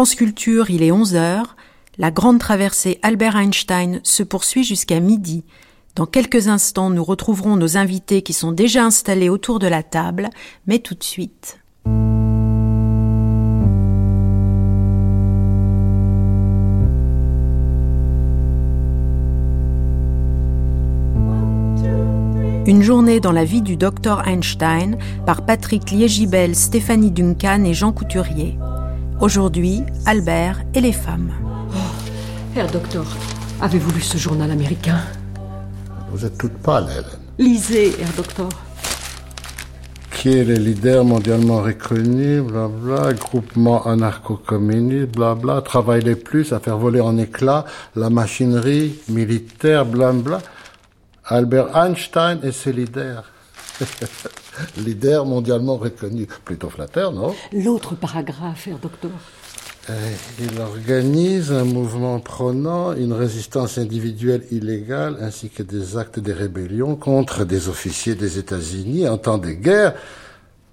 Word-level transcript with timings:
France 0.00 0.16
il 0.70 0.82
est 0.82 0.92
11 0.92 1.14
heures. 1.14 1.56
La 1.98 2.10
grande 2.10 2.38
traversée 2.38 2.98
Albert 3.02 3.36
Einstein 3.36 4.00
se 4.02 4.22
poursuit 4.22 4.64
jusqu'à 4.64 4.98
midi. 4.98 5.44
Dans 5.94 6.06
quelques 6.06 6.48
instants, 6.48 6.88
nous 6.88 7.04
retrouverons 7.04 7.56
nos 7.56 7.76
invités 7.76 8.22
qui 8.22 8.32
sont 8.32 8.50
déjà 8.50 8.82
installés 8.82 9.28
autour 9.28 9.58
de 9.58 9.66
la 9.66 9.82
table, 9.82 10.30
mais 10.66 10.78
tout 10.78 10.94
de 10.94 11.04
suite. 11.04 11.58
Une 22.66 22.82
journée 22.82 23.20
dans 23.20 23.32
la 23.32 23.44
vie 23.44 23.60
du 23.60 23.76
docteur 23.76 24.26
Einstein 24.26 24.96
par 25.26 25.44
Patrick 25.44 25.90
Liégibel, 25.90 26.56
Stéphanie 26.56 27.10
Duncan 27.10 27.64
et 27.64 27.74
Jean 27.74 27.92
Couturier. 27.92 28.56
Aujourd'hui, 29.20 29.82
Albert 30.06 30.62
et 30.72 30.80
les 30.80 30.92
femmes. 30.92 31.30
Oh, 31.44 31.76
Herr 32.56 32.70
Docteur, 32.70 33.04
avez-vous 33.60 33.92
lu 33.92 34.00
ce 34.00 34.16
journal 34.16 34.50
américain? 34.50 34.98
Vous 36.10 36.24
êtes 36.24 36.38
toute 36.38 36.54
pâle, 36.54 36.86
Hélène. 36.90 37.04
Lisez, 37.38 38.00
Herr 38.00 38.12
Docteur. 38.16 38.48
Qui 40.10 40.38
est 40.38 40.44
le 40.44 40.54
leader 40.54 41.04
mondialement 41.04 41.60
reconnu, 41.60 42.40
blabla, 42.40 43.12
groupement 43.12 43.86
anarcho-communiste, 43.86 45.08
blabla, 45.08 45.60
travaille 45.60 46.02
les 46.02 46.16
plus 46.16 46.54
à 46.54 46.58
faire 46.58 46.78
voler 46.78 47.02
en 47.02 47.18
éclats 47.18 47.66
la 47.96 48.08
machinerie 48.08 49.00
militaire, 49.10 49.84
blabla. 49.84 50.38
Albert 51.26 51.76
Einstein 51.76 52.40
et 52.42 52.52
ses 52.52 52.72
leaders. 52.72 53.24
leader 54.76 55.24
mondialement 55.24 55.76
reconnu. 55.76 56.26
Plutôt 56.44 56.70
flatteur, 56.70 57.12
non 57.12 57.34
L'autre 57.52 57.94
paragraphe, 57.94 58.66
Herr 58.68 58.78
Docteur. 58.78 59.10
Euh, 59.88 60.12
il 60.38 60.60
organise 60.60 61.50
un 61.52 61.64
mouvement 61.64 62.20
prônant 62.20 62.92
une 62.92 63.14
résistance 63.14 63.78
individuelle 63.78 64.44
illégale 64.50 65.16
ainsi 65.20 65.48
que 65.48 65.62
des 65.62 65.96
actes 65.96 66.20
de 66.20 66.32
rébellion 66.32 66.96
contre 66.96 67.44
des 67.44 67.68
officiers 67.68 68.14
des 68.14 68.38
États-Unis 68.38 69.08
en 69.08 69.16
temps 69.16 69.38
de 69.38 69.50
guerre, 69.50 69.94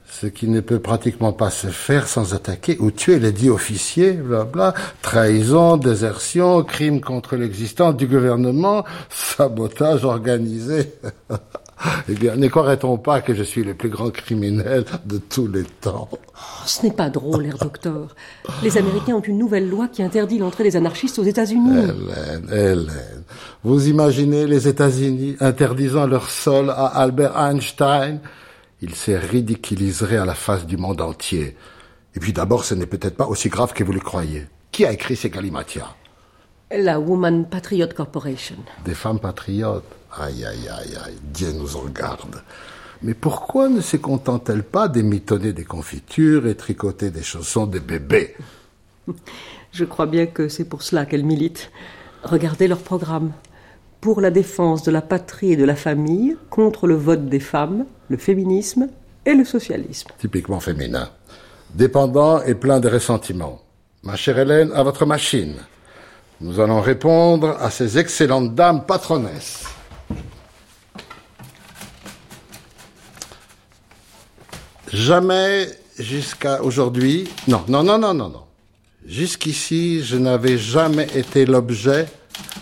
ce 0.09 0.27
qui 0.27 0.47
ne 0.49 0.59
peut 0.59 0.79
pratiquement 0.79 1.31
pas 1.31 1.49
se 1.49 1.67
faire 1.67 2.07
sans 2.07 2.33
attaquer 2.33 2.77
ou 2.79 2.91
tuer 2.91 3.17
les 3.19 3.31
dix 3.31 3.49
officiers, 3.49 4.11
blabla, 4.11 4.73
trahison, 5.01 5.77
désertion, 5.77 6.63
crime 6.63 6.99
contre 7.01 7.37
l'existence 7.37 7.95
du 7.95 8.07
gouvernement, 8.07 8.83
sabotage 9.09 10.03
organisé. 10.03 10.91
Eh 12.09 12.13
bien, 12.13 12.35
ne 12.35 12.47
croirait-on 12.47 12.97
pas 12.97 13.21
que 13.21 13.33
je 13.33 13.43
suis 13.43 13.63
le 13.63 13.73
plus 13.75 13.89
grand 13.89 14.09
criminel 14.09 14.85
de 15.05 15.17
tous 15.17 15.47
les 15.47 15.63
temps? 15.63 16.09
Oh, 16.11 16.17
Ce 16.65 16.81
n'est 16.83 16.91
pas 16.91 17.09
drôle, 17.09 17.45
Herr 17.45 17.57
Docteur. 17.57 18.15
Les 18.63 18.77
Américains 18.77 19.15
ont 19.15 19.21
une 19.21 19.37
nouvelle 19.37 19.69
loi 19.69 19.87
qui 19.87 20.01
interdit 20.01 20.39
l'entrée 20.39 20.63
des 20.63 20.75
anarchistes 20.75 21.19
aux 21.19 21.23
États-Unis. 21.23 21.77
Hélène, 21.77 22.49
Hélène, 22.51 23.23
vous 23.63 23.87
imaginez 23.87 24.47
les 24.47 24.67
États-Unis 24.67 25.35
interdisant 25.39 26.07
leur 26.07 26.29
sol 26.31 26.69
à 26.71 26.87
Albert 26.87 27.37
Einstein? 27.37 28.19
Il 28.81 28.95
se 28.95 29.11
ridiculiserait 29.11 30.17
à 30.17 30.25
la 30.25 30.35
face 30.35 30.65
du 30.65 30.77
monde 30.77 31.01
entier. 31.01 31.55
Et 32.15 32.19
puis 32.19 32.33
d'abord, 32.33 32.63
ce 32.65 32.73
n'est 32.73 32.85
peut-être 32.87 33.17
pas 33.17 33.27
aussi 33.27 33.49
grave 33.49 33.73
que 33.73 33.83
vous 33.83 33.93
le 33.93 33.99
croyez. 33.99 34.47
Qui 34.71 34.85
a 34.85 34.91
écrit 34.91 35.15
ces 35.15 35.29
galimatias 35.29 35.95
La 36.71 36.99
Woman 36.99 37.47
Patriot 37.49 37.87
Corporation. 37.95 38.55
Des 38.85 38.93
femmes 38.93 39.19
patriotes 39.19 39.83
Aïe, 40.19 40.45
aïe, 40.45 40.67
aïe, 40.67 40.97
aïe, 41.05 41.17
Dieu 41.21 41.51
nous 41.51 41.75
en 41.77 41.85
garde. 41.85 42.41
Mais 43.03 43.13
pourquoi 43.13 43.69
ne 43.69 43.81
se 43.81 43.97
contentent-elles 43.97 44.63
pas 44.63 44.87
d'émitonner 44.87 45.53
des 45.53 45.63
confitures 45.63 46.47
et 46.47 46.55
tricoter 46.55 47.11
des 47.11 47.21
chaussons 47.21 47.67
de 47.67 47.77
bébés? 47.77 48.35
Je 49.71 49.85
crois 49.85 50.07
bien 50.07 50.25
que 50.25 50.49
c'est 50.49 50.65
pour 50.65 50.81
cela 50.81 51.05
qu'elles 51.05 51.25
militent. 51.25 51.69
Regardez 52.23 52.67
leur 52.67 52.79
programme. 52.79 53.31
Pour 54.01 54.21
la 54.21 54.31
défense 54.31 54.81
de 54.83 54.91
la 54.91 55.01
patrie 55.01 55.53
et 55.53 55.57
de 55.57 55.65
la 55.65 55.75
famille, 55.75 56.35
contre 56.49 56.87
le 56.87 56.95
vote 56.95 57.27
des 57.27 57.39
femmes, 57.39 57.85
le 58.09 58.17
féminisme 58.17 58.89
et 59.25 59.35
le 59.35 59.45
socialisme. 59.45 60.09
Typiquement 60.17 60.59
féminin. 60.59 61.09
Dépendant 61.75 62.41
et 62.41 62.55
plein 62.55 62.79
de 62.79 62.89
ressentiments. 62.89 63.61
Ma 64.01 64.15
chère 64.15 64.39
Hélène, 64.39 64.71
à 64.73 64.81
votre 64.81 65.05
machine. 65.05 65.55
Nous 66.41 66.59
allons 66.59 66.81
répondre 66.81 67.57
à 67.59 67.69
ces 67.69 67.97
excellentes 67.99 68.55
dames 68.55 68.85
patronesses. 68.85 69.65
Jamais 74.93 75.67
jusqu'à 75.99 76.63
aujourd'hui, 76.63 77.27
non, 77.47 77.63
non, 77.67 77.83
non, 77.83 77.97
non, 77.97 78.13
non, 78.13 78.29
non. 78.29 78.43
Jusqu'ici, 79.05 80.03
je 80.03 80.17
n'avais 80.17 80.57
jamais 80.57 81.07
été 81.15 81.45
l'objet, 81.45 82.07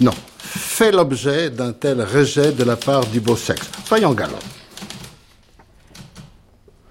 non, 0.02 0.14
fait 0.38 0.92
l'objet 0.92 1.50
d'un 1.50 1.72
tel 1.72 2.02
rejet 2.02 2.52
de 2.52 2.64
la 2.64 2.76
part 2.76 3.06
du 3.08 3.20
beau 3.20 3.36
sexe. 3.36 3.70
Soyons 3.88 4.14
galants. 4.14 4.40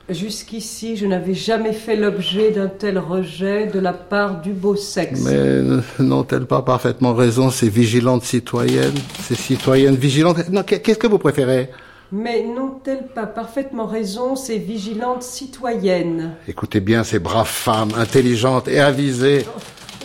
Jusqu'ici, 0.09 0.97
je 0.97 1.07
n'avais 1.07 1.35
jamais 1.35 1.73
fait 1.73 1.97
l'objet 1.97 2.51
d'un 2.51 2.69
tel 2.69 2.99
rejet 2.99 3.67
de 3.69 3.81
la 3.81 3.95
part 3.95 4.43
du 4.43 4.53
beau 4.53 4.77
sexe. 4.77 5.21
Mais 5.21 5.63
n'ont-elles 5.99 6.45
pas 6.47 6.61
parfaitement 6.61 7.15
raison, 7.15 7.51
ces 7.51 7.71
vigilantes 7.71 8.23
citoyennes, 8.23 8.95
ces 9.23 9.35
citoyennes 9.35 9.97
vigilantes? 9.97 10.49
Non, 10.51 10.63
qu'est-ce 10.63 10.99
que 10.99 11.07
vous 11.07 11.19
préférez? 11.19 11.71
Mais 12.13 12.43
n'ont-elles 12.45 13.09
pas 13.09 13.27
parfaitement 13.27 13.87
raison, 13.87 14.37
ces 14.37 14.59
vigilantes 14.59 15.23
citoyennes? 15.23 16.37
Écoutez 16.47 16.81
bien 16.81 17.05
ces 17.05 17.19
braves 17.19 17.47
femmes, 17.47 17.91
intelligentes 17.97 18.69
et 18.69 18.81
avisées. 18.81 19.45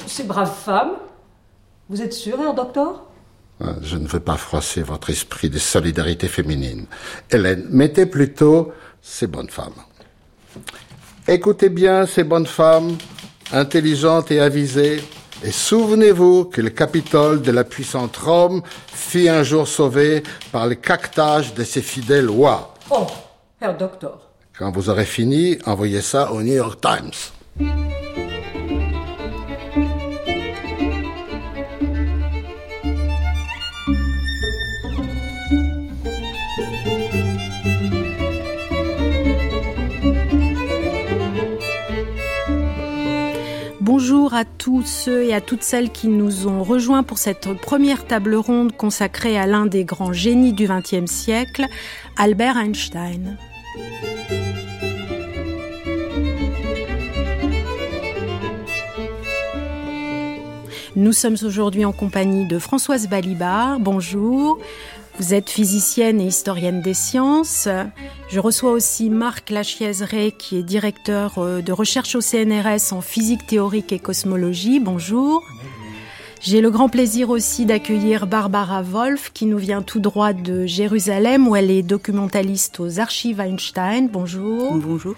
Ces 0.07 0.23
braves 0.23 0.55
femmes? 0.55 0.93
Vous 1.89 2.01
êtes 2.01 2.13
sûr, 2.13 2.39
hein, 2.39 2.53
docteur 2.53 3.03
ah, 3.61 3.75
Je 3.81 3.97
ne 3.97 4.07
veux 4.07 4.19
pas 4.19 4.38
froisser 4.38 4.81
votre 4.81 5.09
esprit 5.09 5.49
de 5.49 5.59
solidarité 5.59 6.27
féminine. 6.27 6.85
Hélène, 7.31 7.65
mettez 7.69 8.05
plutôt 8.05 8.71
ces 9.01 9.27
bonnes 9.27 9.49
femmes. 9.49 9.73
Écoutez 11.27 11.69
bien 11.69 12.05
ces 12.05 12.23
bonnes 12.23 12.47
femmes, 12.47 12.97
intelligentes 13.51 14.31
et 14.31 14.39
avisées, 14.39 15.01
et 15.44 15.51
souvenez-vous 15.51 16.45
que 16.45 16.61
le 16.61 16.69
Capitole 16.69 17.41
de 17.41 17.51
la 17.51 17.63
puissante 17.63 18.17
Rome 18.17 18.61
fut 18.88 19.29
un 19.29 19.44
jour 19.44 19.67
sauvé 19.67 20.23
par 20.51 20.67
le 20.67 20.75
cactage 20.75 21.53
de 21.53 21.63
ses 21.63 21.81
fidèles 21.81 22.25
lois. 22.25 22.73
Oh, 22.89 23.07
Herr 23.61 23.77
Docteur. 23.77 24.29
Quand 24.57 24.72
vous 24.72 24.89
aurez 24.89 25.05
fini, 25.05 25.57
envoyez 25.66 26.01
ça 26.01 26.33
au 26.33 26.41
New 26.41 26.55
York 26.55 26.81
Times. 26.81 27.69
Bonjour 43.91 44.35
à 44.35 44.45
tous 44.45 44.83
ceux 44.83 45.23
et 45.23 45.33
à 45.33 45.41
toutes 45.41 45.63
celles 45.63 45.89
qui 45.89 46.09
nous 46.09 46.47
ont 46.47 46.61
rejoints 46.61 47.01
pour 47.01 47.17
cette 47.17 47.51
première 47.55 48.05
table 48.05 48.35
ronde 48.35 48.72
consacrée 48.72 49.35
à 49.35 49.47
l'un 49.47 49.66
des 49.66 49.83
grands 49.83 50.13
génies 50.13 50.53
du 50.53 50.67
XXe 50.67 51.11
siècle, 51.11 51.66
Albert 52.16 52.55
Einstein. 52.55 53.35
Nous 60.95 61.11
sommes 61.11 61.38
aujourd'hui 61.44 61.83
en 61.83 61.91
compagnie 61.91 62.45
de 62.45 62.59
Françoise 62.59 63.07
Balibar. 63.07 63.79
Bonjour. 63.79 64.59
Vous 65.19 65.34
êtes 65.34 65.50
physicienne 65.50 66.22
et 66.22 66.28
historienne 66.28 66.81
des 66.81 66.94
sciences. 66.94 67.68
Je 68.30 68.40
reçois 68.40 68.72
aussi 68.72 69.09
Marc 69.09 69.50
Lachiaiseray, 69.50 70.31
qui 70.31 70.57
est 70.57 70.63
directeur 70.63 71.40
euh, 71.40 71.62
de 71.62 71.74
recherche 71.74 72.16
au 72.16 72.22
CNRS 72.22 72.94
en 72.94 73.02
physique 73.02 73.46
théorique 73.46 73.91
et 73.91 74.00
cosmologie. 74.00 74.80
Bonjour. 74.80 75.44
J'ai 76.39 76.62
le 76.62 76.71
grand 76.71 76.88
plaisir 76.88 77.30
aussi 77.30 77.66
d'accueillir 77.66 78.27
Barbara 78.27 78.81
Wolf, 78.81 79.31
qui 79.33 79.45
nous 79.45 79.57
vient 79.57 79.81
tout 79.81 80.00
droit 80.00 80.31
de 80.31 80.66
Jérusalem, 80.66 81.50
où 81.50 81.56
elle 81.57 81.69
est 81.69 81.83
documentaliste 81.83 82.80
aux 82.80 83.01
archives 83.01 83.42
Einstein. 83.42 84.07
Bonjour. 84.07 84.74
Bonjour. 84.75 85.15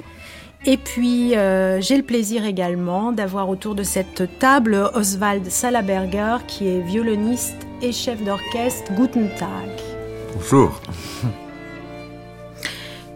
Et 0.65 0.77
puis, 0.77 1.35
euh, 1.35 1.79
j'ai 1.79 1.97
le 1.97 2.03
plaisir 2.03 2.45
également 2.45 3.11
d'avoir 3.11 3.49
autour 3.49 3.75
de 3.75 3.83
cette 3.83 4.39
table 4.39 4.89
Oswald 4.95 5.47
Salaberger, 5.49 6.37
qui 6.47 6.67
est 6.67 6.81
violoniste 6.81 7.67
et 7.83 7.91
chef 7.91 8.23
d'orchestre. 8.23 8.91
Guten 8.93 9.29
Tag. 9.37 9.90
Bonjour. 10.33 10.81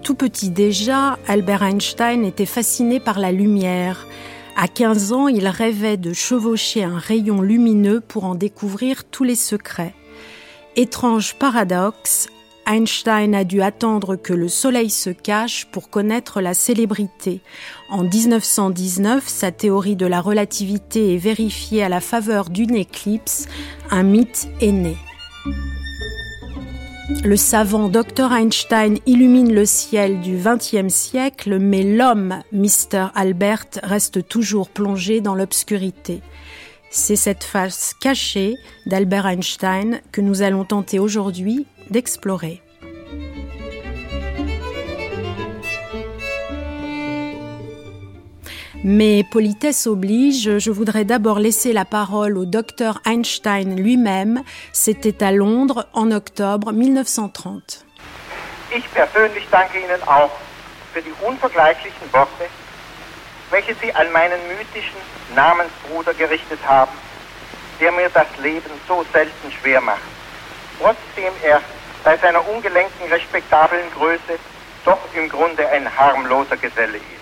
Tout 0.03 0.15
petit 0.15 0.49
déjà, 0.49 1.17
Albert 1.27 1.63
Einstein 1.63 2.25
était 2.25 2.45
fasciné 2.45 2.99
par 2.99 3.19
la 3.19 3.31
lumière. 3.31 4.05
À 4.55 4.67
15 4.67 5.13
ans, 5.13 5.27
il 5.27 5.47
rêvait 5.47 5.97
de 5.97 6.13
chevaucher 6.13 6.83
un 6.83 6.97
rayon 6.97 7.41
lumineux 7.41 8.01
pour 8.01 8.25
en 8.25 8.35
découvrir 8.35 9.03
tous 9.03 9.23
les 9.23 9.35
secrets. 9.35 9.93
Étrange 10.75 11.35
paradoxe, 11.35 12.27
Einstein 12.67 13.35
a 13.35 13.43
dû 13.43 13.61
attendre 13.61 14.15
que 14.15 14.33
le 14.33 14.47
Soleil 14.47 14.89
se 14.89 15.09
cache 15.09 15.65
pour 15.71 15.89
connaître 15.89 16.41
la 16.41 16.53
célébrité. 16.53 17.41
En 17.89 18.03
1919, 18.03 19.27
sa 19.27 19.51
théorie 19.51 19.95
de 19.95 20.05
la 20.05 20.19
relativité 20.19 21.13
est 21.13 21.19
vérifiée 21.19 21.83
à 21.83 21.89
la 21.89 22.01
faveur 22.01 22.49
d'une 22.49 22.75
éclipse. 22.75 23.47
Un 23.91 24.03
mythe 24.03 24.47
est 24.61 24.71
né. 24.71 24.97
Le 27.07 27.35
savant 27.35 27.87
Dr 27.87 28.31
Einstein 28.31 28.97
illumine 29.05 29.53
le 29.53 29.65
ciel 29.65 30.21
du 30.21 30.37
XXe 30.37 30.91
siècle, 30.91 31.59
mais 31.59 31.83
l'homme, 31.83 32.41
Mr 32.51 33.09
Albert, 33.13 33.67
reste 33.83 34.27
toujours 34.27 34.69
plongé 34.69 35.21
dans 35.21 35.35
l'obscurité. 35.35 36.21
C'est 36.89 37.15
cette 37.15 37.43
face 37.43 37.93
cachée 38.01 38.55
d'Albert 38.87 39.27
Einstein 39.27 40.01
que 40.11 40.21
nous 40.21 40.41
allons 40.41 40.65
tenter 40.65 40.97
aujourd'hui 40.97 41.67
d'explorer. 41.91 42.63
Mais 48.87 49.23
politesse 49.23 49.87
oblige, 49.87 50.59
je 50.59 50.69
voudrais 50.69 51.05
d'abord 51.05 51.39
laisser 51.39 51.73
la 51.73 51.85
parole 51.85 52.37
au 52.37 52.45
docteur 52.45 53.01
Einstein 53.03 53.75
lui-même. 53.75 54.43
C'était 54.73 55.23
à 55.23 55.31
Londres 55.31 55.87
en 55.93 56.11
octobre 56.11 56.69
1930. 56.69 57.83
Ich 58.77 58.87
persönlich 58.93 59.47
danke 59.49 59.79
Ihnen 59.79 60.03
auch 60.05 60.29
für 60.93 61.01
die 61.01 61.13
unvergleichlichen 61.25 62.13
Worte, 62.13 62.45
welche 63.49 63.73
Sie 63.81 63.91
an 63.91 64.11
meinen 64.11 64.37
mythischen 64.49 65.01
Namensbruder 65.33 66.13
gerichtet 66.13 66.59
haben, 66.67 66.93
der 67.79 67.91
mir 67.91 68.11
das 68.13 68.27
Leben 68.39 68.69
so 68.87 69.03
selten 69.11 69.51
schwer 69.51 69.81
macht, 69.81 70.05
trotzdem 70.79 71.33
er 71.41 71.59
bei 72.03 72.15
seiner 72.17 72.47
ungelenken, 72.47 73.07
respektablen 73.09 73.89
Größe 73.97 74.37
doch 74.85 74.99
im 75.15 75.27
Grunde 75.27 75.67
ein 75.69 75.89
harmloser 75.97 76.57
Geselle 76.57 76.97
ist. 76.97 77.14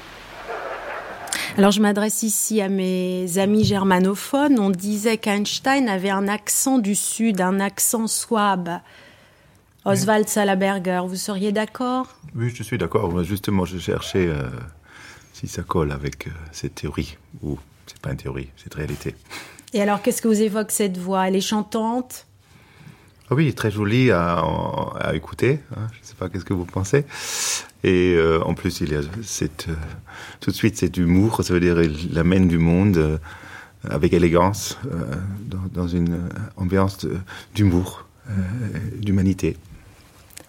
Alors 1.56 1.70
je 1.70 1.82
m'adresse 1.82 2.24
ici 2.24 2.62
à 2.62 2.70
mes 2.70 3.38
amis 3.38 3.64
germanophones. 3.64 4.60
On 4.60 4.72
disait 4.72 5.18
qu'Einstein 5.18 5.88
avait 5.88 6.10
un 6.10 6.28
accent 6.28 6.80
du 6.80 6.96
Sud, 6.96 7.42
un 7.42 7.60
accent 7.60 8.08
swab. 8.08 8.80
Oswald 9.86 10.28
Salaberger, 10.28 11.02
vous 11.06 11.16
seriez 11.16 11.52
d'accord? 11.52 12.08
Oui, 12.36 12.52
je 12.56 12.64
suis 12.64 12.80
d'accord. 12.80 13.24
Justement, 13.24 13.66
je 13.66 13.78
cherchais 13.78 14.28
euh, 14.28 14.50
si 15.34 15.48
ça 15.48 15.62
colle 15.62 15.92
avec 15.92 16.28
euh, 16.28 16.32
cette 16.52 16.74
théorie. 16.74 17.18
Ou 17.44 17.60
c'est 17.86 18.00
pas 18.00 18.12
une 18.12 18.18
théorie, 18.18 18.50
c'est 18.58 18.74
une 18.74 18.78
réalité. 18.78 19.16
Et 19.74 19.82
alors, 19.82 20.02
qu'est-ce 20.02 20.24
que 20.24 20.28
vous 20.28 20.42
évoque 20.42 20.72
cette 20.72 20.98
voix? 20.98 21.28
Elle 21.28 21.36
est 21.36 21.42
chantante? 21.42 22.26
Oui, 23.36 23.54
très 23.56 23.72
jolie 23.72 24.12
à, 24.12 24.44
écouter. 25.14 25.60
Hein. 25.76 25.88
Je 25.94 26.00
ne 26.00 26.06
sais 26.06 26.14
pas 26.14 26.30
qu'est-ce 26.30 26.46
que 26.46 26.54
vous 26.54 26.66
pensez. 26.66 27.06
Et 27.84 28.14
euh, 28.16 28.42
en 28.44 28.54
plus, 28.54 28.82
il 28.82 28.92
y 28.92 28.96
a 28.96 29.02
cette, 29.24 29.68
euh, 29.70 29.76
tout 30.40 30.52
de 30.52 30.56
suite 30.56 30.78
cet 30.78 30.98
humour, 30.98 31.44
ça 31.44 31.54
veut 31.54 31.60
dire 31.60 31.82
il 31.82 32.18
amène 32.20 32.48
du 32.48 32.60
monde 32.60 32.98
euh, 32.98 33.18
avec 33.90 34.14
élégance, 34.14 34.78
dans, 35.48 35.58
dans, 35.74 35.88
une 35.88 36.30
ambiance 36.56 37.06
d'humour, 37.54 38.06
d'humanité. 38.96 39.58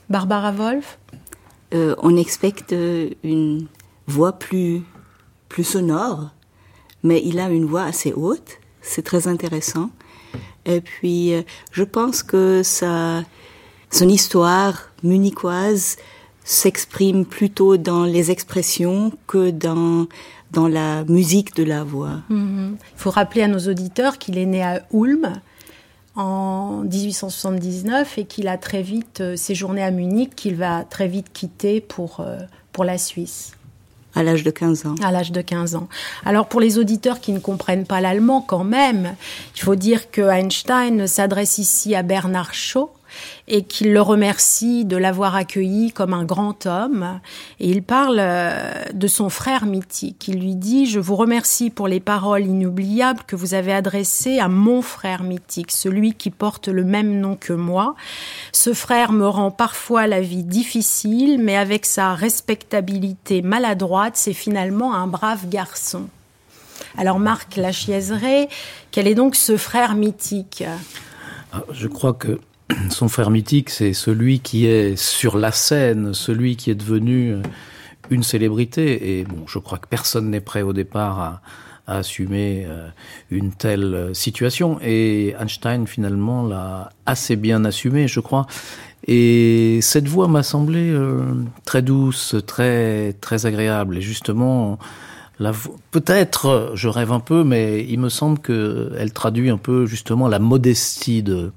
Barbara 0.09 0.53
Wolf? 0.53 0.99
On 1.73 2.17
expecte 2.17 2.73
une 3.25 3.67
voix 4.07 4.39
plus, 4.39 4.83
plus 5.49 5.65
sonore, 5.65 6.31
mais 7.03 7.21
il 7.25 7.41
a 7.41 7.51
une 7.51 7.65
voix 7.65 7.83
assez 7.83 8.13
haute, 8.13 8.61
c'est 8.83 9.03
très 9.03 9.27
intéressant. 9.27 9.91
Et 10.67 10.81
puis, 10.81 11.33
je 11.73 11.83
pense 11.83 12.23
que 12.23 12.63
sa, 12.63 13.23
son 13.91 14.09
histoire 14.09 14.91
munichoise 15.03 15.97
s'exprime 16.45 17.25
plutôt 17.25 17.77
dans 17.77 18.05
les 18.05 18.31
expressions 18.31 19.13
que 19.27 19.51
dans 19.51 20.07
dans 20.55 20.69
la 20.69 21.05
musique 21.05 21.55
de 21.57 21.65
la 21.65 21.85
voix. 21.85 22.23
Mhm. 22.31 22.77
Il 22.81 22.99
faut 22.99 23.11
rappeler 23.11 23.43
à 23.43 23.49
nos 23.49 23.59
auditeurs 23.59 24.19
qu'il 24.19 24.39
est 24.39 24.47
né 24.47 24.63
à 24.63 24.87
Ulm 24.93 25.33
en 26.17 26.85
1879 26.85 28.19
et 28.19 28.25
qu'il 28.25 28.49
a 28.49 28.57
très 28.57 28.83
vite 28.83 29.21
euh, 29.21 29.37
séjourné 29.37 29.83
à 29.83 29.91
Munich, 29.91 30.35
qu'il 30.37 30.55
va 30.55 30.85
très 30.85 31.09
vite 31.09 31.27
quitter 31.33 31.81
pour, 31.81 32.21
euh, 32.21 32.39
pour 32.73 32.85
la 32.85 32.99
Suisse. 32.99 33.57
À 34.15 34.23
l'âge 34.23 34.45
de 34.45 34.51
15 34.51 34.87
ans. 34.87 34.95
À 35.03 35.11
l'âge 35.11 35.33
de 35.33 35.41
15 35.41 35.75
ans. 35.75 35.89
Alors 36.25 36.47
pour 36.47 36.61
les 36.61 36.79
auditeurs 36.79 37.21
qui 37.21 37.33
ne 37.33 37.39
comprennent 37.39 37.87
pas 37.87 38.01
l'allemand 38.01 38.41
quand 38.41 38.65
même, 38.65 39.17
il 39.57 39.61
faut 39.61 39.75
dire 39.75 40.11
que 40.11 40.23
Einstein 40.23 41.07
s'adresse 41.07 41.59
ici 41.59 41.95
à 41.95 42.03
Bernard 42.03 42.55
Shaw, 42.55 42.91
et 43.49 43.63
qu'il 43.63 43.93
le 43.93 44.01
remercie 44.01 44.85
de 44.85 44.97
l'avoir 44.97 45.35
accueilli 45.35 45.93
comme 45.93 46.15
un 46.15 46.25
grand 46.25 46.67
homme. 46.67 47.21
Et 47.61 47.69
il 47.69 47.83
parle 47.83 48.19
euh, 48.19 48.85
de 48.93 49.07
son 49.07 49.29
frère 49.29 49.67
mythique. 49.67 50.29
Il 50.29 50.41
lui 50.41 50.57
dit, 50.57 50.87
je 50.87 51.01
vous 51.01 51.17
remercie 51.17 51.71
pour 51.71 51.89
les 51.89 52.01
paroles 52.01 52.47
inoubliables 52.47 53.23
que 53.27 53.37
vous 53.37 53.55
avez 53.55 53.73
adressées 53.73 54.39
à 54.39 54.49
mon 54.49 54.83
frère 54.83 55.23
mythique, 55.23 55.71
celui 55.71 56.15
qui 56.15 56.31
porte 56.31 56.69
le 56.69 56.85
même 56.85 57.21
nom 57.21 57.37
que 57.37 57.53
moi. 57.53 57.95
Ce 58.53 58.73
frère 58.73 59.13
me 59.13 59.27
rend 59.27 59.51
parfois 59.51 60.07
la 60.07 60.21
vie 60.21 60.45
difficile, 60.45 61.39
mais 61.39 61.57
avec 61.57 61.87
sa 61.87 62.15
respectabilité 62.15 63.43
maladroite, 63.43 64.17
c'est 64.17 64.33
finalement 64.33 64.95
un 64.95 65.07
brave 65.07 65.49
garçon. 65.49 66.09
Alors 66.97 67.19
Marc 67.19 67.57
Lachiaiseray, 67.57 68.49
quel 68.91 69.07
est 69.07 69.15
donc 69.15 69.35
ce 69.35 69.57
frère 69.57 69.95
mythique? 69.95 70.65
Ah, 71.53 71.63
Je 71.73 71.89
crois 71.89 72.13
que 72.13 72.41
son 72.91 73.09
frère 73.09 73.31
mythique, 73.31 73.71
c'est 73.71 73.93
celui 73.93 74.41
qui 74.41 74.67
est 74.67 74.97
sur 74.97 75.37
la 75.37 75.53
scène, 75.53 76.15
celui 76.15 76.57
qui 76.57 76.71
est 76.71 76.75
devenu 76.75 77.33
euh, 77.33 77.43
une 78.11 78.23
célébrité. 78.23 79.19
Et 79.19 79.25
bon, 79.25 79.45
je 79.47 79.59
crois 79.59 79.79
que 79.79 79.87
personne 79.87 80.31
n'est 80.31 80.41
prêt 80.41 80.63
au 80.63 80.73
départ 80.73 81.21
à, 81.21 81.41
assumer 81.87 82.65
euh, 82.67 82.89
une 83.31 83.53
telle 83.53 83.95
euh, 83.95 84.15
situation. 84.15 84.79
Et 84.83 85.35
Einstein, 85.39 85.87
finalement, 85.87 86.47
l'a 86.47 86.91
assez 87.05 87.37
bien 87.37 87.67
assumé, 87.67 88.09
je 88.09 88.21
crois. 88.21 88.47
Et 89.07 89.81
cette 89.83 90.09
voix 90.09 90.29
m'a 90.29 90.43
semblé 90.43 90.99
très 91.67 91.83
douce, 91.83 92.37
très 92.47 93.13
très 93.21 93.45
agréable. 93.45 93.99
Et 93.99 94.01
justement, 94.01 94.79
peut-être, 95.91 96.73
je 96.75 96.89
rêve 96.89 97.13
un 97.13 97.21
peu, 97.21 97.45
mais 97.45 97.85
il 97.87 98.01
me 98.01 98.09
semble 98.09 98.39
qu'elle 98.39 99.13
traduit 99.13 99.51
un 99.51 99.59
peu 99.59 99.85
justement 99.85 100.27
la 100.27 100.39
modestie 100.39 101.23
de, 101.23 101.53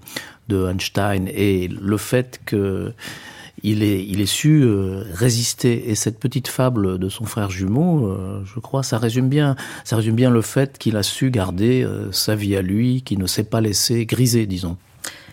de 0.47 0.67
Einstein 0.67 1.27
et 1.27 1.67
le 1.67 1.97
fait 1.97 2.39
que 2.45 2.93
il 3.63 3.83
est, 3.83 4.05
il 4.05 4.21
est 4.21 4.27
su 4.27 4.61
euh, 4.63 5.03
résister. 5.13 5.89
Et 5.89 5.95
cette 5.95 6.19
petite 6.19 6.47
fable 6.47 6.99
de 6.99 7.09
son 7.09 7.25
frère 7.25 7.49
jumeau, 7.49 8.07
euh, 8.07 8.41
je 8.45 8.59
crois, 8.59 8.83
ça 8.83 8.97
résume 8.97 9.29
bien, 9.29 9.55
ça 9.83 9.95
résume 9.95 10.15
bien 10.15 10.29
le 10.29 10.41
fait 10.41 10.77
qu'il 10.77 10.95
a 10.97 11.03
su 11.03 11.31
garder 11.31 11.83
euh, 11.83 12.11
sa 12.11 12.35
vie 12.35 12.55
à 12.55 12.61
lui, 12.61 13.01
qu'il 13.01 13.19
ne 13.19 13.27
s'est 13.27 13.43
pas 13.43 13.61
laissé 13.61 14.05
griser, 14.05 14.45
disons. 14.45 14.77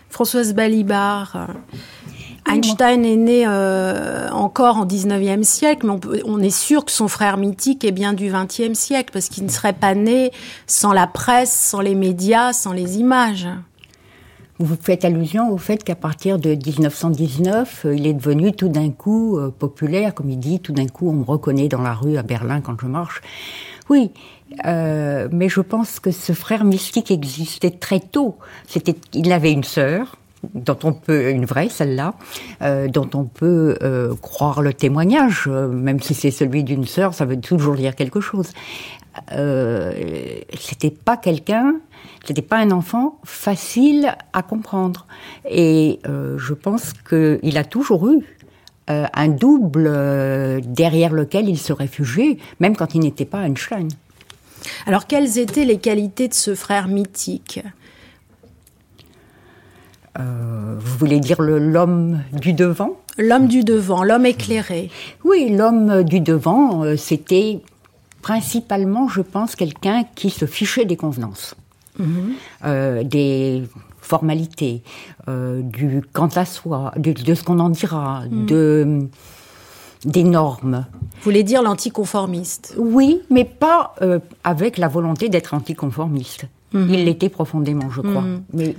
Françoise 0.09 0.55
Balibar, 0.55 1.49
Einstein 2.49 3.05
est 3.05 3.17
né 3.17 3.49
encore 4.31 4.77
en 4.77 4.87
19e 4.87 5.43
siècle, 5.43 5.87
mais 5.87 6.23
on, 6.25 6.35
on, 6.37 6.41
est 6.41 6.57
sûr 6.57 6.85
que 6.85 6.93
son 6.93 7.09
frère 7.09 7.37
mythique 7.37 7.83
est 7.83 7.91
bien 7.91 8.13
du 8.13 8.31
20e 8.31 8.75
siècle, 8.75 9.11
parce 9.13 9.29
qu'il 9.29 9.45
ne 9.45 9.51
serait 9.51 9.73
pas 9.73 9.97
né 9.97 10.31
sans 10.69 10.93
la 10.93 11.09
presse, 11.09 11.53
sans 11.53 11.81
les 11.81 11.97
médias, 11.97 12.53
sans 12.53 12.73
les 12.73 12.99
images. 12.99 13.49
Vous 14.59 14.77
faites 14.81 15.05
allusion 15.05 15.51
au 15.51 15.59
fait 15.59 15.83
qu'à 15.83 15.97
partir 15.97 16.39
de 16.39 16.51
1919, 16.51 17.87
euh, 17.87 17.95
il 17.97 18.07
est 18.07 18.15
devenu 18.15 18.53
tout 18.53 18.69
d'un 18.69 18.91
coup 18.91 19.37
euh, 19.37 19.51
populaire, 19.51 20.15
comme 20.15 20.31
il 20.31 20.39
dit, 20.39 20.61
tout 20.61 20.73
d'un 20.73 20.87
coup 20.87 21.09
on 21.11 21.15
me 21.15 21.25
reconnaît 21.25 21.69
dans 21.69 21.83
la 21.83 21.93
rue 21.93 22.17
à 22.17 22.23
Berlin 22.23 22.61
quand 22.61 22.77
je 22.81 22.87
marche. 22.87 23.21
Oui, 23.91 24.13
euh, 24.65 25.29
mais 25.33 25.49
je 25.49 25.61
pense 25.61 25.99
que 25.99 26.11
ce 26.11 26.33
frère 26.33 26.65
mystique 26.65 27.11
existait 27.11 27.71
très 27.71 28.01
tôt. 28.01 28.37
C'était, 28.67 28.95
il 29.13 29.33
avait 29.33 29.53
une 29.53 29.65
sœur, 29.65 30.17
dont 30.55 30.79
on 30.83 30.93
peut, 30.93 31.31
une 31.31 31.45
vraie 31.45 31.69
celle-là, 31.69 32.15
euh, 32.63 32.89
dont 32.89 33.09
on 33.15 33.25
peut 33.25 33.77
euh, 33.83 34.15
croire 34.21 34.63
le 34.63 34.73
témoignage, 34.73 35.49
même 35.49 36.01
si 36.01 36.15
c'est 36.15 36.31
celui 36.31 36.65
d'une 36.65 36.87
sœur, 36.87 37.15
ça 37.15 37.25
veut 37.25 37.41
toujours 37.41 37.75
dire 37.75 37.95
quelque 37.95 38.21
chose. 38.21 38.53
Euh, 39.33 39.93
c'était 40.59 40.91
pas 40.91 41.17
quelqu'un 41.17 41.75
c'était 42.27 42.43
pas 42.43 42.57
un 42.57 42.71
enfant 42.71 43.19
facile 43.25 44.17
à 44.33 44.43
comprendre. 44.43 45.07
Et 45.49 46.01
euh, 46.07 46.39
je 46.39 46.55
pense 46.55 46.93
qu'il 47.09 47.59
a 47.59 47.65
toujours 47.65 48.09
eu 48.09 48.25
euh, 48.91 49.07
un 49.13 49.29
double 49.29 49.87
euh, 49.87 50.61
derrière 50.65 51.13
lequel 51.13 51.49
il 51.49 51.59
se 51.59 51.73
réfugiait, 51.73 52.39
même 52.61 52.77
quand 52.77 52.95
il 52.95 53.01
n'était 53.01 53.25
pas 53.25 53.47
Einstein. 53.47 53.89
Alors, 54.87 55.07
quelles 55.07 55.39
étaient 55.39 55.67
les 55.67 55.79
qualités 55.79 56.29
de 56.29 56.35
ce 56.35 56.55
frère 56.55 56.89
mythique? 56.89 57.61
Vous 60.17 60.99
voulez 60.99 61.19
dire 61.19 61.43
l'homme 61.43 62.23
du 62.33 62.53
devant? 62.53 63.01
L'homme 63.19 63.49
du 63.49 63.65
devant, 63.65 64.05
l'homme 64.05 64.27
éclairé. 64.27 64.89
Oui, 65.25 65.49
l'homme 65.51 66.05
du 66.05 66.21
devant, 66.21 66.85
c'était 66.97 67.61
principalement, 68.23 69.09
je 69.09 69.23
pense, 69.23 69.57
quelqu'un 69.57 70.05
qui 70.15 70.31
se 70.31 70.47
fichait 70.47 70.85
des 70.85 70.97
convenances. 70.97 71.57
Mhm. 71.99 73.05
des 73.05 73.63
formalités, 74.01 74.83
du 75.29 76.03
quant 76.13 76.29
à 76.29 76.45
soi, 76.45 76.93
de, 76.97 77.35
ce 77.35 77.43
qu'on 77.43 77.59
en 77.59 77.71
dira, 77.71 78.25
mhm. 78.31 78.47
de 78.47 79.09
des 80.05 80.25
normes. 80.25 80.85
Vous 81.15 81.23
voulez 81.23 81.43
dire 81.43 81.63
l'anticonformiste 81.63 82.75
Oui, 82.77 83.23
mais 83.31 83.45
pas 83.45 83.95
avec 84.45 84.77
la 84.77 84.89
volonté 84.89 85.29
d'être 85.29 85.55
anticonformiste. 85.55 86.47
Il 86.75 87.05
l'était 87.05 87.29
profondément, 87.29 87.89
je 87.91 88.01
crois. 88.01 88.25
Mais, 88.53 88.75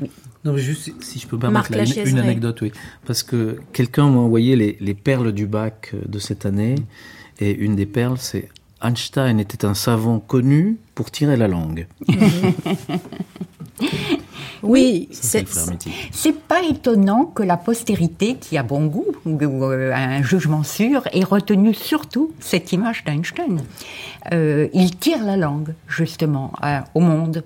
non, 0.46 0.54
mais 0.54 0.60
juste 0.60 0.92
si 1.02 1.20
je 1.20 1.28
peux 1.28 1.40
permettre 1.40 1.72
une, 1.72 2.20
anecdote, 2.20 2.62
oui. 2.62 2.72
Parce 3.08 3.24
que 3.24 3.58
quelqu'un 3.74 4.12
m'a 4.12 4.20
envoyé 4.20 4.56
les, 4.56 4.78
les, 4.80 4.94
perles 4.94 5.32
du 5.32 5.48
bac 5.48 5.92
euh, 5.94 6.02
de 6.08 6.20
cette 6.20 6.46
année, 6.46 6.76
et 7.40 7.52
une 7.52 7.76
des 7.76 7.88
perles, 7.88 8.18
c'est 8.20 8.48
Einstein 8.82 9.40
était 9.40 9.66
un 9.66 9.74
savant 9.74 10.20
connu 10.20 10.78
pour 10.94 11.12
tirer 11.12 11.38
la 11.38 11.48
langue. 11.48 11.88
oui, 14.64 15.10
c'est 15.12 16.38
pas 16.48 16.62
étonnant 16.64 17.26
que 17.26 17.44
la 17.44 17.58
postérité, 17.58 18.36
qui 18.36 18.58
a 18.58 18.64
bon 18.64 18.86
goût, 18.86 19.08
euh, 19.28 19.94
un 19.94 20.22
jugement 20.22 20.64
sûr, 20.64 21.08
ait 21.12 21.24
retenu 21.24 21.74
surtout 21.74 22.32
cette 22.40 22.72
image 22.74 23.04
d'Einstein. 23.04 23.62
Euh, 24.34 24.68
il 24.74 24.96
tire 24.98 25.24
la 25.24 25.38
langue, 25.38 25.74
justement, 25.88 26.52
au 26.94 27.00
monde. 27.00 27.44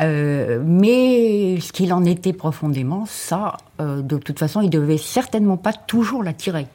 Euh, 0.00 0.62
mais 0.64 1.58
ce 1.60 1.72
qu'il 1.72 1.92
en 1.92 2.04
était 2.04 2.32
profondément, 2.32 3.04
ça, 3.06 3.56
euh, 3.80 4.02
de 4.02 4.16
toute 4.18 4.38
façon, 4.38 4.60
il 4.60 4.70
devait 4.70 4.98
certainement 4.98 5.56
pas 5.56 5.72
toujours 5.72 6.22
l'attirer. 6.22 6.66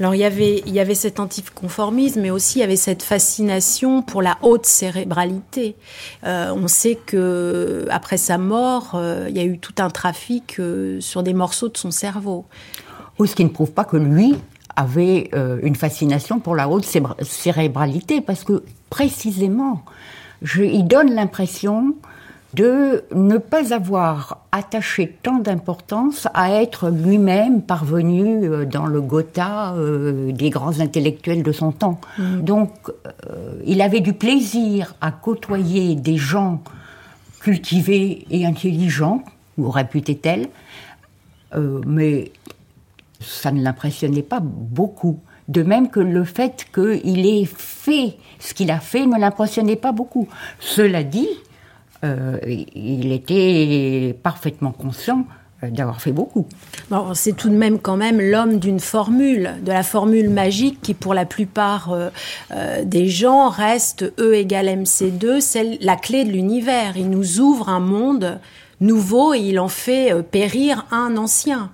Alors 0.00 0.14
il 0.14 0.18
y 0.18 0.24
avait 0.24 0.62
il 0.66 0.72
y 0.72 0.80
avait 0.80 0.94
cet 0.94 1.20
anticonformisme, 1.20 2.20
mais 2.20 2.30
aussi 2.30 2.58
il 2.58 2.60
y 2.62 2.64
avait 2.64 2.76
cette 2.76 3.02
fascination 3.02 4.02
pour 4.02 4.22
la 4.22 4.38
haute 4.42 4.66
cérébralité. 4.66 5.76
Euh, 6.24 6.52
on 6.54 6.68
sait 6.68 6.96
que 6.96 7.86
après 7.90 8.16
sa 8.16 8.38
mort, 8.38 9.00
il 9.28 9.36
y 9.36 9.40
a 9.40 9.44
eu 9.44 9.58
tout 9.58 9.74
un 9.78 9.90
trafic 9.90 10.60
sur 11.00 11.22
des 11.22 11.34
morceaux 11.34 11.68
de 11.68 11.76
son 11.76 11.90
cerveau. 11.90 12.44
Ou 13.18 13.26
ce 13.26 13.34
qui 13.34 13.44
ne 13.44 13.50
prouve 13.50 13.72
pas 13.72 13.84
que 13.84 13.96
lui 13.96 14.34
avait 14.76 15.30
une 15.62 15.76
fascination 15.76 16.40
pour 16.40 16.56
la 16.56 16.68
haute 16.68 16.84
cérébralité, 17.22 18.20
parce 18.20 18.42
que 18.42 18.64
précisément, 18.90 19.84
il 20.56 20.86
donne 20.86 21.14
l'impression 21.14 21.94
de 22.54 23.04
ne 23.14 23.38
pas 23.38 23.74
avoir 23.74 24.44
attaché 24.52 25.16
tant 25.22 25.38
d'importance 25.38 26.28
à 26.34 26.52
être 26.52 26.90
lui-même 26.90 27.62
parvenu 27.62 28.44
euh, 28.44 28.64
dans 28.64 28.86
le 28.86 29.00
Gotha 29.00 29.74
euh, 29.74 30.32
des 30.32 30.50
grands 30.50 30.80
intellectuels 30.80 31.42
de 31.42 31.52
son 31.52 31.72
temps. 31.72 32.00
Mm. 32.18 32.40
Donc, 32.42 32.72
euh, 32.88 33.60
il 33.66 33.80
avait 33.82 34.00
du 34.00 34.12
plaisir 34.12 34.94
à 35.00 35.10
côtoyer 35.10 35.94
des 35.94 36.16
gens 36.16 36.62
cultivés 37.40 38.26
et 38.30 38.46
intelligents, 38.46 39.22
ou 39.58 39.70
réputés 39.70 40.16
tels, 40.16 40.48
mais 41.86 42.32
ça 43.20 43.52
ne 43.52 43.62
l'impressionnait 43.62 44.22
pas 44.22 44.40
beaucoup. 44.42 45.20
De 45.46 45.62
même 45.62 45.90
que 45.90 46.00
le 46.00 46.24
fait 46.24 46.66
qu'il 46.74 47.26
ait 47.26 47.44
fait 47.44 48.16
ce 48.40 48.54
qu'il 48.54 48.70
a 48.70 48.80
fait 48.80 49.06
ne 49.06 49.18
l'impressionnait 49.18 49.76
pas 49.76 49.92
beaucoup. 49.92 50.26
Cela 50.58 51.04
dit, 51.04 51.28
euh, 52.02 52.38
il 52.74 53.12
était 53.12 54.16
parfaitement 54.22 54.72
conscient 54.72 55.26
euh, 55.62 55.70
d'avoir 55.70 56.00
fait 56.00 56.12
beaucoup. 56.12 56.46
Bon, 56.90 57.14
c'est 57.14 57.34
tout 57.34 57.48
de 57.48 57.54
même 57.54 57.78
quand 57.78 57.96
même 57.96 58.20
l'homme 58.20 58.58
d'une 58.58 58.80
formule, 58.80 59.54
de 59.62 59.72
la 59.72 59.82
formule 59.82 60.28
magique 60.28 60.80
qui 60.82 60.94
pour 60.94 61.14
la 61.14 61.24
plupart 61.24 61.92
euh, 61.92 62.84
des 62.84 63.08
gens 63.08 63.48
reste 63.48 64.12
E 64.18 64.34
égale 64.34 64.66
MC2, 64.66 65.40
c'est 65.40 65.78
la 65.80 65.96
clé 65.96 66.24
de 66.24 66.30
l'univers. 66.30 66.96
Il 66.96 67.10
nous 67.10 67.40
ouvre 67.40 67.68
un 67.68 67.80
monde 67.80 68.38
nouveau 68.80 69.32
et 69.32 69.38
il 69.38 69.58
en 69.58 69.68
fait 69.68 70.12
périr 70.22 70.86
un 70.90 71.16
ancien. 71.16 71.70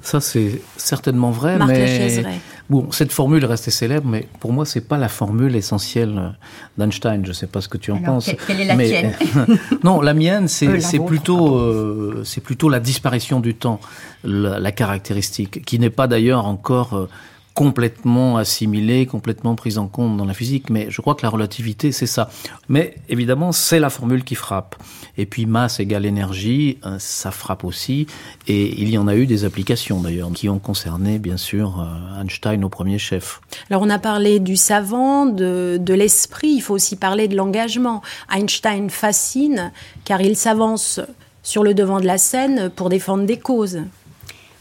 Ça 0.00 0.20
c'est 0.20 0.60
certainement 0.76 1.32
vrai, 1.32 1.58
mais 1.58 2.22
Bon, 2.68 2.90
cette 2.90 3.12
formule 3.12 3.44
reste 3.44 3.70
célèbre, 3.70 4.08
mais 4.08 4.26
pour 4.40 4.52
moi, 4.52 4.66
c'est 4.66 4.80
pas 4.80 4.98
la 4.98 5.08
formule 5.08 5.54
essentielle 5.54 6.34
d'Einstein. 6.76 7.24
Je 7.24 7.32
sais 7.32 7.46
pas 7.46 7.60
ce 7.60 7.68
que 7.68 7.78
tu 7.78 7.92
en 7.92 7.98
penses. 7.98 8.30
Quelle 8.46 8.60
est 8.60 8.64
la 8.64 8.76
tienne 8.76 9.14
Non, 9.84 10.00
la 10.00 10.14
mienne, 10.14 10.48
c'est 10.48 10.66
euh, 10.66 11.04
plutôt, 11.06 11.58
euh, 11.58 12.22
c'est 12.24 12.40
plutôt 12.40 12.68
la 12.68 12.80
disparition 12.80 13.38
du 13.38 13.54
temps, 13.54 13.80
la, 14.24 14.58
la 14.58 14.72
caractéristique, 14.72 15.64
qui 15.64 15.78
n'est 15.78 15.90
pas 15.90 16.08
d'ailleurs 16.08 16.46
encore 16.46 16.94
euh, 16.94 17.08
complètement 17.56 18.36
assimilée, 18.36 19.06
complètement 19.06 19.54
prise 19.54 19.78
en 19.78 19.88
compte 19.88 20.18
dans 20.18 20.26
la 20.26 20.34
physique, 20.34 20.68
mais 20.68 20.88
je 20.90 21.00
crois 21.00 21.14
que 21.14 21.22
la 21.22 21.30
relativité, 21.30 21.90
c'est 21.90 22.06
ça. 22.06 22.28
Mais 22.68 22.96
évidemment, 23.08 23.50
c'est 23.50 23.80
la 23.80 23.88
formule 23.88 24.24
qui 24.24 24.34
frappe. 24.34 24.76
Et 25.16 25.24
puis 25.24 25.46
masse 25.46 25.80
égale 25.80 26.04
énergie, 26.04 26.76
euh, 26.84 26.98
ça 26.98 27.30
frappe 27.30 27.64
aussi. 27.64 28.08
Et 28.46 28.78
il 28.78 28.90
y 28.90 28.98
en 28.98 29.08
a 29.08 29.16
eu 29.16 29.24
des 29.24 29.46
applications 29.46 30.02
d'ailleurs, 30.02 30.30
qui 30.32 30.50
ont 30.50 30.58
concerné 30.58 31.18
bien 31.18 31.38
sûr 31.38 31.80
euh, 31.80 32.20
Einstein 32.20 32.62
au 32.62 32.68
premier 32.68 32.98
chef. 32.98 33.40
Alors 33.70 33.80
on 33.80 33.88
a 33.88 33.98
parlé 33.98 34.38
du 34.38 34.56
savant, 34.56 35.24
de, 35.24 35.78
de 35.80 35.94
l'esprit, 35.94 36.50
il 36.50 36.60
faut 36.60 36.74
aussi 36.74 36.96
parler 36.96 37.26
de 37.26 37.36
l'engagement. 37.36 38.02
Einstein 38.30 38.90
fascine 38.90 39.72
car 40.04 40.20
il 40.20 40.36
s'avance 40.36 41.00
sur 41.42 41.62
le 41.62 41.72
devant 41.72 42.00
de 42.00 42.06
la 42.06 42.18
scène 42.18 42.68
pour 42.68 42.90
défendre 42.90 43.24
des 43.24 43.38
causes. 43.38 43.80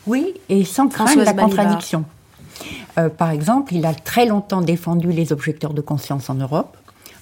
Oui, 0.08 0.34
et 0.48 0.64
sans 0.64 0.88
craindre 0.88 1.24
la 1.26 1.34
contradiction. 1.34 2.06
Euh, 2.98 3.10
par 3.10 3.32
exemple, 3.32 3.74
il 3.74 3.86
a 3.86 3.94
très 3.94 4.26
longtemps 4.26 4.62
défendu 4.62 5.12
les 5.12 5.32
objecteurs 5.32 5.74
de 5.74 5.82
conscience 5.82 6.30
en 6.30 6.36
Europe. 6.36 6.78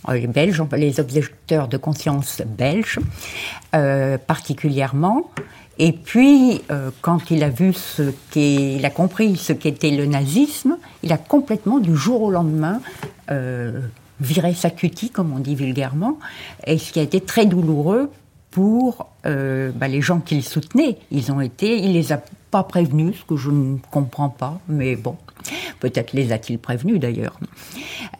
Euh, 0.09 0.13
les 0.13 0.27
Belges, 0.27 0.61
les 0.75 0.99
objecteurs 0.99 1.67
de 1.67 1.77
conscience 1.77 2.41
belges, 2.45 2.99
euh, 3.75 4.17
particulièrement. 4.17 5.31
Et 5.79 5.91
puis, 5.91 6.61
quand 7.01 7.31
il 7.31 7.43
a 7.43 7.49
vu 7.49 7.73
ce 7.73 8.13
qu'il 8.29 8.85
a 8.85 8.91
compris 8.91 9.37
ce 9.37 9.53
qu'était 9.53 9.89
le 9.89 10.05
nazisme, 10.05 10.77
il 11.01 11.11
a 11.11 11.17
complètement, 11.17 11.79
du 11.79 11.95
jour 11.95 12.21
au 12.21 12.29
lendemain, 12.29 12.79
viré 14.21 14.53
sa 14.53 14.69
cutie, 14.69 15.09
comme 15.09 15.33
on 15.33 15.39
dit 15.39 15.55
vulgairement, 15.55 16.19
et 16.67 16.77
ce 16.77 16.93
qui 16.93 16.99
a 16.99 17.01
été 17.01 17.21
très 17.21 17.47
douloureux 17.47 18.11
pour 18.53 19.07
bah, 19.23 19.87
les 19.87 20.01
gens 20.01 20.19
qu'il 20.19 20.43
soutenait. 20.43 20.97
Ils 21.11 21.31
ont 21.31 21.41
été, 21.41 21.77
il 21.77 21.93
les 21.93 22.11
a 22.11 22.21
pas 22.51 22.63
prévenus, 22.63 23.17
ce 23.19 23.25
que 23.25 23.35
je 23.35 23.49
ne 23.49 23.77
comprends 23.89 24.29
pas, 24.29 24.59
mais 24.67 24.95
bon. 24.95 25.17
Peut-être 25.79 26.13
les 26.13 26.31
a-t-il 26.31 26.59
prévenus 26.59 26.99
d'ailleurs. 26.99 27.39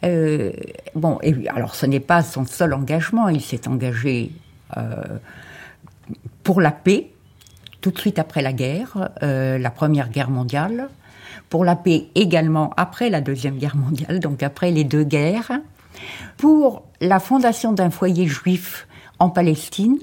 Euh, 0.03 0.51
bon, 0.95 1.19
alors 1.53 1.75
ce 1.75 1.85
n'est 1.85 1.99
pas 1.99 2.23
son 2.23 2.45
seul 2.45 2.73
engagement. 2.73 3.29
Il 3.29 3.41
s'est 3.41 3.67
engagé 3.67 4.31
euh, 4.77 5.19
pour 6.43 6.61
la 6.61 6.71
paix 6.71 7.11
tout 7.81 7.91
de 7.91 7.99
suite 7.99 8.17
après 8.17 8.41
la 8.41 8.53
guerre, 8.53 9.09
euh, 9.23 9.57
la 9.57 9.69
Première 9.69 10.09
Guerre 10.09 10.29
mondiale, 10.29 10.89
pour 11.49 11.65
la 11.65 11.75
paix 11.75 12.07
également 12.15 12.73
après 12.77 13.09
la 13.09 13.21
Deuxième 13.21 13.57
Guerre 13.57 13.75
mondiale, 13.75 14.19
donc 14.19 14.41
après 14.41 14.71
les 14.71 14.85
deux 14.85 15.03
guerres, 15.03 15.51
pour 16.37 16.83
la 17.01 17.19
fondation 17.19 17.73
d'un 17.73 17.89
foyer 17.89 18.25
juif 18.25 18.87
en 19.19 19.29
Palestine. 19.29 19.99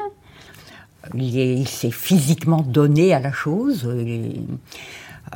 Il 1.14 1.66
s'est 1.68 1.90
physiquement 1.90 2.62
donné 2.62 3.14
à 3.14 3.20
la 3.20 3.32
chose. 3.32 3.88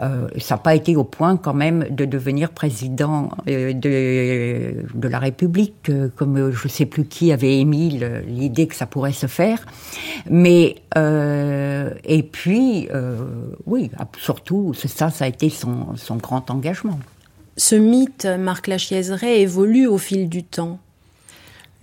Euh, 0.02 0.28
ça 0.38 0.56
n'a 0.56 0.59
pas 0.59 0.75
été 0.75 0.97
au 0.97 1.04
point 1.04 1.37
quand 1.37 1.54
même 1.54 1.87
de 1.90 2.04
devenir 2.04 2.50
président 2.50 3.30
euh, 3.49 3.73
de, 3.73 4.85
de, 4.92 5.09
la 5.09 5.18
République, 5.18 5.88
euh, 5.88 6.09
comme 6.16 6.50
je 6.50 6.64
ne 6.64 6.68
sais 6.68 6.87
plus 6.87 7.04
qui 7.04 7.33
avait 7.33 7.59
émis 7.59 8.00
l'idée 8.26 8.66
que 8.66 8.75
ça 8.75 8.87
pourrait 8.87 9.12
se 9.12 9.26
faire. 9.26 9.64
Mais 10.28 10.76
et 10.97 12.23
puis, 12.23 12.88
oui, 13.66 13.90
surtout, 14.18 14.75
ça, 14.75 15.11
ça 15.11 15.25
a 15.25 15.28
été 15.28 15.49
son, 15.49 15.97
son 15.97 16.16
grand 16.16 16.50
engagement. 16.50 16.99
Ce 17.56 17.75
mythe, 17.75 18.26
Marc 18.26 18.68
Lachiaiseray, 18.68 19.40
évolue 19.40 19.87
au 19.87 19.99
fil 19.99 20.28
du 20.28 20.44
temps. 20.44 20.78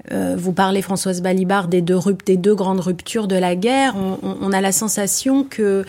Vous 0.09 0.51
parlez, 0.51 0.81
Françoise 0.81 1.21
Balibar, 1.21 1.67
des 1.67 1.81
deux, 1.81 1.99
des 2.25 2.37
deux 2.37 2.55
grandes 2.55 2.79
ruptures 2.79 3.27
de 3.27 3.35
la 3.35 3.55
guerre. 3.55 3.95
On, 4.23 4.51
a 4.51 4.61
la 4.61 4.71
sensation 4.71 5.43
que 5.43 5.85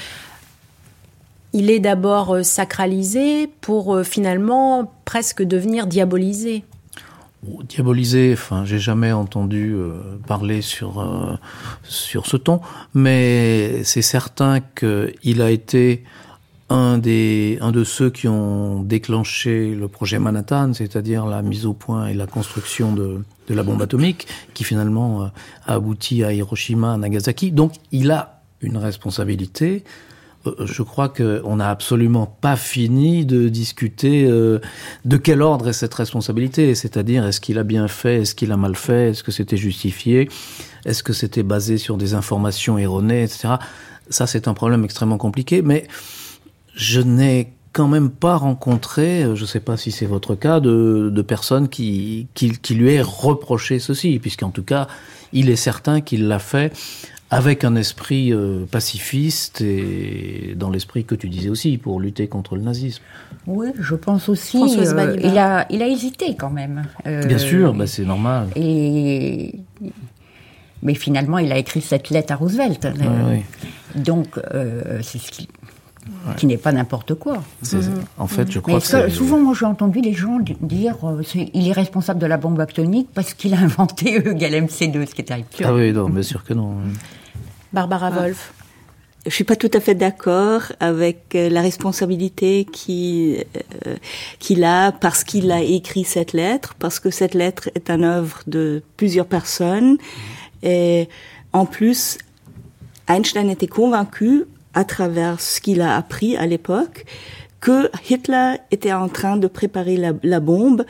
il 1.53 1.71
est 1.71 1.81
d'abord 1.81 2.35
euh, 2.35 2.43
sacralisé 2.43 3.47
pour 3.61 3.95
euh, 3.95 4.05
finalement 4.05 4.93
presque 5.05 5.43
devenir 5.43 5.87
diabolisé. 5.87 6.65
Diabolisé, 7.69 8.33
enfin, 8.33 8.65
j'ai 8.65 8.79
jamais 8.79 9.13
entendu 9.13 9.75
euh, 9.75 10.17
parler 10.29 10.63
sur 10.63 11.39
sur 11.83 12.27
ce 12.27 12.37
ton, 12.37 12.61
mais 12.95 13.83
c'est 13.83 14.03
certain 14.03 14.61
qu'il 14.61 15.43
a 15.43 15.51
été 15.51 16.05
un 16.69 16.99
des 16.99 17.59
un 17.61 17.73
de 17.73 17.83
ceux 17.83 18.11
qui 18.11 18.29
ont 18.29 18.83
déclenché 18.83 19.75
le 19.75 19.89
projet 19.89 20.21
Manhattan, 20.21 20.73
c'est-à-dire 20.73 21.27
la 21.27 21.43
mise 21.43 21.67
au 21.67 21.73
point 21.73 22.07
et 22.07 22.15
la 22.15 22.29
construction 22.29 22.93
de 22.93 23.23
de 23.49 23.55
la 23.55 23.63
bombe 23.63 23.83
atomique, 23.83 24.27
qui 24.55 24.65
finalement 24.65 25.25
a 25.67 25.75
abouti 25.75 26.25
à 26.25 26.33
Hiroshima, 26.33 26.95
à 26.95 26.97
Nagasaki. 26.97 27.53
Donc, 27.53 27.75
il 27.91 28.11
a 28.11 28.43
une 28.61 28.77
responsabilité 28.77 29.85
euh, 30.47 30.67
je 30.67 30.83
crois 30.83 31.09
qu'on 31.09 31.57
n'a 31.57 31.71
absolument 31.71 32.27
pas 32.27 32.57
fini 32.57 33.25
de 33.25 33.49
discuter 33.49 34.25
euh, 34.25 34.61
de 35.05 35.17
quel 35.17 35.43
ordre 35.43 35.69
est 35.69 35.73
cette 35.73 35.95
responsabilité, 35.95 36.75
c'est-à-dire 36.75 37.27
est-ce 37.27 37.41
qu'il 37.41 37.59
a 37.59 37.65
bien 37.65 37.89
fait, 37.89 38.23
est-ce 38.23 38.35
qu'il 38.35 38.51
a 38.53 38.57
mal 38.57 38.75
fait, 38.75 39.11
est-ce 39.11 39.23
que 39.23 39.33
c'était 39.33 39.57
justifié. 39.57 40.29
Est-ce 40.85 41.03
que 41.03 41.13
c'était 41.13 41.45
basé 41.45 41.79
sur 41.79 41.97
des 41.97 42.15
informations 42.15 42.77
erronées, 42.77 43.23
etc. 43.23 43.55
Ça, 44.11 44.27
c'est 44.27 44.49
un 44.49 44.55
problème 44.55 44.85
extrêmement 44.85 45.19
compliqué, 45.19 45.63
mais 45.63 45.87
je 46.75 47.01
n'ai 47.01 47.53
quand 47.73 47.89
même 47.89 48.11
pas 48.11 48.37
rencontré, 48.37 49.23
je 49.35 49.41
ne 49.41 49.47
sais 49.47 49.61
pas 49.61 49.77
si 49.77 49.91
c'est 49.91 50.07
votre 50.07 50.35
cas, 50.35 50.61
de, 50.61 51.11
de 51.13 51.23
personnes 51.23 51.69
qui, 51.69 52.27
qui, 52.35 52.51
qui, 52.51 52.75
lui 52.75 52.93
aient 52.93 53.03
reproché 53.03 53.79
ceci, 53.79 54.19
puisqu'en 54.19 54.51
tout 54.51 54.63
cas, 54.63 54.89
il 55.33 55.49
est 55.49 55.57
certain 55.57 56.01
qu'il 56.01 56.29
l'a 56.29 56.39
fait 56.39 56.73
avec 57.33 57.65
un 57.65 57.77
esprit 57.77 58.31
euh, 58.31 58.67
pacifiste 58.71 59.63
et 59.63 60.53
dans 60.55 60.69
l'esprit 60.69 61.07
que 61.07 61.15
tu 61.15 61.31
disais 61.31 61.49
aussi, 61.49 61.79
pour 61.79 61.99
lutter 61.99 62.29
contre 62.29 62.57
le 62.57 62.63
nazisme. 62.63 63.03
Oui, 63.47 63.69
je 63.81 63.95
pense 63.95 64.29
aussi. 64.29 64.59
Euh, 64.59 65.17
il, 65.19 65.39
a, 65.39 65.67
il 65.71 65.83
a 65.83 65.89
hésité 65.89 66.37
quand 66.37 66.51
même. 66.51 66.85
Euh, 67.07 67.25
Bien 67.25 67.39
sûr, 67.39 67.73
bah, 67.73 67.87
c'est 67.87 68.05
normal. 68.05 68.49
Et... 68.55 69.55
Mais 70.83 70.95
finalement, 70.95 71.39
il 71.39 71.51
a 71.53 71.59
écrit 71.59 71.81
cette 71.81 72.11
lettre 72.11 72.35
à 72.35 72.37
Roosevelt. 72.37 72.87
Oui, 72.99 73.07
oui. 73.31 74.03
Donc, 74.03 74.39
euh, 74.53 74.99
c'est 75.03 75.19
ce 75.19 75.31
qui, 75.31 75.49
ouais. 76.07 76.35
qui 76.37 76.47
n'est 76.47 76.57
pas 76.57 76.73
n'importe 76.73 77.15
quoi. 77.15 77.43
Mmh. 77.63 77.79
En 78.19 78.27
fait, 78.27 78.51
je 78.51 78.59
crois 78.59 78.75
Mais 78.75 78.81
que 78.81 79.11
souvent, 79.11 79.39
moi, 79.39 79.55
j'ai 79.59 79.67
entendu 79.67 80.01
les 80.01 80.13
gens 80.13 80.39
dire 80.61 80.97
euh, 81.05 81.23
il 81.55 81.69
est 81.69 81.73
responsable 81.73 82.21
de 82.21 82.27
la 82.27 82.37
bombe 82.37 82.61
atomique 82.61 83.09
parce 83.15 83.35
qu'il 83.35 83.55
a 83.55 83.59
inventé 83.61 84.17
Egal 84.17 84.53
MC2, 84.53 85.07
ce 85.07 85.15
qui 85.15 85.23
est 85.23 85.25
terrible. 85.25 85.49
Ah 85.65 85.73
oui, 85.75 85.93
non, 85.93 86.09
bien 86.09 86.23
sûr 86.23 86.45
que 86.45 86.55
non. 86.55 86.77
Barbara 87.73 88.09
ah. 88.09 88.21
Wolf. 88.21 88.53
Je 89.25 89.31
suis 89.31 89.45
pas 89.45 89.55
tout 89.55 89.71
à 89.73 89.79
fait 89.79 89.95
d'accord 89.95 90.63
avec 90.81 91.37
euh, 91.37 91.49
la 91.49 91.61
responsabilité 91.61 92.65
qu'il 92.65 93.45
euh, 93.87 93.95
qu'il 94.41 94.65
a 94.65 94.91
parce 94.91 95.23
qu'il 95.23 95.53
a 95.53 95.63
écrit 95.63 96.03
cette 96.03 96.33
lettre, 96.33 96.75
parce 96.75 96.99
que 96.99 97.11
cette 97.11 97.35
lettre 97.35 97.71
est 97.77 97.89
une 97.89 98.03
œuvre 98.03 98.43
de 98.49 98.83
plusieurs 98.97 99.27
personnes. 99.27 99.97
Et 100.65 101.09
en 101.53 101.67
plus, 101.67 102.19
Einstein 103.09 103.49
était 103.49 103.69
convaincu, 103.69 104.45
à 104.75 104.85
travers 104.85 105.41
ce 105.41 105.61
qu'il 105.61 105.81
a 105.81 105.97
appris 105.97 106.37
à 106.37 106.47
l'époque, 106.47 107.05
que 107.61 107.91
Hitler 108.11 108.57
était 108.71 108.93
en 108.93 109.09
train 109.09 109.37
de 109.37 109.47
préparer 109.47 109.97
la, 109.97 110.13
la 110.23 110.41
bombe 110.41 110.85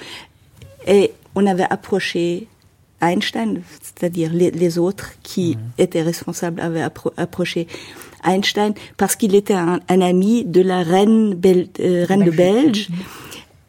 et 0.86 1.12
on 1.34 1.46
avait 1.46 1.66
approché 1.68 2.48
Einstein, 3.00 3.62
c'est-à-dire 3.80 4.32
les, 4.32 4.50
les, 4.50 4.78
autres 4.78 5.12
qui 5.22 5.56
mmh. 5.56 5.82
étaient 5.82 6.02
responsables 6.02 6.60
avaient 6.60 6.82
appro 6.82 7.12
approché 7.16 7.66
Einstein 8.24 8.74
parce 8.96 9.16
qu'il 9.16 9.34
était 9.34 9.54
un, 9.54 9.80
un, 9.88 10.00
ami 10.00 10.44
de 10.44 10.60
la 10.60 10.82
reine, 10.82 11.34
Bel 11.34 11.68
euh, 11.80 12.04
reine 12.08 12.24
de 12.24 12.30
Belge. 12.30 12.88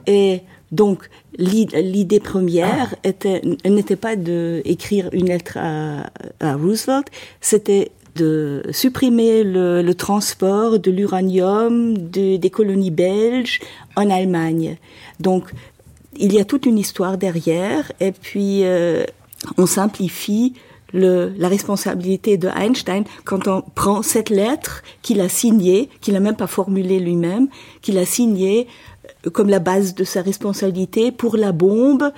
Et 0.05 0.41
donc, 0.71 1.09
l'idée 1.37 2.19
première 2.19 2.95
était, 3.03 3.41
n'était 3.65 3.95
pas 3.95 4.15
de 4.15 4.61
écrire 4.65 5.09
une 5.13 5.27
lettre 5.27 5.57
à, 5.57 6.09
à 6.39 6.55
Roosevelt, 6.55 7.07
c'était 7.41 7.91
de 8.15 8.63
supprimer 8.71 9.43
le, 9.43 9.91
transport 9.93 10.79
de 10.79 10.91
l'uranium 10.91 11.97
de, 11.97 12.37
des 12.37 12.49
colonies 12.49 12.91
belges 12.91 13.59
en 13.95 14.09
Allemagne. 14.09 14.77
Donc, 15.19 15.51
il 16.15 16.33
y 16.33 16.39
a 16.39 16.45
toute 16.45 16.65
une 16.65 16.77
histoire 16.77 17.17
derrière, 17.17 17.91
et 17.99 18.11
puis 18.11 18.63
euh, 18.63 19.05
on 19.57 19.65
simplifie 19.65 20.53
la 20.93 21.47
responsabilité 21.47 22.37
de 22.37 22.47
Einstein 22.49 23.03
quand 23.25 23.47
on 23.47 23.61
prend 23.61 24.03
cette 24.03 24.29
lettre 24.29 24.83
qu'il 25.01 25.21
a 25.21 25.29
signée, 25.29 25.89
qu'il 26.01 26.13
n'a 26.13 26.19
même 26.19 26.35
pas 26.35 26.47
formulée 26.47 26.99
lui-même, 26.99 27.47
qu'il 27.81 27.97
a 27.97 28.05
signée 28.05 28.67
euh, 29.25 29.31
comme 29.31 29.49
la 29.49 29.59
base 29.59 29.95
de 29.95 30.03
sa 30.03 30.21
responsabilité 30.21 31.11
pour 31.11 31.35
la 31.35 31.51
bombe 31.51 32.11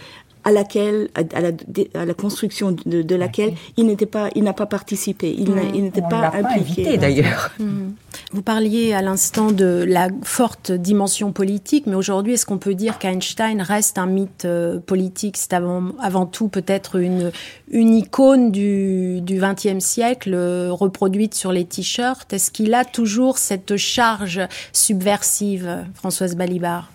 à 0.45 0.51
laquelle, 0.51 1.09
à 1.15 1.41
la, 1.41 1.51
à 1.95 2.05
la 2.05 2.13
construction 2.13 2.71
de, 2.85 3.01
de 3.01 3.15
laquelle 3.15 3.49
okay. 3.49 3.57
il 3.77 3.87
n'était 3.87 4.05
pas, 4.05 4.29
il 4.35 4.43
n'a 4.43 4.53
pas 4.53 4.67
participé, 4.67 5.35
il 5.35 5.49
mmh. 5.49 5.81
n'était 5.81 6.01
pas 6.01 6.31
impliqué. 6.33 6.97
d'ailleurs. 6.97 7.51
Mmh. 7.59 7.89
Vous 8.31 8.43
parliez 8.43 8.93
à 8.93 9.01
l'instant 9.01 9.51
de 9.51 9.83
la 9.87 10.09
forte 10.23 10.71
dimension 10.71 11.31
politique, 11.31 11.85
mais 11.87 11.95
aujourd'hui, 11.95 12.33
est-ce 12.33 12.45
qu'on 12.45 12.59
peut 12.59 12.75
dire 12.75 12.99
qu'Einstein 12.99 13.61
reste 13.61 13.97
un 13.97 14.05
mythe 14.05 14.45
euh, 14.45 14.79
politique? 14.79 15.37
C'est 15.37 15.53
avant, 15.53 15.89
avant 15.99 16.25
tout 16.25 16.47
peut-être 16.47 16.97
une, 16.97 17.31
une 17.69 17.95
icône 17.95 18.51
du 18.51 19.21
XXe 19.27 19.83
siècle 19.83 20.33
euh, 20.33 20.71
reproduite 20.71 21.33
sur 21.33 21.51
les 21.51 21.65
t-shirts. 21.65 22.31
Est-ce 22.33 22.51
qu'il 22.51 22.73
a 22.73 22.85
toujours 22.85 23.39
cette 23.39 23.77
charge 23.77 24.41
subversive, 24.71 25.85
Françoise 25.95 26.35
Balibar? 26.35 26.89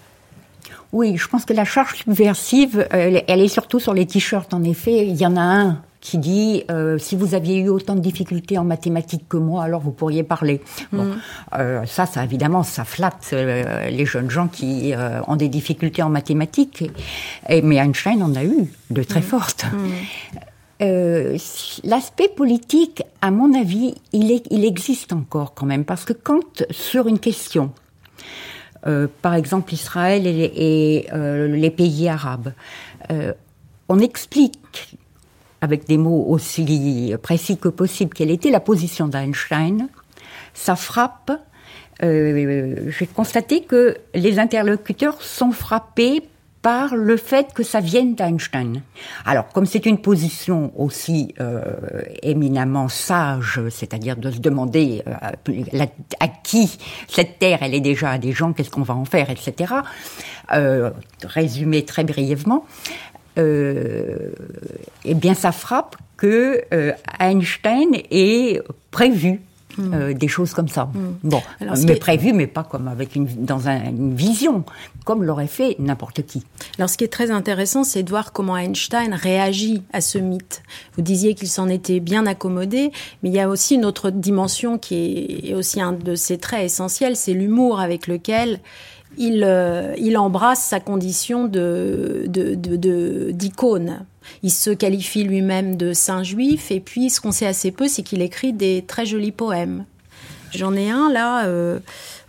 Oui, 0.92 1.16
je 1.16 1.28
pense 1.28 1.44
que 1.44 1.52
la 1.52 1.64
charge 1.64 1.96
subversive, 1.96 2.86
elle, 2.90 3.22
elle 3.26 3.40
est 3.40 3.48
surtout 3.48 3.78
sur 3.78 3.94
les 3.94 4.06
t-shirts. 4.06 4.52
En 4.54 4.64
effet, 4.64 5.06
il 5.06 5.16
y 5.16 5.26
en 5.26 5.36
a 5.36 5.42
un 5.42 5.82
qui 6.00 6.18
dit 6.18 6.64
euh, 6.70 6.98
si 6.98 7.14
vous 7.14 7.34
aviez 7.34 7.58
eu 7.58 7.68
autant 7.68 7.94
de 7.94 8.00
difficultés 8.00 8.56
en 8.58 8.64
mathématiques 8.64 9.28
que 9.28 9.36
moi, 9.36 9.62
alors 9.64 9.80
vous 9.80 9.90
pourriez 9.90 10.22
parler. 10.22 10.62
Bon, 10.92 11.04
mmh. 11.04 11.20
euh, 11.58 11.86
ça, 11.86 12.06
ça 12.06 12.24
évidemment, 12.24 12.62
ça 12.62 12.84
flatte 12.84 13.30
euh, 13.32 13.88
les 13.90 14.06
jeunes 14.06 14.30
gens 14.30 14.48
qui 14.48 14.94
euh, 14.94 15.20
ont 15.26 15.36
des 15.36 15.48
difficultés 15.48 16.02
en 16.02 16.08
mathématiques. 16.08 16.82
Et, 16.82 17.58
et, 17.58 17.62
mais 17.62 17.76
Einstein 17.76 18.22
en 18.22 18.34
a 18.34 18.44
eu 18.44 18.72
de 18.90 19.02
très 19.02 19.20
mmh. 19.20 19.24
fortes. 19.24 19.66
Mmh. 19.72 21.36
L'aspect 21.84 22.28
politique, 22.28 23.02
à 23.20 23.30
mon 23.30 23.52
avis, 23.52 23.94
il, 24.14 24.32
est, 24.32 24.46
il 24.50 24.64
existe 24.64 25.12
encore 25.12 25.52
quand 25.52 25.66
même, 25.66 25.84
parce 25.84 26.06
que 26.06 26.14
quand 26.14 26.64
sur 26.70 27.06
une 27.06 27.18
question, 27.18 27.70
euh, 28.86 29.08
par 29.20 29.34
exemple 29.34 29.74
Israël 29.74 30.26
et, 30.26 30.32
les, 30.32 31.06
euh, 31.12 31.70
pays 31.70 32.08
arabes. 32.08 32.52
Euh, 33.10 33.32
on 33.88 33.98
explique 33.98 34.96
avec 35.60 35.86
des 35.86 35.98
mots 35.98 36.24
aussi 36.28 37.14
précis 37.22 37.58
que 37.58 37.68
possible 37.68 38.14
quelle 38.14 38.30
était 38.30 38.50
la 38.50 38.60
position 38.60 39.08
d'Einstein. 39.08 39.88
Ça 40.54 40.76
frappe. 40.76 41.32
J'ai 42.02 43.06
constaté 43.14 43.60
que 43.62 43.98
les 44.14 44.38
interlocuteurs 44.38 45.20
sont 45.20 45.52
frappés 45.52 46.22
par 46.62 46.94
le 46.94 47.16
fait 47.16 47.54
que 47.54 47.62
ça 47.62 47.80
vienne 47.80 48.14
d'Einstein. 48.14 48.82
Alors, 49.24 49.48
comme 49.48 49.64
c'est 49.64 49.86
une 49.86 49.98
position 49.98 50.72
aussi 50.76 51.34
euh, 51.40 51.62
éminemment 52.22 52.88
sage, 52.88 53.60
c'est-à-dire 53.70 54.16
de 54.16 54.30
se 54.30 54.40
demander 54.40 55.02
euh, 55.06 55.14
à, 56.20 56.28
qui 56.28 56.78
cette 57.08 57.38
terre, 57.38 57.60
elle 57.62 57.74
est 57.74 57.80
déjà 57.80 58.10
à 58.10 58.18
des 58.18 58.32
gens, 58.32 58.52
qu'est-ce 58.52 58.70
qu'on 58.70 58.82
va 58.82 58.94
en 58.94 59.06
faire, 59.06 59.30
etc. 59.30 59.74
Euh, 60.52 60.90
résumé 61.24 61.84
très 61.84 62.04
brièvement, 62.04 62.66
euh, 63.38 64.32
eh 65.04 65.14
bien, 65.14 65.34
ça 65.34 65.52
frappe 65.52 65.96
que 66.16 66.60
euh, 66.74 66.92
Einstein 67.18 67.94
ait 68.10 68.60
prévu 68.90 69.40
Mmh. 69.78 69.94
Euh, 69.94 70.12
des 70.14 70.28
choses 70.28 70.52
comme 70.52 70.68
ça. 70.68 70.86
Mmh. 70.86 70.98
Bon, 71.24 71.42
Alors, 71.60 71.74
mais 71.86 71.92
est... 71.92 71.96
prévu, 71.96 72.32
mais 72.32 72.46
pas 72.46 72.64
comme 72.64 72.88
avec 72.88 73.14
une, 73.14 73.26
dans 73.26 73.68
un, 73.68 73.84
une 73.84 74.14
vision, 74.14 74.64
comme 75.04 75.22
l'aurait 75.22 75.46
fait 75.46 75.76
n'importe 75.78 76.22
qui. 76.26 76.42
Alors, 76.78 76.90
ce 76.90 76.98
qui 76.98 77.04
est 77.04 77.12
très 77.12 77.30
intéressant, 77.30 77.84
c'est 77.84 78.02
de 78.02 78.10
voir 78.10 78.32
comment 78.32 78.56
Einstein 78.56 79.14
réagit 79.14 79.82
à 79.92 80.00
ce 80.00 80.18
mythe. 80.18 80.62
Vous 80.96 81.02
disiez 81.02 81.34
qu'il 81.34 81.48
s'en 81.48 81.68
était 81.68 82.00
bien 82.00 82.26
accommodé, 82.26 82.90
mais 83.22 83.28
il 83.28 83.34
y 83.34 83.40
a 83.40 83.48
aussi 83.48 83.76
une 83.76 83.84
autre 83.84 84.10
dimension 84.10 84.76
qui 84.76 85.40
est 85.44 85.54
aussi 85.54 85.80
un 85.80 85.92
de 85.92 86.14
ses 86.14 86.38
traits 86.38 86.64
essentiels, 86.64 87.16
c'est 87.16 87.32
l'humour 87.32 87.80
avec 87.80 88.06
lequel 88.06 88.60
il, 89.18 89.44
euh, 89.44 89.94
il 89.98 90.16
embrasse 90.16 90.62
sa 90.62 90.80
condition 90.80 91.46
de, 91.46 92.24
de, 92.28 92.54
de, 92.54 93.30
d'icône. 93.32 94.04
Il 94.42 94.50
se 94.50 94.70
qualifie 94.70 95.24
lui-même 95.24 95.76
de 95.76 95.92
saint 95.92 96.22
juif, 96.22 96.70
et 96.70 96.80
puis 96.80 97.10
ce 97.10 97.20
qu'on 97.20 97.32
sait 97.32 97.46
assez 97.46 97.70
peu, 97.70 97.88
c'est 97.88 98.02
qu'il 98.02 98.22
écrit 98.22 98.52
des 98.52 98.84
très 98.86 99.06
jolis 99.06 99.32
poèmes. 99.32 99.84
J'en 100.52 100.74
ai 100.74 100.90
un 100.90 101.10
là. 101.10 101.46
Euh, 101.46 101.78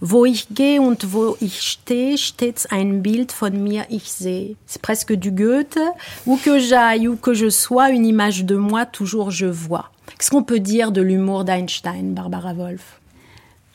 Wo 0.03 0.25
ich 0.25 0.47
gehe 0.55 0.79
und 0.79 1.13
wo 1.13 1.37
ich 1.41 1.61
stehe, 1.61 2.17
steht 2.17 2.67
ein 2.71 3.03
Bild 3.03 3.31
von 3.31 3.51
mir 3.51 3.85
ich 3.91 4.11
sehe. 4.11 4.55
C'est 4.65 4.81
presque 4.81 5.13
du 5.13 5.31
Goethe. 5.31 5.77
Où 6.25 6.37
que 6.37 6.57
j'aille, 6.57 7.07
où 7.07 7.15
que 7.15 7.35
je 7.35 7.49
sois, 7.51 7.91
une 7.91 8.07
image 8.07 8.43
de 8.43 8.55
moi, 8.55 8.87
toujours 8.87 9.29
je 9.29 9.45
vois. 9.45 9.91
Qu'est-ce 10.17 10.31
qu'on 10.31 10.43
peut 10.43 10.59
dire 10.59 10.91
de 10.91 11.01
l'humour 11.01 11.43
d'Einstein, 11.45 12.15
Barbara 12.15 12.55
Wolf? 12.55 12.99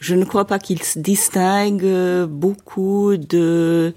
Je 0.01 0.17
ne 0.17 0.25
crois 0.25 0.47
pas 0.47 0.59
qu'il 0.59 0.83
se 0.83 0.99
distingue 0.99 2.27
beaucoup 2.27 3.17
de 3.17 3.95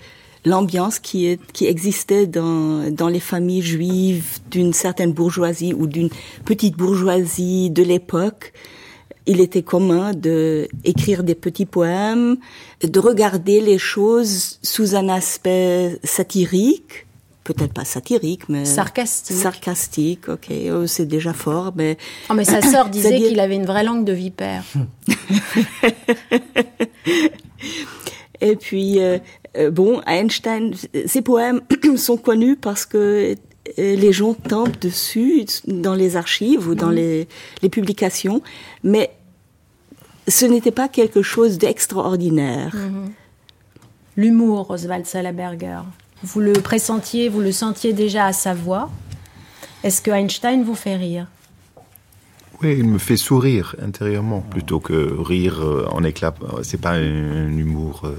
l'ambiance 0.50 1.00
qui, 1.00 1.28
est, 1.28 1.40
qui 1.52 1.68
existait 1.68 2.28
dans, 2.28 2.92
dans 2.92 3.08
les 3.08 3.20
familles 3.20 3.62
juives 3.62 4.40
d'une 4.50 4.74
certaine 4.74 5.14
bourgeoisie 5.14 5.74
ou 5.74 5.88
d'une 5.88 6.10
petite 6.46 6.76
bourgeoisie 6.76 7.70
de 7.70 7.84
l'époque. 7.84 8.54
Il 9.26 9.42
était 9.42 9.62
commun 9.62 10.14
de 10.14 10.68
écrire 10.84 11.24
des 11.24 11.36
petits 11.36 11.68
poèmes, 11.68 12.38
de 12.82 13.00
regarder 13.00 13.62
les 13.62 13.78
choses 13.78 14.60
sous 14.64 14.96
un 14.96 15.08
aspect 15.08 16.00
satirique, 16.04 17.06
peut-être 17.44 17.74
pas 17.74 17.86
satirique, 17.86 18.50
mais 18.50 18.66
sarcastique. 18.66 19.38
Sarcastique, 19.38 20.30
ok, 20.30 20.48
oh, 20.72 20.88
c'est 20.88 21.06
déjà 21.06 21.34
fort, 21.34 21.74
mais. 21.76 21.98
Oh, 22.30 22.34
mais 22.34 22.44
sa 22.44 22.62
sœur 22.72 22.90
disait 22.90 23.18
dire... 23.18 23.28
qu'il 23.28 23.40
avait 23.40 23.56
une 23.56 23.68
vraie 23.68 23.84
langue 23.84 24.04
de 24.06 24.14
vipère. 24.14 24.64
Et 28.42 28.56
puis, 28.56 29.00
euh, 29.00 29.20
bon, 29.72 30.02
Einstein, 30.06 30.74
ses 31.06 31.22
poèmes 31.22 31.62
sont 31.98 32.18
connus 32.18 32.56
parce 32.56 32.86
que 32.86 33.36
euh, 33.78 33.96
les 33.96 34.12
gens 34.12 34.34
tombent 34.34 34.78
dessus 34.80 35.46
dans 35.68 35.94
les 35.94 36.16
archives 36.16 36.68
ou 36.68 36.76
dans 36.76 36.90
les, 36.90 37.28
les 37.62 37.70
publications, 37.70 38.42
mais 38.84 39.12
ce 40.28 40.46
n'était 40.46 40.72
pas 40.72 40.88
quelque 40.88 41.22
chose 41.22 41.58
d'extraordinaire. 41.58 42.76
L'humour, 44.16 44.70
Oswald 44.72 45.06
Salaberger. 45.06 45.82
Vous 46.24 46.40
le 46.40 46.54
pressentiez, 46.54 47.30
vous 47.30 47.42
le 47.42 47.52
sentiez 47.52 47.94
déjà 47.94 48.26
à 48.26 48.34
sa 48.34 48.54
voix? 48.54 48.90
Est-ce 49.84 50.02
que 50.02 50.12
Einstein 50.12 50.64
vous 50.64 50.76
fait 50.76 50.96
rire? 50.96 51.28
Oui, 52.62 52.76
il 52.78 52.86
me 52.86 52.98
fait 52.98 53.16
sourire 53.16 53.76
intérieurement 53.82 54.42
plutôt 54.42 54.82
que 54.82 55.16
rire 55.18 55.62
euh, 55.62 55.88
en 55.92 56.04
éclat. 56.04 56.36
C'est 56.64 56.82
pas 56.82 56.92
un, 56.92 57.48
un 57.48 57.58
humour 57.58 58.02
euh, 58.04 58.10
euh, 58.10 58.16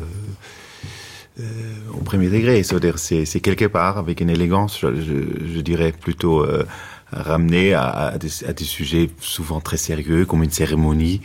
au 1.93 1.99
premier 2.03 2.29
degré. 2.29 2.63
C'est-à-dire, 2.63 2.99
c'est 2.99 3.41
quelque 3.41 3.65
part 3.67 3.99
avec 3.99 4.21
une 4.21 4.31
élégance, 4.31 4.79
je, 4.81 4.95
je- 5.01 5.55
je 5.55 5.61
dirais 5.61 5.93
plutôt 5.93 6.41
euh, 6.45 6.65
ramené 7.13 7.75
à, 7.75 7.89
à 7.89 8.19
des, 8.19 8.45
à 8.47 8.53
des 8.53 8.65
sujets 8.65 9.11
souvent 9.21 9.61
très 9.61 9.77
sérieux, 9.77 10.25
comme 10.27 10.43
une 10.43 10.51
cérémonie, 10.51 11.21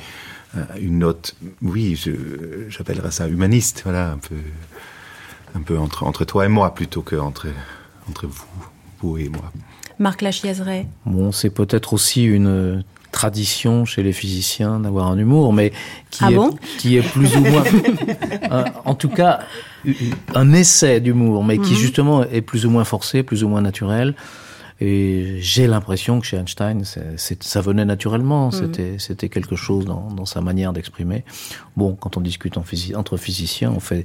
euh, 0.58 0.64
une 0.80 1.00
note. 1.00 1.36
Oui, 1.62 2.00
j'appellerais 2.70 3.12
ça 3.12 3.28
humaniste. 3.28 3.82
Voilà, 3.84 4.12
un 4.12 4.18
peu, 4.18 4.36
un 5.56 5.62
peu 5.62 5.78
entre 5.78 6.04
entre 6.04 6.26
toi 6.26 6.46
et 6.46 6.50
moi 6.50 6.74
plutôt 6.74 7.02
que 7.02 7.16
entre 7.16 7.48
entre 8.10 8.28
vous, 8.28 8.46
vous 9.02 9.18
et 9.18 9.30
moi. 9.30 9.52
Marc 10.00 10.22
Lachiaiseray. 10.22 10.88
Bon, 11.06 11.32
c'est 11.32 11.50
peut-être 11.50 11.94
aussi 11.94 12.26
une 12.26 12.84
tradition 13.12 13.86
chez 13.86 14.04
les 14.04 14.12
physiciens 14.12 14.82
d'avoir 14.82 15.08
un 15.08 15.18
humour, 15.18 15.54
mais 15.54 15.72
qui, 16.12 16.24
Ah 16.26 16.32
est, 16.32 16.36
bon? 16.36 16.58
qui 16.78 16.98
est 16.98 17.02
plus 17.02 17.34
ou 17.38 17.40
moins, 17.40 17.64
un- 18.52 18.66
en 18.86 18.94
tout 18.96 19.08
cas, 19.08 19.40
un 20.34 20.54
essai 20.54 21.00
d'humour, 21.02 21.44
mais 21.44 21.58
qui 21.58 21.72
Mhm. 21.74 21.78
justement 21.78 22.24
est 22.24 22.42
plus 22.42 22.66
ou 22.66 22.70
moins 22.70 22.84
forcé, 22.84 23.24
plus 23.24 23.44
ou 23.44 23.50
moins 23.50 23.62
naturel. 23.62 24.16
Et 24.82 25.38
j'ai 25.40 25.68
l'impression 25.68 26.20
que 26.20 26.26
chez 26.26 26.36
Einstein, 26.36 26.84
ça 27.16 27.62
venait 27.62 27.86
naturellement. 27.86 28.48
Mhm. 28.48 28.52
C'était, 28.52 28.96
c'était 29.00 29.30
quelque 29.30 29.56
chose 29.56 29.86
dans, 29.86 30.10
dans 30.12 30.26
sa 30.26 30.42
manière 30.42 30.74
d'exprimer. 30.74 31.24
Bon, 31.78 31.96
quand 31.96 32.18
on 32.18 32.22
discute 32.22 32.58
en 32.58 32.64
entre 32.96 33.16
physiciens, 33.16 33.72
on 33.74 33.80
fait 33.80 34.04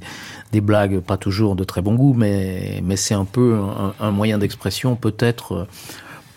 des 0.53 0.61
blagues, 0.61 0.99
pas 1.01 1.17
toujours 1.17 1.55
de 1.57 1.65
très 1.65 1.81
bon 1.81 1.95
goût, 1.95 2.13
mais, 2.13 2.79
mais 2.85 2.95
c'est 2.95 3.15
un 3.15 3.25
peu 3.25 3.55
un, 3.55 3.93
un 3.99 4.11
moyen 4.11 4.37
d'expression, 4.37 4.95
peut-être 4.95 5.51
euh, 5.53 5.65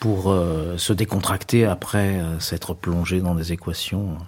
pour 0.04 0.30
euh, 0.30 0.76
se 0.76 0.92
décontracter 0.92 1.64
après 1.64 2.18
euh, 2.18 2.38
s'être 2.38 2.74
plongé 2.74 3.22
dans 3.22 3.34
des 3.34 3.52
équations 3.52 4.18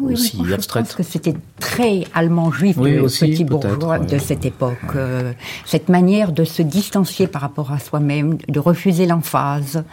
Oui, 0.00 0.14
aussi 0.14 0.36
mais 0.36 0.38
moi, 0.38 0.48
Je 0.48 0.54
abstraites. 0.54 0.86
pense 0.86 0.94
que 0.94 1.02
c'était 1.02 1.34
très 1.60 2.04
allemand 2.14 2.50
juif 2.50 2.78
Oui, 2.78 2.94
de 2.94 3.00
aussi, 3.00 3.26
petit 3.32 3.44
bourgeois 3.44 3.98
ouais. 3.98 4.06
de 4.06 4.16
cette 4.16 4.46
époque. 4.46 4.78
Euh, 4.94 5.34
cette 5.66 5.90
manière 5.90 6.32
de 6.32 6.44
se 6.44 6.62
distancier 6.62 7.26
par 7.26 7.42
rapport 7.42 7.70
à 7.70 7.78
soi-même, 7.78 8.38
de 8.48 8.58
refuser 8.58 9.04
l'emphase, 9.04 9.84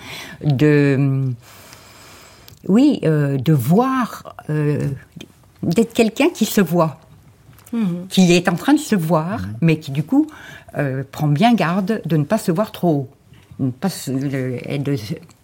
de 0.46 1.26
oui, 2.70 3.02
euh, 3.04 3.38
de 3.38 3.52
voir, 3.52 4.34
euh, 4.50 4.88
d'être 5.62 5.94
quelqu'un 5.94 6.30
qui 6.30 6.46
se 6.46 6.62
voit, 6.62 7.02
qui 8.08 8.32
est 8.32 8.48
en 8.48 8.56
train 8.56 8.76
de 8.76 8.80
se 8.80 8.96
voir, 8.96 9.42
mais 9.60 9.78
qui 9.78 9.92
du 9.92 10.04
coup 10.04 10.28
euh, 10.78 11.04
prend 11.12 11.28
bien 11.28 11.54
garde 11.54 12.02
de 12.06 12.16
ne 12.16 12.24
pas 12.24 12.38
se 12.38 12.54
voir 12.54 12.72
trop 12.72 12.90
haut. 12.90 13.10
Pas 13.80 13.90
de- 14.08 14.58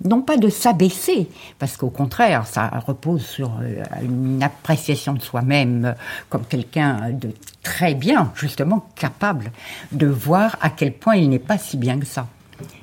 non 0.03 0.21
pas 0.23 0.37
de 0.37 0.49
s'abaisser, 0.49 1.27
parce 1.59 1.77
qu'au 1.77 1.89
contraire, 1.91 2.47
ça 2.47 2.67
repose 2.87 3.21
sur 3.23 3.51
euh, 3.61 3.83
une 4.01 4.41
appréciation 4.41 5.13
de 5.13 5.21
soi-même 5.21 5.85
euh, 5.85 5.93
comme 6.29 6.43
quelqu'un 6.45 7.11
de 7.11 7.29
très 7.61 7.93
bien, 7.93 8.31
justement 8.35 8.87
capable 8.95 9.51
de 9.91 10.07
voir 10.07 10.57
à 10.61 10.69
quel 10.71 10.93
point 10.93 11.15
il 11.15 11.29
n'est 11.29 11.37
pas 11.37 11.57
si 11.59 11.77
bien 11.77 11.99
que 11.99 12.05
ça. 12.07 12.27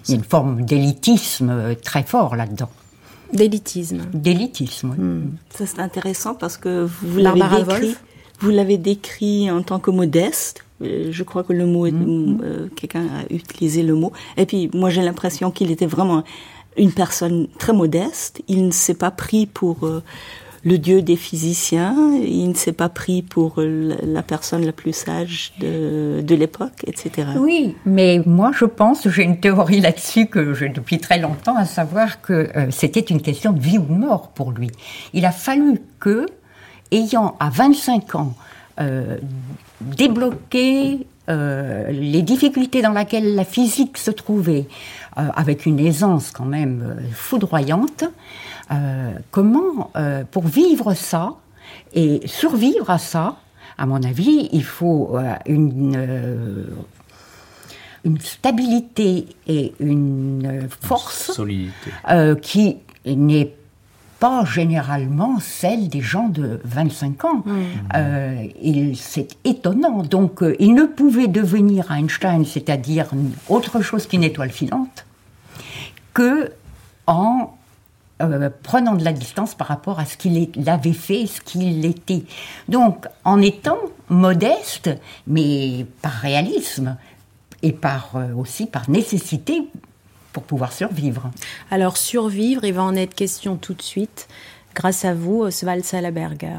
Il 0.07 0.11
y 0.11 0.15
a 0.15 0.17
une 0.19 0.25
forme 0.25 0.63
d'élitisme 0.65 1.51
euh, 1.51 1.75
très 1.75 2.05
fort 2.05 2.37
là-dedans. 2.37 2.71
D'élitisme. 3.33 4.03
D'élitisme, 4.13 4.95
oui. 4.97 5.31
Ça 5.51 5.67
c'est 5.67 5.81
intéressant 5.81 6.35
parce 6.35 6.57
que 6.57 6.85
vous 7.03 7.19
l'avez 7.19 7.41
décrit, 7.41 7.63
Wolf 7.65 8.03
vous 8.41 8.51
l'avez 8.51 8.79
décrit 8.79 9.51
en 9.51 9.63
tant 9.63 9.81
que 9.81 9.91
modeste. 9.91 10.64
Euh, 10.83 11.09
Je 11.11 11.23
crois 11.23 11.45
que 11.45 11.53
le 11.53 11.67
mot, 11.67 11.87
Mm-hmm. 11.87 12.39
euh, 12.43 12.69
quelqu'un 12.75 13.03
a 13.07 13.33
utilisé 13.33 13.83
le 13.83 13.95
mot. 13.95 14.13
Et 14.37 14.47
puis 14.47 14.71
moi 14.75 14.91
j'ai 14.91 15.03
l'impression 15.03 15.51
qu'il 15.51 15.71
était 15.71 15.87
vraiment 15.87 16.25
une 16.77 16.93
personne 16.93 17.47
très 17.59 17.73
modeste. 17.73 18.43
Il 18.49 18.67
ne 18.67 18.73
s'est 18.73 18.95
pas 18.95 19.11
pris 19.13 19.47
pour 19.47 19.85
euh, 19.87 20.03
le 20.65 20.79
dieu 20.79 21.03
des 21.03 21.15
physiciens. 21.15 21.95
Il 22.27 22.49
ne 22.49 22.55
s'est 22.55 22.73
pas 22.73 22.89
pris 22.89 23.23
pour 23.23 23.61
euh, 23.61 23.95
la 24.03 24.23
personne 24.25 24.65
la 24.67 24.73
plus 24.73 24.93
sage 24.93 25.53
de, 25.61 26.21
de 26.23 26.35
l'époque, 26.35 26.83
etc. 26.87 27.29
Oui, 27.39 27.77
mais 27.87 28.21
moi 28.27 28.51
je 28.53 28.65
pense, 28.65 29.07
j'ai 29.09 29.23
une 29.23 29.39
théorie 29.39 29.81
là-dessus 29.81 30.27
que 30.27 30.55
j'ai 30.55 30.71
depuis 30.71 30.99
très 30.99 31.21
longtemps, 31.21 31.57
à 31.57 31.67
savoir 31.67 32.21
que 32.21 32.51
c'était 32.71 33.01
une 33.01 33.23
question 33.23 33.53
de 33.53 33.61
vie 33.61 33.79
ou 33.79 33.83
de 33.85 33.93
mort 33.93 34.31
pour 34.31 34.51
lui. 34.51 34.71
Il 35.13 35.25
a 35.27 35.33
fallu 35.33 35.81
que, 36.01 36.27
ayant 36.91 37.37
à 37.39 37.51
25 37.51 38.15
ans 38.17 38.35
euh, 38.81 39.19
débloqué 39.81 41.07
euh, 41.29 41.91
les 41.91 42.23
difficultés 42.23 42.83
dans 42.83 42.93
lesquelles 42.93 43.35
la 43.35 43.45
physique 43.45 43.99
se 43.99 44.11
trouvait, 44.11 44.67
euh, 45.17 45.29
avec 45.35 45.67
une 45.67 45.79
aisance 45.81 46.31
quand 46.31 46.45
même 46.45 46.97
foudroyante, 47.13 48.05
comment, 49.31 49.91
pour 50.31 50.47
vivre 50.47 50.95
ça 50.95 51.35
et 51.93 52.23
survivre 52.25 52.89
à 52.89 52.99
ça, 52.99 53.37
à 53.77 53.85
mon 53.87 54.03
avis, 54.03 54.49
il 54.53 54.65
faut 54.65 55.17
une, 55.47 55.97
une 58.05 58.21
stabilité 58.21 59.27
et 59.47 59.73
une 59.81 60.69
force 60.81 61.33
Solidité. 61.33 61.91
euh, 62.11 62.35
qui 62.37 62.77
n'est 63.07 63.53
pas 64.25 64.43
généralement 64.47 65.39
celle 65.39 65.89
des 65.91 66.01
gens 66.01 66.29
de 66.31 66.59
25 66.65 67.27
ans. 67.27 67.45
Euh, 67.95 68.43
il- 68.63 68.97
c'est 68.97 69.29
étonnant. 69.45 70.03
Donc, 70.03 70.43
euh, 70.43 70.57
il 70.59 70.73
ne 70.73 70.85
pouvait 70.85 71.29
devenir 71.29 71.93
Einstein, 71.93 72.47
c'est-à-dire 72.47 73.09
autre 73.51 73.83
chose 73.83 74.07
qu'une 74.07 74.25
étoile 74.25 74.49
filante, 74.51 75.05
que 76.15 76.51
en 77.07 77.51
euh, 78.23 78.49
prenant 78.63 78.95
de 78.95 79.05
la 79.05 79.13
distance 79.13 79.55
par 79.55 79.67
rapport 79.67 79.99
à 80.01 80.07
ce 80.07 80.17
qu'il 80.17 80.49
avait 80.69 80.93
fait, 80.95 81.27
ce 81.27 81.43
qu'il 81.43 81.85
était. 81.85 82.23
Donc, 82.71 83.07
en 83.25 83.43
étant 83.43 83.77
modeste, 84.09 84.89
mais 85.27 85.85
par 86.01 86.13
réalisme 86.13 86.97
et 87.63 87.73
par 87.73 88.13
aussi 88.39 88.65
par 88.67 88.89
nécessité 88.89 89.69
pour 90.35 90.43
pouvoir 90.43 90.73
survivre. 90.73 91.31
Alors 91.71 91.97
survivre, 91.97 92.65
il 92.65 92.75
va 92.75 92.83
en 92.83 92.95
être 92.95 93.15
question 93.15 93.57
tout 93.57 93.73
de 93.73 93.81
suite, 93.81 94.29
grâce 94.75 95.07
à 95.07 95.15
vous, 95.15 95.41
Oswald 95.41 95.85
Salaberger. 95.85 96.59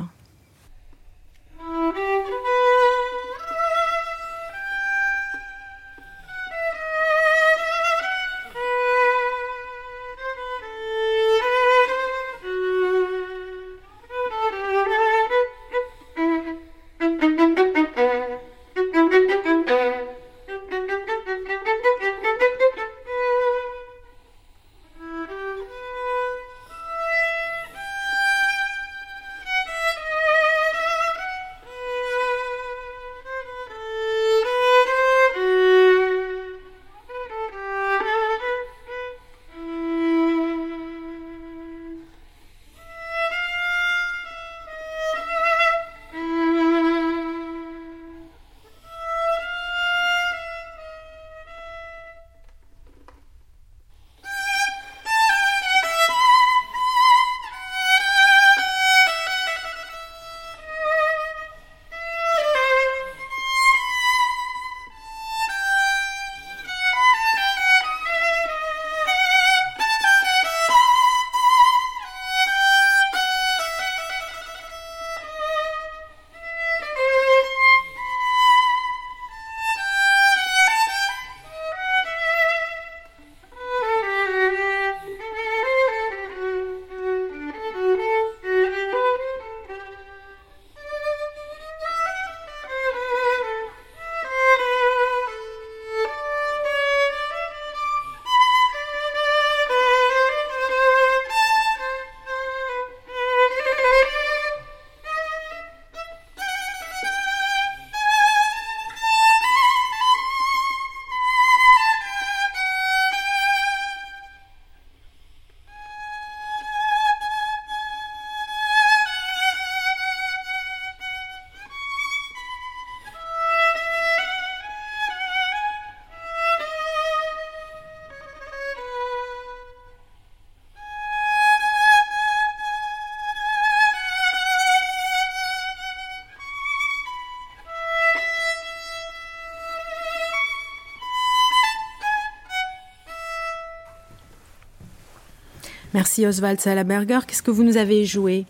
Merci 145.95 146.27
Oswald 146.27 146.59
Salaberger. 146.59 147.19
Qu'est-ce 147.25 147.41
que 147.41 147.51
vous 147.51 147.63
nous 147.63 147.77
avez 147.77 148.03
joué? 148.03 148.45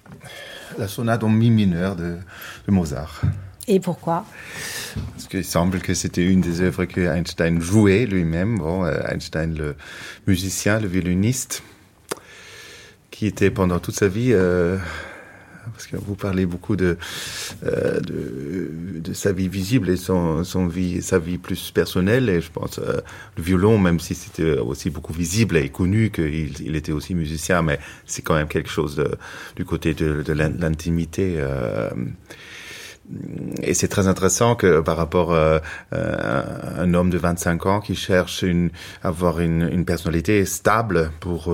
La 0.80 0.88
sonate 0.88 1.24
en 1.24 1.30
mi 1.30 1.52
mineur 1.52 1.96
de, 1.96 2.16
de 2.68 2.72
Mozart. 2.72 3.22
Et 3.68 3.80
pourquoi? 3.80 4.26
Parce 5.12 5.28
qu'il 5.28 5.46
semble 5.46 5.78
que 5.78 5.94
c'était 5.94 6.26
une 6.26 6.42
des 6.42 6.62
œuvres 6.62 6.86
que 6.86 7.02
Einstein 7.02 7.62
jouait 7.62 8.08
lui-même. 8.08 8.58
Bon, 8.58 8.84
euh, 8.84 9.00
Einstein, 9.12 9.54
le 9.56 9.76
musicien, 10.26 10.80
le 10.80 10.88
violoniste, 10.88 11.62
qui 13.12 13.28
était 13.28 13.52
pendant 13.52 13.78
toute 13.78 13.94
sa 13.96 14.08
vie 14.08 14.32
euh, 14.34 14.80
parce 15.86 16.02
que 16.02 16.08
vous 16.08 16.16
parlez 16.16 16.46
beaucoup 16.46 16.76
de, 16.76 16.98
euh, 17.66 18.00
de, 18.00 19.00
de, 19.00 19.14
sa 19.14 19.32
vie 19.32 19.48
visible 19.48 19.90
et 19.90 19.98
son, 19.98 20.44
son 20.44 20.68
vie, 20.68 21.02
sa 21.02 21.20
vie 21.20 21.38
plus 21.38 21.72
personnelle. 21.72 22.30
Et 22.30 22.42
je 22.42 22.52
pense 22.52 22.80
euh, 22.80 23.02
le 23.38 23.44
violon, 23.44 23.78
même 23.78 24.00
si 24.00 24.16
c'était 24.16 24.58
aussi 24.58 24.90
beaucoup 24.90 25.14
visible 25.14 25.58
et 25.58 25.70
connu 25.70 26.10
qu'il 26.12 26.60
il 26.62 26.76
était 26.76 26.92
aussi 26.92 27.16
musicien, 27.16 27.62
mais 27.62 27.80
c'est 28.06 28.22
quand 28.22 28.36
même 28.36 28.48
quelque 28.48 28.70
chose 28.70 28.96
de, 28.96 29.12
du 29.56 29.66
côté 29.66 29.94
de, 29.94 30.22
de 30.24 30.34
l'intimité. 30.34 31.36
Euh, 31.38 31.90
et 33.62 33.76
c'est 33.76 33.88
très 33.88 34.08
intéressant 34.08 34.56
que 34.56 34.80
par 34.80 34.98
rapport 34.98 35.32
à 35.34 35.62
euh, 35.94 36.44
un 36.78 36.94
homme 36.96 37.12
de 37.12 37.20
25 37.20 37.66
ans 37.68 37.80
qui 37.80 37.96
cherche 37.96 38.42
une, 38.42 38.72
avoir 39.04 39.40
une, 39.40 39.70
une 39.72 39.86
personnalité 39.86 40.44
stable 40.46 41.12
pour 41.20 41.54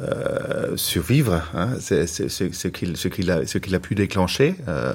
euh, 0.00 0.70
euh, 0.70 0.76
survivre, 0.76 1.42
hein, 1.54 1.70
c'est 1.80 2.06
ce 2.06 2.68
qu'il 2.68 2.96
ce 2.96 3.08
qu'il 3.08 3.30
a 3.30 3.46
ce 3.46 3.58
qu'il 3.58 3.74
a 3.74 3.80
pu 3.80 3.94
déclencher. 3.94 4.54
Euh, 4.68 4.92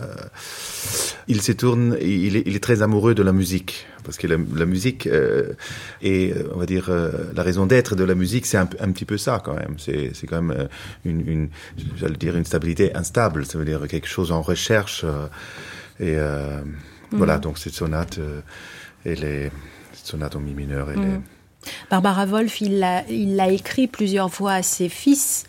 il 1.27 1.41
se 1.41 1.51
tourne, 1.51 1.97
il 2.01 2.37
est, 2.37 2.43
il 2.45 2.55
est 2.55 2.63
très 2.63 2.81
amoureux 2.81 3.15
de 3.15 3.23
la 3.23 3.31
musique 3.31 3.87
parce 4.03 4.17
que 4.17 4.27
la, 4.27 4.37
la 4.55 4.65
musique 4.65 5.07
euh, 5.07 5.53
et 6.01 6.33
on 6.53 6.59
va 6.59 6.65
dire 6.65 6.87
euh, 6.89 7.11
la 7.35 7.43
raison 7.43 7.65
d'être 7.65 7.95
de 7.95 8.03
la 8.03 8.15
musique, 8.15 8.45
c'est 8.45 8.57
un, 8.57 8.69
un, 8.79 8.91
petit 8.91 9.05
peu 9.05 9.17
ça 9.17 9.41
quand 9.43 9.55
même. 9.55 9.75
C'est 9.77 10.11
c'est 10.13 10.27
quand 10.27 10.41
même 10.41 10.67
une, 11.03 11.27
une 11.27 11.49
j'allais 11.97 12.17
dire 12.17 12.35
une 12.35 12.45
stabilité 12.45 12.95
instable. 12.95 13.45
Ça 13.45 13.57
veut 13.57 13.65
dire 13.65 13.87
quelque 13.87 14.07
chose 14.07 14.31
en 14.31 14.41
recherche. 14.41 15.03
Euh, 15.03 15.27
et 15.99 16.15
euh, 16.17 16.61
mmh. 16.61 17.17
voilà, 17.17 17.37
donc 17.37 17.57
cette 17.57 17.73
sonate, 17.73 18.17
euh, 18.17 18.41
elle 19.05 19.23
est 19.23 19.51
cette 19.93 20.07
sonate 20.07 20.35
en 20.35 20.39
mi 20.39 20.53
mineur, 20.53 20.91
elle 20.91 20.99
mmh. 20.99 21.13
est 21.15 21.21
Barbara 21.89 22.25
Wolf, 22.25 22.61
il 22.61 22.79
l'a 22.79 23.51
écrit 23.51 23.87
plusieurs 23.87 24.33
fois 24.33 24.53
à 24.53 24.63
ses 24.63 24.89
fils 24.89 25.45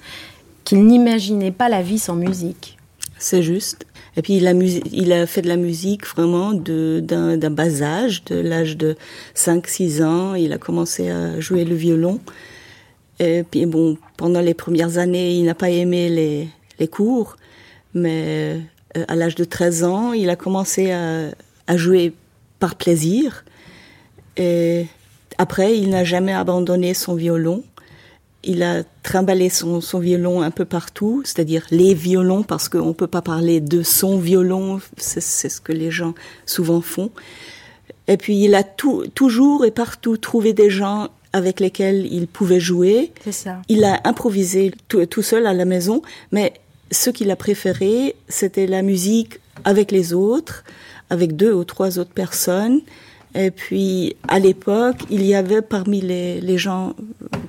qu'il 0.64 0.85
n'imaginait 0.85 1.52
pas 1.52 1.68
la 1.68 1.83
vie 1.83 1.98
sans 1.98 2.16
musique. 2.16 2.76
C'est 3.18 3.42
juste. 3.42 3.87
Et 4.16 4.22
puis 4.22 4.37
il 4.37 4.46
a, 4.46 4.52
il 4.52 5.12
a 5.12 5.26
fait 5.26 5.42
de 5.42 5.48
la 5.48 5.57
musique 5.57 6.07
vraiment 6.07 6.52
d'un 6.55 7.50
bas 7.50 7.83
âge, 7.83 8.24
de 8.24 8.37
l'âge 8.37 8.76
de 8.76 8.96
5-6 9.35 10.02
ans. 10.02 10.35
Il 10.35 10.52
a 10.52 10.59
commencé 10.59 11.11
à 11.11 11.38
jouer 11.38 11.64
le 11.64 11.74
violon. 11.74 12.20
Et 13.18 13.44
puis 13.48 13.66
bon, 13.66 13.96
pendant 14.16 14.40
les 14.40 14.55
premières 14.55 14.98
années, 14.98 15.35
il 15.35 15.44
n'a 15.44 15.55
pas 15.55 15.70
aimé 15.70 16.09
les, 16.09 16.48
les 16.79 16.88
cours, 16.88 17.37
mais 17.94 18.61
euh, 18.96 19.05
à 19.09 19.14
l'âge 19.14 19.35
de 19.35 19.44
13 19.44 19.85
ans, 19.85 20.12
il 20.12 20.29
a 20.29 20.37
commencé 20.37 20.90
à, 20.90 21.31
à 21.66 21.76
jouer 21.76 22.12
par 22.59 22.74
plaisir. 22.74 23.44
Et 24.37 24.87
après, 25.38 25.79
il 25.79 25.90
n'a 25.90 26.05
jamais 26.05 26.33
abandonné 26.33 26.94
son 26.94 27.14
violon. 27.14 27.62
Il 28.44 28.62
a 28.62 28.85
trimballé 29.03 29.49
son, 29.49 29.81
son 29.81 29.99
violon 29.99 30.40
un 30.40 30.51
peu 30.51 30.64
partout, 30.64 31.22
c'est-à-dire 31.25 31.66
les 31.70 31.94
violons, 31.94 32.42
parce 32.42 32.68
qu'on 32.68 32.88
ne 32.88 32.92
peut 32.92 33.07
pas 33.07 33.22
parler 33.22 33.61
de 33.61 33.83
son 33.83 34.18
violon, 34.18 34.81
c'est 34.96 35.20
ce 35.20 35.61
que 35.61 35.72
les 35.72 35.90
gens 35.90 36.14
souvent 36.44 36.81
font. 36.81 37.11
Et 38.09 38.16
puis, 38.16 38.44
il 38.44 38.55
a 38.55 38.62
tout, 38.62 39.05
toujours 39.14 39.64
et 39.64 39.72
partout 39.72 40.16
trouvé 40.16 40.53
des 40.53 40.70
gens 40.70 41.09
avec 41.33 41.61
lesquels 41.61 42.07
il 42.11 42.29
pouvait 42.29 42.61
jouer. 42.61 43.12
Ça. 43.31 43.61
Il 43.68 43.85
a 43.85 44.01
improvisé 44.05 44.72
tout, 44.88 45.05
tout 45.07 45.22
seul 45.22 45.46
à 45.46 45.53
la 45.53 45.64
maison, 45.64 46.03
mais 46.31 46.53
ce 46.90 47.11
qu'il 47.11 47.31
a 47.31 47.37
préféré, 47.37 48.14
c'était 48.29 48.66
la 48.66 48.83
musique 48.83 49.40
avec 49.64 49.90
les 49.90 50.12
autres, 50.12 50.64
avec 51.11 51.37
deux 51.37 51.53
ou 51.53 51.64
trois 51.64 51.99
autres 51.99 52.12
personnes. 52.12 52.81
Et 53.37 53.51
puis, 53.51 54.16
à 54.29 54.38
l'époque, 54.38 54.96
il 55.11 55.22
y 55.25 55.35
avait 55.35 55.62
parmi 55.62 56.01
les, 56.01 56.40
les, 56.40 56.59
gens 56.59 56.94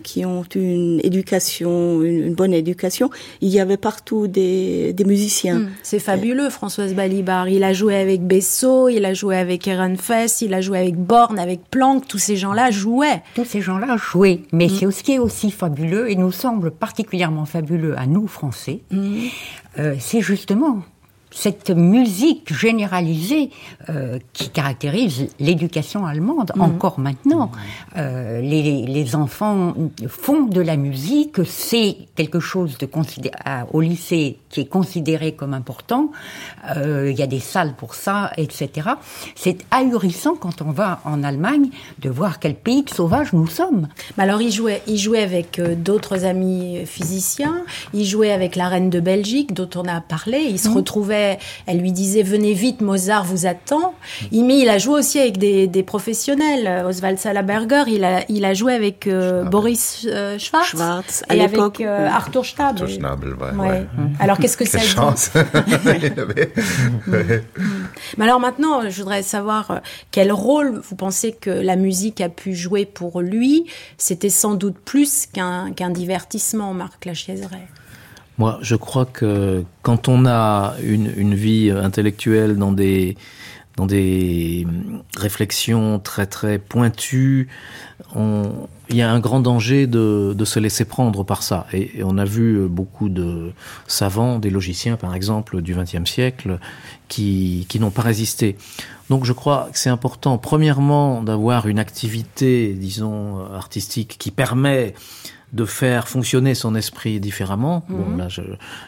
qui 0.03 0.25
ont 0.25 0.43
une 0.55 0.99
éducation, 1.03 2.01
une, 2.01 2.25
une, 2.25 2.33
bonne 2.33 2.53
éducation, 2.53 3.09
il 3.41 3.49
y 3.49 3.59
avait 3.59 3.77
partout 3.77 4.27
des, 4.27 4.93
des 4.93 5.05
musiciens. 5.05 5.59
Mmh, 5.59 5.69
C'est 5.83 5.99
fabuleux, 5.99 6.49
Françoise 6.49 6.93
Balibar. 6.93 7.47
Il 7.47 7.63
a 7.63 7.73
joué 7.73 7.95
avec 7.95 8.21
Bessot, 8.21 8.89
il 8.89 9.05
a 9.05 9.13
joué 9.13 9.37
avec 9.37 9.67
Ehrenfest, 9.67 10.41
il 10.41 10.53
a 10.53 10.61
joué 10.61 10.79
avec 10.79 10.97
Born, 10.97 11.39
avec 11.39 11.61
Planck. 11.71 12.07
Tous 12.07 12.17
ces 12.17 12.35
gens-là 12.35 12.69
jouaient. 12.69 13.21
Tous 13.35 13.45
ces 13.45 13.61
gens-là 13.61 13.95
jouaient. 13.97 14.41
Mais 14.51 14.67
mmh. 14.67 14.69
c'est 14.69 14.91
ce 14.91 15.03
qui 15.03 15.13
est 15.13 15.19
aussi 15.19 15.51
fabuleux, 15.51 16.11
et 16.11 16.15
nous 16.15 16.31
semble 16.31 16.71
particulièrement 16.71 17.45
fabuleux 17.45 17.97
à 17.97 18.07
nous, 18.07 18.27
Français, 18.27 18.81
mmh. 18.91 19.17
euh, 19.79 19.95
c'est 19.99 20.21
justement 20.21 20.83
cette 21.37 21.69
musique 21.69 22.51
généralisée 22.51 23.51
euh, 23.89 24.17
qui 24.33 24.49
caractérise 24.49 25.27
l'éducation 25.39 26.07
allemande 26.07 26.51
mmh. 26.55 26.61
encore 26.61 26.99
maintenant. 26.99 27.51
Euh, 27.95 28.41
les, 28.41 28.87
les, 28.87 29.15
enfants 29.15 29.75
font 30.07 30.45
de 30.45 30.61
la 30.61 30.77
musique, 30.77 31.45
c'est 31.45 31.95
quelque 32.15 32.39
chose 32.39 32.79
de 32.79 32.87
considéré 32.87 33.35
au 33.71 33.81
lycée 33.81 34.39
qui 34.49 34.61
est 34.61 34.65
considéré 34.65 35.33
comme 35.33 35.53
important. 35.53 36.11
Euh, 36.75 37.09
il 37.11 37.17
y 37.17 37.23
a 37.23 37.27
des 37.27 37.39
salles 37.39 37.73
pour 37.75 37.95
ça, 37.95 38.31
etc. 38.37 38.89
C'est 39.35 39.57
ahurissant 39.71 40.35
quand 40.35 40.61
on 40.61 40.71
va 40.71 40.99
en 41.05 41.23
Allemagne 41.23 41.69
de 41.99 42.09
voir 42.09 42.39
quel 42.39 42.55
pays 42.55 42.83
de 42.83 42.89
sauvage 42.89 43.33
nous 43.33 43.47
sommes. 43.47 43.87
Mais 44.17 44.23
alors 44.23 44.41
il 44.41 44.51
jouait, 44.51 44.81
il 44.87 44.97
jouait 44.97 45.23
avec 45.23 45.59
euh, 45.59 45.75
d'autres 45.75 46.25
amis 46.25 46.85
physiciens, 46.85 47.63
il 47.93 48.05
jouait 48.05 48.31
avec 48.31 48.55
la 48.55 48.67
reine 48.69 48.89
de 48.89 48.99
Belgique 48.99 49.53
dont 49.53 49.69
on 49.75 49.87
a 49.87 50.01
parlé, 50.01 50.39
il 50.49 50.59
se 50.59 50.69
mmh. 50.69 50.73
retrouvait 50.73 51.37
elle 51.65 51.79
lui 51.79 51.91
disait 51.91 52.23
venez 52.23 52.53
vite, 52.53 52.81
Mozart 52.81 53.25
vous 53.25 53.45
attend. 53.45 53.93
Mais 54.31 54.59
il 54.59 54.69
a 54.69 54.77
joué 54.77 54.99
aussi 54.99 55.19
avec 55.19 55.37
des, 55.37 55.67
des 55.67 55.83
professionnels. 55.83 56.85
Oswald 56.85 57.17
Salaberger, 57.17 57.83
il 57.87 58.03
a, 58.03 58.21
il 58.29 58.45
a 58.45 58.53
joué 58.53 58.73
avec 58.73 59.07
euh, 59.07 59.43
Boris 59.43 60.07
euh, 60.09 60.37
Schwarz, 60.37 60.67
Schwarz 60.67 61.23
et 61.31 61.41
avec 61.41 61.81
euh, 61.81 62.07
Arthur 62.07 62.45
Schnabel. 62.45 62.83
Arthur 62.83 62.89
Schnabel 62.89 63.33
ouais, 63.33 63.51
ouais. 63.51 63.69
Ouais. 63.69 63.87
Alors 64.19 64.37
qu'est-ce 64.47 64.57
que 64.57 64.77
Quelle 64.77 64.81
ça 64.81 64.87
chance. 64.87 65.31
Mais 68.17 68.23
alors 68.23 68.39
maintenant, 68.39 68.89
je 68.89 69.01
voudrais 69.01 69.23
savoir 69.23 69.81
quel 70.11 70.31
rôle 70.31 70.79
vous 70.87 70.95
pensez 70.95 71.33
que 71.33 71.49
la 71.49 71.75
musique 71.75 72.21
a 72.21 72.29
pu 72.29 72.55
jouer 72.55 72.85
pour 72.85 73.21
lui? 73.21 73.65
C'était 73.97 74.29
sans 74.29 74.55
doute 74.55 74.77
plus 74.77 75.27
qu'un 75.27 75.71
qu 75.73 75.91
divertissement, 75.91 76.73
Marc 76.73 77.05
Lachiaiseray. 77.05 77.67
Moi, 78.37 78.59
je 78.61 78.75
crois 78.75 79.05
que 79.05 79.63
quand 79.81 80.07
on 80.07 80.25
a 80.27 80.75
une, 80.83 81.11
une 81.17 81.33
vie 81.33 81.71
intellectuelle 81.71 82.57
dans 82.57 82.71
des, 82.71 83.17
dans 83.75 83.87
des 83.87 84.67
réflexions 85.17 85.99
très 85.99 86.27
très 86.27 86.59
pointues, 86.59 87.47
on, 88.15 88.67
il 88.89 88.95
y 88.95 89.01
a 89.01 89.11
un 89.11 89.19
grand 89.19 89.39
danger 89.39 89.87
de, 89.87 90.33
de 90.35 90.45
se 90.45 90.59
laisser 90.59 90.85
prendre 90.85 91.23
par 91.23 91.43
ça. 91.43 91.67
Et, 91.73 92.01
on 92.03 92.17
a 92.17 92.25
vu 92.25 92.67
beaucoup 92.67 93.09
de 93.09 93.51
savants, 93.87 94.39
des 94.39 94.49
logiciens 94.49 94.95
par 94.95 95.13
exemple 95.15 95.61
du 95.61 95.75
XXe 95.75 96.09
siècle, 96.09 96.59
qui, 97.07 97.65
qui 97.69 97.79
n'ont 97.79 97.91
pas 97.91 98.01
résisté. 98.01 98.57
Donc 99.09 99.23
je 99.23 99.33
crois 99.33 99.69
que 99.71 99.79
c'est 99.79 99.89
important, 99.89 100.37
premièrement, 100.37 101.23
d'avoir 101.23 101.67
une 101.67 101.79
activité, 101.79 102.73
disons, 102.73 103.45
artistique 103.53 104.17
qui 104.19 104.31
permet 104.31 104.93
de 105.53 105.65
faire 105.65 106.07
fonctionner 106.07 106.55
son 106.55 106.75
esprit 106.75 107.19
différemment. 107.19 107.85
Mmh. 107.87 107.95
Bon, 107.95 108.17
là, 108.17 108.27
je, 108.27 108.41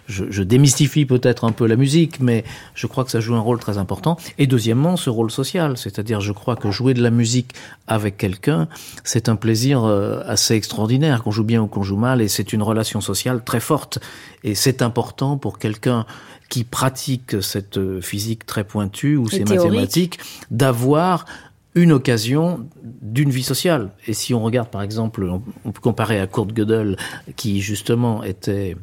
je, 0.08 0.26
je 0.30 0.44
démystifie 0.44 1.06
peut-être 1.06 1.46
un 1.46 1.52
peu 1.52 1.66
la 1.66 1.78
musique, 1.78 2.20
mais 2.20 2.44
je 2.76 2.86
crois 2.86 3.06
que 3.06 3.12
ça 3.12 3.22
joue 3.22 3.36
un 3.36 3.40
rôle 3.40 3.60
très 3.60 3.78
important. 3.78 4.18
Et 4.38 4.46
deuxièmement, 4.46 4.98
ce 4.98 5.10
rôle 5.10 5.32
social, 5.32 5.78
c'est-à-dire, 5.78 6.20
je 6.20 6.34
crois 6.34 6.56
que 6.56 6.70
jouer 6.70 6.94
de 6.94 7.02
la 7.02 7.12
musique 7.12 7.54
avec 7.88 8.18
quelqu'un, 8.18 8.68
c'est 9.04 9.30
un 9.30 9.38
plaisir 9.38 9.86
euh, 9.86 10.22
assez 10.26 10.54
extraordinaire, 10.56 11.24
qu'on 11.24 11.32
joue 11.32 11.46
bien 11.46 11.62
ou 11.62 11.68
qu'on 11.68 11.84
joue 11.84 11.98
mal, 11.98 12.22
et 12.22 12.28
c'est 12.28 12.52
une 12.52 12.62
relation 12.62 13.00
sociale 13.00 13.44
très 13.44 13.62
forte. 13.62 14.00
Et 14.44 14.54
c'est 14.54 14.82
important 14.82 15.38
pour 15.38 15.60
quelqu'un 15.60 16.06
qui 16.50 16.64
pratique 16.64 17.42
cette 17.42 18.02
physique 18.02 18.46
très 18.46 18.64
pointue 18.64 19.16
ou 19.16 19.30
ces 19.30 19.46
mathématiques 19.46 20.20
d'avoir 20.50 21.26
une 21.76 21.92
occasion 21.92 22.68
d'une 22.84 23.30
vie 23.30 23.44
sociale. 23.44 23.92
Et 24.08 24.14
si 24.14 24.34
on 24.34 24.42
regarde 24.42 24.70
par 24.70 24.82
exemple, 24.82 25.30
on 25.66 25.72
peut 25.72 25.82
comparer 25.82 26.20
à 26.20 26.28
Kurt 26.28 26.54
Gödel, 26.54 26.98
qui 27.36 27.62
justement 27.62 28.24
était 28.24 28.76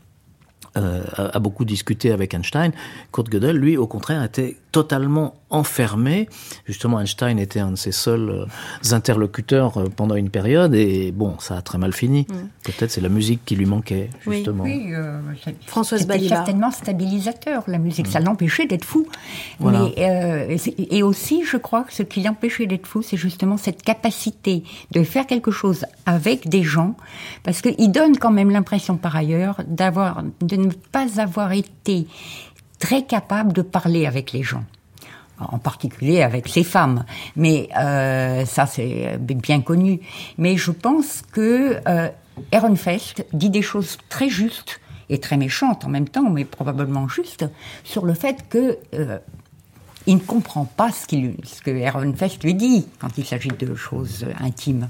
euh, 0.77 1.03
a, 1.17 1.39
beaucoup 1.39 1.65
discuté 1.65 2.13
avec 2.13 2.35
Einstein. 2.35 2.73
Kurt 3.13 3.31
Gödel, 3.31 3.57
lui, 3.57 3.77
au 3.77 3.87
contraire, 3.87 4.23
était 4.23 4.57
totalement 4.73 5.35
enfermé. 5.49 6.29
Justement, 6.67 7.01
Einstein 7.01 7.39
était 7.39 7.61
un 7.61 7.71
de 7.71 7.77
ses 7.77 7.93
seuls 7.93 8.29
euh, 8.29 8.95
interlocuteurs 8.95 9.79
euh, 9.79 9.89
pendant 9.89 10.17
une 10.17 10.29
période, 10.29 10.75
et 10.75 11.13
bon, 11.13 11.39
ça 11.39 11.57
a 11.57 11.63
très 11.63 11.79
mal 11.79 11.95
fini. 11.95 12.27
Peut-être 12.63 12.91
c'est 12.91 13.01
la 13.01 13.09
musique 13.09 13.41
qui 13.47 13.57
lui 13.57 13.65
manquait, 13.65 14.11
justement. 14.27 14.65
Oui, 14.65 14.93
oui 14.93 15.55
Françoise 15.67 16.07
Balibar. 16.07 16.39
certainement 16.39 16.71
stabilisateur, 16.71 17.63
la 17.69 17.79
musique. 17.79 18.07
Ça 18.07 18.21
mm. 18.21 18.25
l'empêchait 18.25 18.67
d'être 18.67 18.85
fou. 18.85 19.07
Mais, 19.61 19.95
et 20.91 21.03
aussi, 21.03 21.43
je 21.45 21.57
crois 21.57 21.85
que 21.85 21.95
ce 21.95 22.03
qui 22.03 22.23
l'empêchait 22.23 22.67
d'être 22.67 22.87
fou, 22.87 23.03
c'est 23.03 23.17
justement 23.17 23.57
cette 23.57 23.83
capacité 23.83 24.63
de 24.91 25.03
faire 25.05 25.27
quelque 25.27 25.51
chose 25.51 25.87
avec 26.05 26.49
des 26.49 26.63
gens, 26.63 26.97
parce 27.45 27.63
qu'il 27.63 27.91
donne 27.93 28.19
quand 28.19 28.31
même 28.31 28.51
l'impression, 28.51 28.97
par 28.97 29.17
ailleurs, 29.17 29.61
d'avoir, 29.67 30.23
de 30.43 30.66
ne 30.67 30.73
pas 30.73 31.21
avoir 31.21 31.53
été 31.53 32.07
très 32.79 33.05
capable 33.05 33.53
de 33.53 33.63
parler 33.63 34.07
avec 34.07 34.33
les 34.33 34.43
gens 34.43 34.65
en 35.39 35.59
particulier 35.59 36.23
avec 36.23 36.49
ces 36.49 36.65
femmes. 36.65 37.05
Mais 37.37 37.69
euh, 37.77 38.45
ça, 38.45 38.67
c'est 38.67 39.19
bien 39.19 39.61
connu. 39.61 40.01
Mais 40.39 40.57
je 40.57 40.71
pense 40.71 41.23
que 41.33 41.81
euh, 41.87 42.09
Ehrenfest 42.53 43.27
dit 43.33 43.51
des 43.51 43.63
choses 43.63 43.99
très 44.09 44.29
justes 44.29 44.81
et 45.09 45.19
très 45.19 45.37
méchantes 45.37 45.85
en 45.85 45.89
même 45.89 46.09
temps, 46.09 46.31
mais 46.31 46.45
probablement 46.45 47.09
justes, 47.09 47.47
sur 47.85 48.07
le 48.07 48.15
fait 48.15 48.49
que 48.49 48.79
euh, 48.95 49.19
il 50.07 50.17
ne 50.17 50.21
comprend 50.21 50.65
pas 50.65 50.91
ce, 50.91 51.07
ce 51.45 51.63
que 51.63 51.71
Ehrenfest 51.71 52.43
lui 52.43 52.55
dit 52.55 52.87
quand 52.99 53.17
il 53.19 53.25
s'agit 53.25 53.49
de 53.49 53.75
choses 53.75 54.27
intimes. 54.41 54.89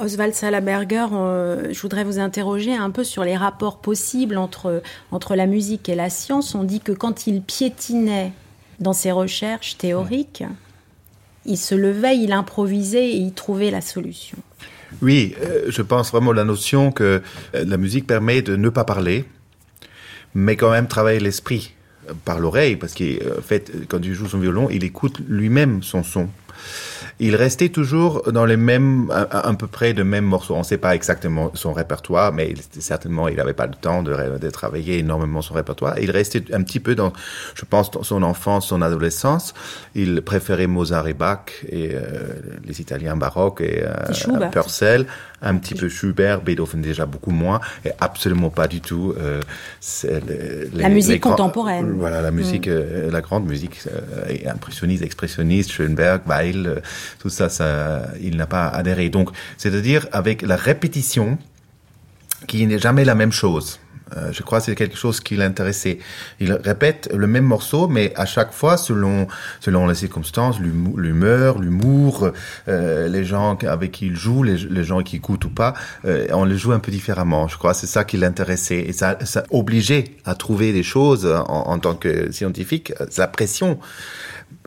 Oswald 0.00 0.34
Salaberger, 0.34 1.06
euh, 1.12 1.72
je 1.72 1.80
voudrais 1.80 2.04
vous 2.04 2.18
interroger 2.18 2.74
un 2.74 2.90
peu 2.90 3.04
sur 3.04 3.22
les 3.22 3.36
rapports 3.36 3.80
possibles 3.80 4.38
entre, 4.38 4.82
entre 5.10 5.36
la 5.36 5.46
musique 5.46 5.88
et 5.88 5.94
la 5.94 6.08
science. 6.08 6.54
On 6.54 6.64
dit 6.64 6.80
que 6.80 6.92
quand 6.92 7.26
il 7.26 7.42
piétinait 7.42 8.32
dans 8.78 8.94
ses 8.94 9.12
recherches 9.12 9.76
théoriques, 9.76 10.42
il 11.44 11.58
se 11.58 11.74
levait, 11.74 12.16
il 12.16 12.32
improvisait 12.32 13.10
et 13.10 13.16
il 13.16 13.32
trouvait 13.32 13.70
la 13.70 13.82
solution. 13.82 14.38
Oui, 15.02 15.34
euh, 15.42 15.66
je 15.68 15.82
pense 15.82 16.10
vraiment 16.10 16.32
la 16.32 16.44
notion 16.44 16.92
que 16.92 17.22
euh, 17.54 17.64
la 17.64 17.76
musique 17.76 18.06
permet 18.06 18.40
de 18.42 18.56
ne 18.56 18.70
pas 18.70 18.84
parler, 18.84 19.26
mais 20.34 20.56
quand 20.56 20.70
même 20.70 20.88
travailler 20.88 21.20
l'esprit 21.20 21.74
par 22.24 22.40
l'oreille, 22.40 22.76
parce 22.76 22.94
qu'en 22.94 23.42
fait, 23.42 23.70
quand 23.86 24.00
il 24.02 24.14
joue 24.14 24.26
son 24.26 24.38
violon, 24.38 24.68
il 24.70 24.82
écoute 24.82 25.20
lui-même 25.28 25.82
son 25.82 26.02
son 26.02 26.28
il 27.18 27.36
restait 27.36 27.68
toujours 27.68 28.32
dans 28.32 28.46
les 28.46 28.56
mêmes, 28.56 29.10
à, 29.10 29.52
peu 29.54 29.66
près 29.66 29.92
de 29.92 30.02
mêmes 30.02 30.24
morceaux. 30.24 30.54
On 30.54 30.60
ne 30.60 30.64
sait 30.64 30.78
pas 30.78 30.94
exactement 30.94 31.50
son 31.54 31.72
répertoire, 31.72 32.32
mais 32.32 32.54
certainement 32.78 33.28
il 33.28 33.36
n'avait 33.36 33.52
pas 33.52 33.66
le 33.66 33.74
temps 33.74 34.02
de, 34.02 34.38
de, 34.38 34.50
travailler 34.50 34.98
énormément 34.98 35.42
son 35.42 35.54
répertoire. 35.54 35.98
Il 35.98 36.10
restait 36.10 36.44
un 36.52 36.62
petit 36.62 36.80
peu 36.80 36.94
dans, 36.94 37.12
je 37.54 37.64
pense, 37.64 37.90
dans 37.90 38.02
son 38.02 38.22
enfance, 38.22 38.68
son 38.68 38.80
adolescence. 38.80 39.54
Il 39.94 40.22
préférait 40.22 40.66
Mozart 40.66 41.08
et 41.08 41.14
Bach 41.14 41.40
et 41.68 41.90
euh, 41.94 42.00
les 42.64 42.80
Italiens 42.80 43.16
baroques 43.16 43.60
et 43.60 43.82
euh, 43.84 44.48
Purcell, 44.50 45.06
un 45.42 45.56
petit 45.56 45.74
peu 45.74 45.88
Schubert, 45.88 46.42
Beethoven 46.42 46.82
déjà 46.82 47.06
beaucoup 47.06 47.30
moins, 47.30 47.60
et 47.84 47.90
absolument 48.00 48.50
pas 48.50 48.68
du 48.68 48.80
tout 48.80 49.14
euh, 49.18 49.40
la 50.74 50.88
musique 50.88 51.20
contemporaine. 51.20 51.92
Voilà, 51.98 52.20
la 52.20 52.30
musique, 52.30 52.66
mm. 52.66 52.72
euh, 52.72 53.10
la 53.10 53.20
grande 53.20 53.46
musique 53.46 53.80
impressionniste, 54.46 55.02
expressionniste, 55.02 55.72
Schoenberg, 55.72 56.22
Weil 56.26 56.82
tout 57.18 57.30
ça, 57.30 57.48
ça 57.48 58.02
il 58.20 58.36
n'a 58.36 58.46
pas 58.46 58.68
adhéré. 58.68 59.08
Donc, 59.08 59.30
c'est-à-dire 59.56 60.06
avec 60.12 60.42
la 60.42 60.56
répétition, 60.56 61.38
qui 62.46 62.66
n'est 62.66 62.78
jamais 62.78 63.04
la 63.04 63.14
même 63.14 63.32
chose. 63.32 63.80
Euh, 64.16 64.32
je 64.32 64.42
crois 64.42 64.58
que 64.58 64.66
c'est 64.66 64.74
quelque 64.74 64.96
chose 64.96 65.20
qui 65.20 65.36
l'intéressait. 65.36 65.98
Il 66.40 66.52
répète 66.52 67.10
le 67.14 67.26
même 67.26 67.44
morceau, 67.44 67.88
mais 67.88 68.12
à 68.16 68.26
chaque 68.26 68.52
fois 68.52 68.76
selon 68.76 69.26
selon 69.60 69.86
les 69.86 69.94
circonstances, 69.94 70.58
l'humeur, 70.60 71.58
l'humour, 71.58 72.30
euh, 72.68 73.08
les 73.08 73.24
gens 73.24 73.56
avec 73.56 73.92
qui 73.92 74.06
il 74.06 74.16
joue, 74.16 74.42
les, 74.42 74.84
gens 74.84 75.02
qui 75.02 75.16
écoutent 75.16 75.44
ou 75.44 75.50
pas, 75.50 75.74
euh, 76.04 76.26
on 76.32 76.44
les 76.44 76.56
joue 76.56 76.72
un 76.72 76.78
peu 76.78 76.90
différemment. 76.90 77.48
Je 77.48 77.58
crois 77.58 77.72
que 77.72 77.78
c'est 77.78 77.86
ça 77.86 78.04
qui 78.04 78.16
l'intéressait 78.16 78.80
et 78.80 78.92
ça, 78.92 79.16
obligeait 79.50 80.04
à 80.24 80.34
trouver 80.34 80.72
des 80.72 80.82
choses 80.82 81.26
en, 81.26 81.44
en 81.44 81.78
tant 81.78 81.94
que 81.94 82.32
scientifique, 82.32 82.92
sa 83.10 83.26
pression 83.26 83.78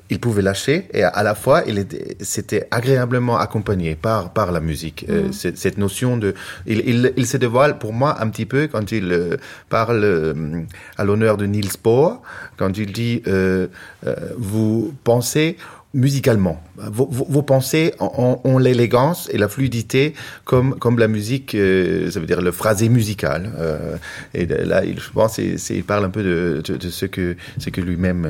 il 0.10 0.20
pouvait 0.20 0.42
lâcher 0.42 0.88
et 0.94 1.04
à 1.04 1.24
la 1.24 1.34
fois 1.34 1.64
il 1.66 1.80
était 1.80 2.18
c'était 2.20 2.68
agréablement 2.72 3.38
accompagné 3.38 3.96
par 3.96 4.32
par 4.34 4.52
la 4.52 4.60
musique 4.60 5.06
euh, 5.10 5.30
mm. 5.30 5.56
cette 5.56 5.78
notion 5.78 6.18
de 6.18 6.34
il, 6.66 6.80
il, 6.86 7.14
il, 7.16 7.26
se 7.26 7.38
dévoile 7.38 7.78
pour 7.78 7.94
moi 7.94 8.22
un 8.22 8.30
petit 8.30 8.46
peu 8.46 8.68
quand 8.68 8.92
il 8.92 9.12
euh, 9.12 9.38
parle 9.70 10.04
euh, 10.04 10.34
à 10.98 11.04
l'honneur 11.06 11.38
de 11.38 11.46
Niels 11.46 11.78
Bohr 11.84 12.22
quand 12.58 12.78
il 12.78 12.92
dit 12.92 13.24
vous 14.38 14.94
pensez 15.04 15.58
musicalement. 15.96 16.62
Vos, 16.76 17.08
vos, 17.08 17.44
pensées 17.44 17.94
ont, 18.00 18.58
l'élégance 18.58 19.30
et 19.32 19.38
la 19.38 19.48
fluidité 19.48 20.16
comme 20.44 20.76
comme 20.80 20.98
la 20.98 21.08
musique, 21.08 21.52
ça 21.52 22.20
veut 22.20 22.26
dire 22.26 22.42
le 22.42 22.52
phrasé 22.52 22.90
musical. 22.90 23.52
et 24.34 24.46
là, 24.46 24.84
il, 24.84 25.00
je 25.00 25.12
pense, 25.12 25.38
il 25.38 25.84
parle 25.84 26.06
un 26.06 26.10
peu 26.10 26.24
de, 26.24 26.62
de, 26.66 26.78
de 26.78 26.90
ce 26.90 27.06
que 27.06 27.36
ce 27.60 27.70
que 27.70 27.82
lui-même 27.82 28.28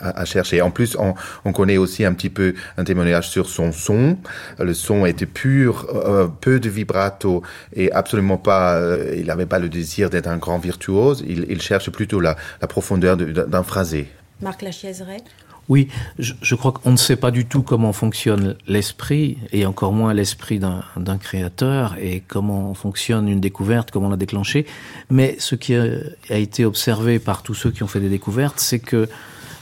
à, 0.00 0.24
chercher. 0.24 0.62
En 0.62 0.70
plus, 0.70 0.96
on, 0.98 1.14
on, 1.44 1.52
connaît 1.52 1.76
aussi 1.76 2.04
un 2.04 2.12
petit 2.12 2.30
peu 2.30 2.54
un 2.76 2.84
témoignage 2.84 3.28
sur 3.28 3.48
son 3.48 3.72
son. 3.72 4.18
Le 4.58 4.74
son 4.74 5.06
était 5.06 5.26
pur, 5.26 5.86
euh, 5.94 6.26
peu 6.40 6.60
de 6.60 6.68
vibrato 6.68 7.42
et 7.74 7.90
absolument 7.92 8.38
pas. 8.38 8.76
Euh, 8.76 9.14
il 9.16 9.26
n'avait 9.26 9.46
pas 9.46 9.58
le 9.58 9.68
désir 9.68 10.10
d'être 10.10 10.28
un 10.28 10.38
grand 10.38 10.58
virtuose. 10.58 11.24
Il, 11.26 11.46
il 11.48 11.60
cherche 11.62 11.90
plutôt 11.90 12.20
la, 12.20 12.36
la 12.60 12.68
profondeur 12.68 13.16
d'un 13.16 13.62
phrasé. 13.62 14.08
Marc 14.40 14.62
Lachiaiseray 14.62 15.22
oui, 15.68 15.88
je, 16.18 16.32
je, 16.40 16.54
crois 16.54 16.72
qu'on 16.72 16.92
ne 16.92 16.96
sait 16.96 17.16
pas 17.16 17.30
du 17.30 17.44
tout 17.44 17.62
comment 17.62 17.92
fonctionne 17.92 18.56
l'esprit, 18.66 19.36
et 19.52 19.66
encore 19.66 19.92
moins 19.92 20.14
l'esprit 20.14 20.58
d'un 20.58 21.18
créateur, 21.18 21.94
et 22.00 22.22
comment 22.26 22.72
fonctionne 22.72 23.28
une 23.28 23.40
découverte, 23.40 23.90
comment 23.90 24.08
la 24.08 24.16
déclencher. 24.16 24.66
Mais 25.10 25.36
ce 25.38 25.54
qui 25.56 25.74
a, 25.74 25.84
a, 26.30 26.36
été 26.36 26.64
observé 26.64 27.18
par 27.18 27.42
tous 27.42 27.54
ceux 27.54 27.70
qui 27.70 27.82
ont 27.82 27.86
fait 27.86 28.00
des 28.00 28.08
découvertes, 28.08 28.60
c'est 28.60 28.78
que 28.78 29.08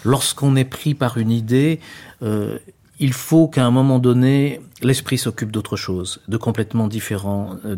lorsqu'on 0.07 0.57
est 0.57 0.65
pris 0.65 0.95
par 0.95 1.19
une 1.19 1.31
idée, 1.31 1.81
euh, 2.23 2.59
il 2.99 3.13
faut 3.13 3.47
qu'à 3.47 3.67
un 3.67 3.71
moment 3.71 3.99
donné, 3.99 4.61
l'esprit 4.81 5.19
s'occupe 5.19 5.51
d'autre 5.51 5.77
chose, 5.77 6.23
de 6.29 6.39
complètement 6.39 6.89
différent, 6.89 7.57
euh, 7.67 7.77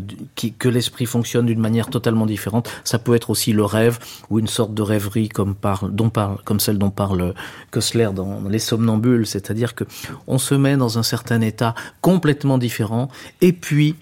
que 0.57 0.69
l'esprit 0.69 1.05
fonctionne 1.05 1.45
d'une 1.45 1.59
manière 1.59 1.89
totalement 1.89 2.25
différente. 2.25 2.69
Ça 2.85 2.99
peut 2.99 3.15
être 3.15 3.29
aussi 3.29 3.51
le 3.51 3.65
rêve 3.65 3.99
ou 4.29 4.39
une 4.39 4.47
sorte 4.47 4.73
de 4.73 4.81
rêverie 4.81 5.27
comme, 5.27 5.55
dont 5.91 6.09
parle, 6.09 6.37
comme 6.45 6.61
celle 6.61 6.77
dont 6.77 6.89
parle 6.89 7.33
Kessler 7.73 8.09
dans 8.15 8.47
Les 8.47 8.59
Somnambules, 8.59 9.27
c'est-à-dire 9.27 9.75
que 9.75 9.83
on 10.27 10.37
se 10.37 10.55
met 10.55 10.77
dans 10.77 10.97
un 10.97 11.03
certain 11.03 11.41
état 11.41 11.75
complètement 11.99 12.57
différent, 12.57 13.09
et 13.41 13.51
puis 13.51 13.95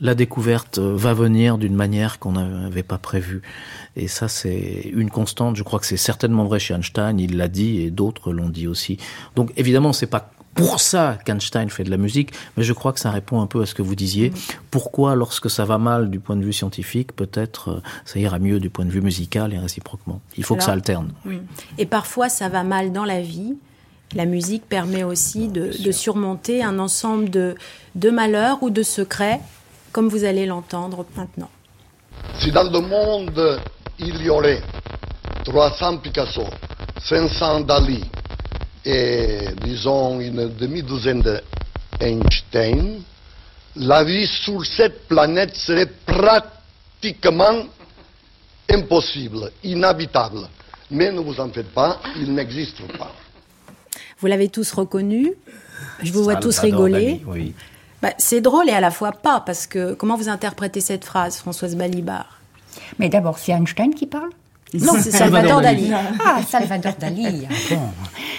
la 0.00 0.14
découverte 0.14 0.78
va 0.78 1.14
venir 1.14 1.58
d'une 1.58 1.74
manière 1.74 2.18
qu'on 2.18 2.32
n'avait 2.32 2.82
pas 2.82 2.98
prévue. 2.98 3.42
Et 3.96 4.08
ça, 4.08 4.28
c'est 4.28 4.90
une 4.92 5.10
constante. 5.10 5.56
Je 5.56 5.62
crois 5.62 5.80
que 5.80 5.86
c'est 5.86 5.96
certainement 5.96 6.44
vrai 6.44 6.58
chez 6.58 6.74
Einstein. 6.74 7.18
Il 7.18 7.36
l'a 7.36 7.48
dit 7.48 7.80
et 7.80 7.90
d'autres 7.90 8.32
l'ont 8.32 8.48
dit 8.48 8.66
aussi. 8.66 8.98
Donc, 9.34 9.52
évidemment, 9.56 9.92
c'est 9.92 10.06
pas 10.06 10.30
pour 10.54 10.80
ça 10.80 11.18
qu'Einstein 11.24 11.68
fait 11.68 11.84
de 11.84 11.90
la 11.90 11.96
musique, 11.96 12.32
mais 12.56 12.64
je 12.64 12.72
crois 12.72 12.92
que 12.92 12.98
ça 12.98 13.12
répond 13.12 13.40
un 13.40 13.46
peu 13.46 13.62
à 13.62 13.66
ce 13.66 13.74
que 13.74 13.82
vous 13.82 13.94
disiez. 13.94 14.32
Pourquoi, 14.72 15.14
lorsque 15.14 15.48
ça 15.48 15.64
va 15.64 15.78
mal 15.78 16.10
du 16.10 16.18
point 16.18 16.34
de 16.34 16.44
vue 16.44 16.52
scientifique, 16.52 17.14
peut-être 17.14 17.68
euh, 17.68 17.80
ça 18.04 18.18
ira 18.18 18.40
mieux 18.40 18.58
du 18.58 18.68
point 18.68 18.84
de 18.84 18.90
vue 18.90 19.00
musical 19.00 19.54
et 19.54 19.58
réciproquement? 19.58 20.20
Il 20.36 20.42
faut 20.42 20.56
que 20.56 20.64
ça 20.64 20.72
alterne. 20.72 21.12
Oui. 21.26 21.38
Et 21.78 21.86
parfois, 21.86 22.28
ça 22.28 22.48
va 22.48 22.64
mal 22.64 22.90
dans 22.92 23.04
la 23.04 23.20
vie. 23.20 23.54
La 24.14 24.26
musique 24.26 24.64
permet 24.68 25.04
aussi 25.04 25.46
de, 25.46 25.70
de 25.80 25.92
surmonter 25.92 26.64
un 26.64 26.80
ensemble 26.80 27.30
de, 27.30 27.54
de 27.94 28.10
malheurs 28.10 28.60
ou 28.62 28.70
de 28.70 28.82
secrets, 28.82 29.38
comme 29.92 30.08
vous 30.08 30.24
allez 30.24 30.46
l'entendre 30.46 31.04
maintenant. 31.16 31.50
Si 32.38 32.50
dans 32.52 32.70
le 32.70 32.80
monde 32.80 33.60
il 33.98 34.22
y 34.22 34.30
aurait 34.30 34.62
300 35.44 35.98
Picasso, 35.98 36.44
500 37.02 37.60
Dali 37.60 38.04
et 38.84 39.48
disons 39.62 40.20
une 40.20 40.48
demi-douzaine 40.54 41.22
d'Einstein, 41.98 43.02
la 43.76 44.04
vie 44.04 44.26
sur 44.26 44.64
cette 44.64 45.06
planète 45.08 45.54
serait 45.56 45.90
pratiquement 46.06 47.64
impossible, 48.70 49.50
inhabitable. 49.64 50.48
Mais 50.90 51.12
ne 51.12 51.20
vous 51.20 51.38
en 51.38 51.50
faites 51.50 51.72
pas, 51.72 52.00
il 52.16 52.32
n'existe 52.32 52.80
pas. 52.96 53.12
Vous 54.20 54.26
l'avez 54.26 54.48
tous 54.48 54.72
reconnu, 54.72 55.34
je 56.02 56.12
vous 56.12 56.24
vois 56.24 56.36
tous 56.36 56.58
rigoler. 56.58 57.22
Bah, 58.02 58.10
c'est 58.18 58.40
drôle 58.40 58.68
et 58.68 58.72
à 58.72 58.80
la 58.80 58.90
fois 58.90 59.12
pas, 59.12 59.40
parce 59.40 59.66
que 59.66 59.94
comment 59.94 60.16
vous 60.16 60.28
interprétez 60.28 60.80
cette 60.80 61.04
phrase, 61.04 61.36
Françoise 61.36 61.76
Balibar? 61.76 62.40
Mais 62.98 63.08
d'abord, 63.08 63.38
c'est 63.38 63.52
Einstein 63.52 63.94
qui 63.94 64.06
parle? 64.06 64.30
Non, 64.74 64.94
c'est 65.00 65.10
Salvador 65.10 65.60
Dali. 65.62 65.90
Ah, 66.24 66.40
Salvador 66.46 66.92
Dali. 66.98 67.46
Bon. 67.70 67.80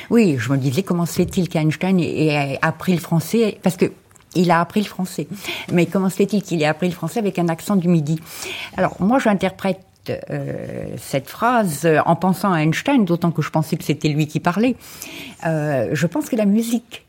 Oui, 0.10 0.38
je 0.39 0.51
me 0.51 0.57
disais 0.57 0.84
comment 0.84 1.05
se 1.05 1.14
fait-il 1.14 1.49
qu'Einstein 1.49 1.99
ait 1.99 2.57
appris 2.62 2.93
le 2.93 2.99
français? 2.99 3.60
Parce 3.64 3.78
que 3.78 3.91
il 4.36 4.51
a 4.51 4.62
appris 4.62 4.82
le 4.82 4.86
français. 4.86 5.28
Mais 5.72 5.88
comment 5.88 6.10
se 6.10 6.16
fait-il 6.16 6.43
qu'il 6.43 6.62
ait 6.62 6.68
appris 6.68 6.88
le 6.88 6.93
français 6.93 7.20
avec 7.20 7.39
un 7.39 7.49
accent 7.49 7.76
du 7.76 7.88
Midi? 7.88 8.20
Alors, 8.78 8.95
moi, 8.99 9.18
j'interprète 9.18 9.82
euh, 10.10 10.95
cette 10.97 11.28
phrase 11.28 11.88
en 12.05 12.16
pensant 12.16 12.53
à 12.53 12.60
Einstein, 12.60 13.05
d'autant 13.05 13.32
que 13.32 13.41
je 13.41 13.49
pensais 13.49 13.76
que 13.76 13.84
c'était 13.84 14.10
lui 14.10 14.28
qui 14.28 14.39
parlait. 14.39 14.76
Euh, 15.45 15.89
je 15.93 16.07
pense 16.07 16.30
que 16.30 16.36
la 16.36 16.45
musique 16.45 17.05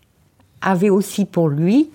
avait 0.62 0.90
aussi 0.90 1.24
pour 1.26 1.48
lui 1.48 1.90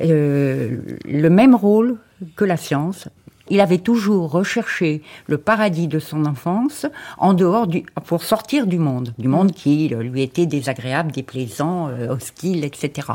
euh, 0.00 0.78
le 1.04 1.28
même 1.28 1.54
rôle 1.54 1.98
que 2.36 2.44
la 2.44 2.56
science. 2.56 3.08
Il 3.50 3.60
avait 3.60 3.78
toujours 3.78 4.30
recherché 4.30 5.02
le 5.26 5.36
paradis 5.36 5.86
de 5.86 5.98
son 5.98 6.24
enfance 6.24 6.86
en 7.18 7.34
dehors 7.34 7.66
du, 7.66 7.84
pour 8.06 8.22
sortir 8.22 8.66
du 8.66 8.78
monde, 8.78 9.12
du 9.18 9.28
monde 9.28 9.52
qui 9.52 9.88
lui 9.88 10.22
était 10.22 10.46
désagréable, 10.46 11.12
déplaisant, 11.12 11.90
hostile, 12.08 12.64
etc. 12.64 13.12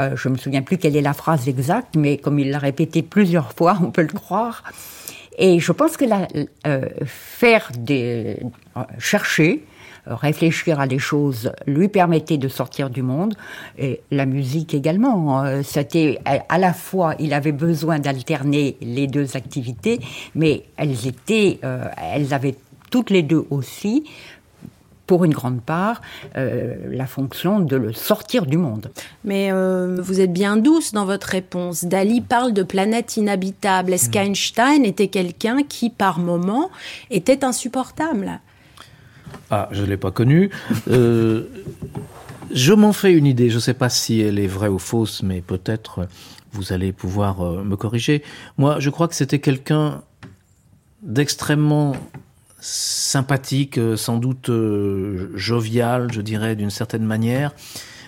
Euh, 0.00 0.16
je 0.16 0.28
me 0.28 0.36
souviens 0.36 0.62
plus 0.62 0.78
quelle 0.78 0.96
est 0.96 1.02
la 1.02 1.12
phrase 1.12 1.48
exacte, 1.48 1.96
mais 1.96 2.16
comme 2.16 2.38
il 2.38 2.50
l'a 2.50 2.58
répété 2.58 3.02
plusieurs 3.02 3.52
fois, 3.56 3.78
on 3.82 3.90
peut 3.90 4.02
le 4.02 4.08
croire. 4.08 4.62
Et 5.38 5.60
je 5.60 5.72
pense 5.72 5.96
que 5.96 6.04
la, 6.04 6.28
euh, 6.66 6.88
faire 7.06 7.70
des, 7.76 8.38
euh, 8.76 8.82
chercher, 8.98 9.64
réfléchir 10.06 10.80
à 10.80 10.86
des 10.86 10.98
choses 10.98 11.52
lui 11.66 11.88
permettait 11.88 12.38
de 12.38 12.48
sortir 12.48 12.90
du 12.90 13.02
monde 13.02 13.34
et 13.78 14.00
la 14.10 14.26
musique 14.26 14.74
également 14.74 15.44
c'était 15.62 16.18
à 16.24 16.58
la 16.58 16.72
fois 16.72 17.14
il 17.20 17.32
avait 17.32 17.52
besoin 17.52 18.00
d'alterner 18.00 18.76
les 18.80 19.06
deux 19.06 19.36
activités 19.36 20.00
mais 20.34 20.64
elles 20.76 21.06
étaient 21.06 21.60
elles 22.12 22.34
avaient 22.34 22.56
toutes 22.90 23.10
les 23.10 23.22
deux 23.22 23.44
aussi 23.50 24.04
pour 25.06 25.24
une 25.24 25.34
grande 25.34 25.60
part, 25.60 26.00
euh, 26.36 26.74
la 26.90 27.06
fonction 27.06 27.60
de 27.60 27.76
le 27.76 27.92
sortir 27.92 28.46
du 28.46 28.56
monde. 28.56 28.90
Mais 29.24 29.52
euh, 29.52 29.98
vous 30.00 30.20
êtes 30.20 30.32
bien 30.32 30.56
douce 30.56 30.92
dans 30.92 31.04
votre 31.04 31.26
réponse. 31.26 31.84
Dali 31.84 32.20
parle 32.20 32.52
de 32.52 32.62
planète 32.62 33.16
inhabitable. 33.16 33.92
Est-ce 33.92 34.08
mm. 34.08 34.12
qu'Einstein 34.12 34.84
était 34.84 35.08
quelqu'un 35.08 35.64
qui, 35.64 35.90
par 35.90 36.18
moment, 36.18 36.70
était 37.10 37.44
insupportable? 37.44 38.40
Ah, 39.52 39.68
je 39.70 39.82
ne 39.82 39.86
l'ai 39.86 39.96
pas 39.96 40.10
connu. 40.10 40.50
Euh, 40.88 41.44
je 42.52 42.72
m'en 42.72 42.92
fais 42.92 43.12
une 43.12 43.26
idée. 43.26 43.50
Je 43.50 43.56
ne 43.56 43.60
sais 43.60 43.74
pas 43.74 43.88
si 43.88 44.20
elle 44.20 44.38
est 44.40 44.48
vraie 44.48 44.68
ou 44.68 44.78
fausse, 44.80 45.22
mais 45.22 45.42
peut-être 45.42 46.08
vous 46.52 46.72
allez 46.72 46.92
pouvoir 46.92 47.40
me 47.62 47.76
corriger. 47.76 48.22
Moi, 48.58 48.80
je 48.80 48.90
crois 48.90 49.08
que 49.08 49.14
c'était 49.14 49.38
quelqu'un 49.38 50.02
d'extrêmement 51.02 51.94
sympathique, 52.62 53.76
euh, 53.76 53.96
sans 53.96 54.18
doute 54.18 54.48
euh, 54.48 55.32
jovial, 55.34 56.12
je 56.12 56.20
dirais, 56.20 56.54
d'une 56.54 56.70
certaine 56.70 57.04
manière, 57.04 57.52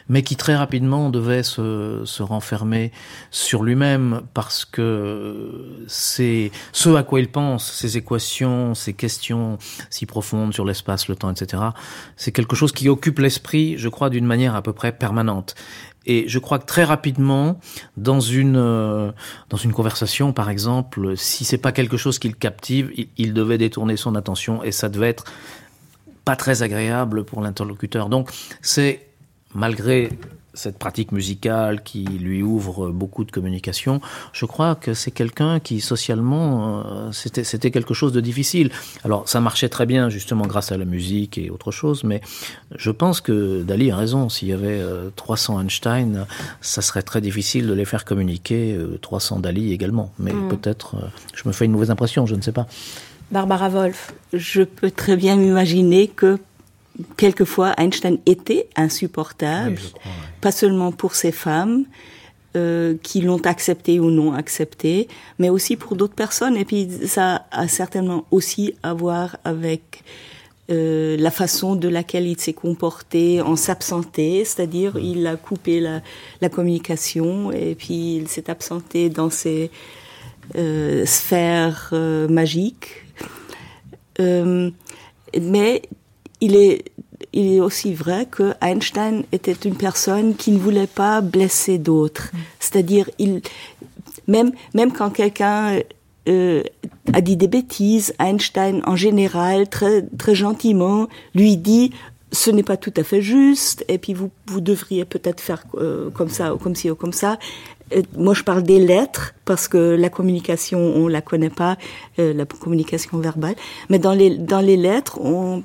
mais 0.08 0.22
qui 0.22 0.36
très 0.36 0.54
rapidement 0.54 1.10
devait 1.10 1.42
se, 1.42 2.02
se 2.04 2.22
renfermer 2.22 2.92
sur 3.30 3.62
lui-même 3.62 4.22
parce 4.34 4.64
que 4.64 5.84
c'est 5.86 6.50
ce 6.72 6.90
à 6.90 7.02
quoi 7.02 7.20
il 7.20 7.30
pense, 7.30 7.72
ces 7.72 7.96
équations, 7.96 8.74
ces 8.74 8.92
questions 8.92 9.58
si 9.90 10.06
profondes 10.06 10.52
sur 10.52 10.64
l'espace, 10.64 11.08
le 11.08 11.16
temps, 11.16 11.30
etc., 11.30 11.62
c'est 12.16 12.32
quelque 12.32 12.56
chose 12.56 12.72
qui 12.72 12.88
occupe 12.88 13.18
l'esprit, 13.18 13.76
je 13.78 13.88
crois, 13.88 14.10
d'une 14.10 14.26
manière 14.26 14.54
à 14.54 14.62
peu 14.62 14.72
près 14.72 14.92
permanente. 14.92 15.54
Et 16.06 16.28
je 16.28 16.38
crois 16.38 16.58
que 16.58 16.66
très 16.66 16.84
rapidement, 16.84 17.58
dans 17.96 18.20
une 18.20 18.56
euh, 18.56 19.10
dans 19.48 19.56
une 19.56 19.72
conversation, 19.72 20.32
par 20.32 20.50
exemple, 20.50 21.16
si 21.16 21.44
c'est 21.44 21.58
pas 21.58 21.72
quelque 21.72 21.96
chose 21.96 22.18
qui 22.18 22.28
le 22.28 22.34
captive, 22.34 22.90
il, 22.94 23.08
il, 23.16 23.32
devait 23.32 23.56
détourner 23.56 23.96
son 23.96 24.14
attention 24.14 24.62
et 24.62 24.70
ça 24.70 24.90
devait 24.90 25.08
être 25.08 25.24
pas 26.24 26.36
très 26.36 26.62
agréable 26.62 27.24
pour 27.24 27.40
l'interlocuteur. 27.40 28.08
Donc 28.10 28.30
c'est 28.60 29.13
malgré 29.54 30.10
cette 30.54 30.78
pratique 30.78 31.12
musicale 31.12 31.82
qui 31.82 32.04
lui 32.04 32.42
ouvre 32.42 32.90
beaucoup 32.90 33.24
de 33.24 33.30
communication, 33.30 34.00
je 34.32 34.46
crois 34.46 34.74
que 34.74 34.94
c'est 34.94 35.10
quelqu'un 35.10 35.60
qui 35.60 35.80
socialement 35.80 36.84
euh, 36.86 37.12
c'était 37.12 37.44
c'était 37.44 37.70
quelque 37.70 37.92
chose 37.92 38.12
de 38.12 38.20
difficile. 38.20 38.70
Alors 39.04 39.28
ça 39.28 39.40
marchait 39.40 39.68
très 39.68 39.84
bien 39.84 40.08
justement 40.08 40.46
grâce 40.46 40.72
à 40.72 40.78
la 40.78 40.84
musique 40.84 41.38
et 41.38 41.50
autre 41.50 41.72
chose, 41.72 42.04
mais 42.04 42.20
je 42.76 42.90
pense 42.90 43.20
que 43.20 43.62
Dali 43.62 43.90
a 43.90 43.96
raison. 43.96 44.28
S'il 44.28 44.48
y 44.48 44.52
avait 44.52 44.80
300 45.16 45.58
euh, 45.58 45.62
Einstein, 45.62 46.26
ça 46.60 46.82
serait 46.82 47.02
très 47.02 47.20
difficile 47.20 47.66
de 47.66 47.72
les 47.72 47.84
faire 47.84 48.04
communiquer 48.04 48.78
300 49.02 49.36
euh, 49.36 49.40
Dali 49.40 49.72
également. 49.72 50.12
Mais 50.18 50.32
mm. 50.32 50.48
peut-être 50.48 50.96
je 51.34 51.42
me 51.46 51.52
fais 51.52 51.64
une 51.64 51.72
mauvaise 51.72 51.90
impression, 51.90 52.26
je 52.26 52.36
ne 52.36 52.40
sais 52.40 52.52
pas. 52.52 52.66
Barbara 53.30 53.68
Wolf. 53.68 54.12
Je 54.32 54.62
peux 54.62 54.90
très 54.90 55.16
bien 55.16 55.36
m'imaginer 55.36 56.08
que 56.08 56.38
quelquefois 57.16 57.74
Einstein 57.78 58.18
était 58.26 58.68
insupportable, 58.76 59.80
pas 60.40 60.52
seulement 60.52 60.92
pour 60.92 61.14
ces 61.14 61.32
femmes 61.32 61.84
euh, 62.56 62.94
qui 63.02 63.20
l'ont 63.20 63.40
accepté 63.44 63.98
ou 63.98 64.10
non 64.10 64.32
accepté, 64.32 65.08
mais 65.38 65.48
aussi 65.48 65.76
pour 65.76 65.96
d'autres 65.96 66.14
personnes. 66.14 66.56
Et 66.56 66.64
puis 66.64 66.88
ça 67.06 67.46
a 67.50 67.66
certainement 67.68 68.26
aussi 68.30 68.74
à 68.82 68.94
voir 68.94 69.36
avec 69.44 70.04
euh, 70.70 71.16
la 71.18 71.30
façon 71.30 71.74
de 71.74 71.88
laquelle 71.88 72.26
il 72.26 72.40
s'est 72.40 72.52
comporté 72.52 73.42
en 73.42 73.56
s'absenté, 73.56 74.44
c'est-à-dire 74.44 74.96
il 74.98 75.26
a 75.26 75.36
coupé 75.36 75.80
la, 75.80 76.00
la, 76.40 76.48
communication 76.48 77.52
et 77.52 77.74
puis 77.74 78.16
il 78.16 78.28
s'est 78.28 78.48
absenté 78.48 79.10
dans 79.10 79.28
ses 79.28 79.70
euh, 80.56 81.04
sphères 81.06 81.90
euh, 81.92 82.28
magiques. 82.28 83.02
Euh, 84.20 84.70
mais 85.40 85.82
il 86.40 86.56
est, 86.56 86.84
il 87.32 87.54
est 87.54 87.60
aussi 87.60 87.94
vrai 87.94 88.26
que 88.30 88.54
Einstein 88.60 89.24
était 89.32 89.52
une 89.52 89.76
personne 89.76 90.34
qui 90.34 90.52
ne 90.52 90.58
voulait 90.58 90.86
pas 90.86 91.20
blesser 91.20 91.78
d'autres. 91.78 92.30
C'est-à-dire, 92.60 93.08
il, 93.18 93.40
même, 94.26 94.52
même 94.74 94.92
quand 94.92 95.10
quelqu'un 95.10 95.80
euh, 96.28 96.62
a 97.12 97.20
dit 97.20 97.36
des 97.36 97.48
bêtises, 97.48 98.14
Einstein, 98.18 98.82
en 98.86 98.96
général, 98.96 99.68
très, 99.68 100.02
très 100.18 100.34
gentiment, 100.34 101.08
lui 101.34 101.56
dit 101.56 101.92
ce 102.34 102.50
n'est 102.50 102.62
pas 102.62 102.76
tout 102.76 102.92
à 102.96 103.04
fait 103.04 103.22
juste, 103.22 103.84
et 103.88 103.98
puis 103.98 104.12
vous, 104.12 104.30
vous 104.46 104.60
devriez 104.60 105.04
peut-être 105.04 105.40
faire 105.40 105.64
euh, 105.76 106.10
comme 106.10 106.28
ça, 106.28 106.54
ou 106.54 106.58
comme 106.58 106.74
ci, 106.74 106.90
ou 106.90 106.94
comme 106.94 107.12
ça. 107.12 107.38
Euh, 107.94 108.02
moi, 108.16 108.34
je 108.34 108.42
parle 108.42 108.62
des 108.62 108.80
lettres, 108.80 109.34
parce 109.44 109.68
que 109.68 109.78
la 109.78 110.10
communication, 110.10 110.80
on 110.80 111.06
la 111.06 111.20
connaît 111.20 111.50
pas, 111.50 111.76
euh, 112.18 112.34
la 112.34 112.44
communication 112.44 113.18
verbale. 113.18 113.54
Mais 113.88 113.98
dans 113.98 114.12
les, 114.12 114.36
dans 114.36 114.60
les 114.60 114.76
lettres, 114.76 115.20
on, 115.20 115.62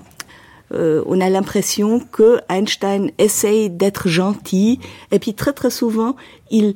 euh, 0.74 1.03
on 1.07 1.20
a 1.20 1.30
l'impression 1.30 1.99
que 1.99 2.39
Einstein 2.49 3.11
essaye 3.17 3.70
d'être 3.70 4.07
gentil, 4.07 4.80
et 5.11 5.20
puis 5.20 5.34
très 5.34 5.53
très 5.53 5.70
souvent, 5.70 6.15
il 6.51 6.74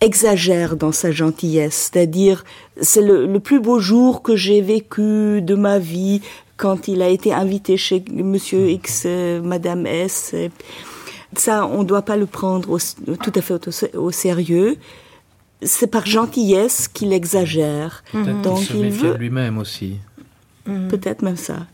exagère 0.00 0.76
dans 0.76 0.92
sa 0.92 1.10
gentillesse, 1.10 1.90
c'est-à-dire 1.92 2.44
c'est 2.80 3.02
le, 3.02 3.38
plus 3.38 3.60
beau 3.60 3.78
jour 3.78 4.22
que 4.22 4.36
j'ai 4.36 4.60
vécu 4.60 5.42
de 5.42 5.54
ma 5.54 5.78
vie 5.78 6.22
quand 6.56 6.88
il 6.88 7.02
a 7.02 7.08
été 7.08 7.32
invité 7.32 7.76
chez 7.76 8.04
Monsieur 8.12 8.70
X, 8.70 9.04
euh, 9.06 9.40
Madame 9.42 9.86
S. 9.86 10.34
Ça, 11.34 11.66
on 11.66 11.78
ne 11.80 11.84
doit 11.84 12.02
pas 12.02 12.16
le 12.16 12.26
prendre 12.26 12.78
tout 13.22 13.32
à 13.34 13.40
fait 13.40 13.94
au, 13.96 14.10
sérieux. 14.10 14.76
C'est 15.62 15.86
par 15.86 16.06
gentillesse 16.06 16.88
qu'il 16.88 17.12
exagère. 17.12 18.02
Donc 18.12 18.68
il, 18.74 18.90
veut 18.90 19.16
lui-même 19.16 19.58
aussi. 19.58 19.98
Peut-être 20.64 21.22
même 21.22 21.36
ça. 21.36 21.66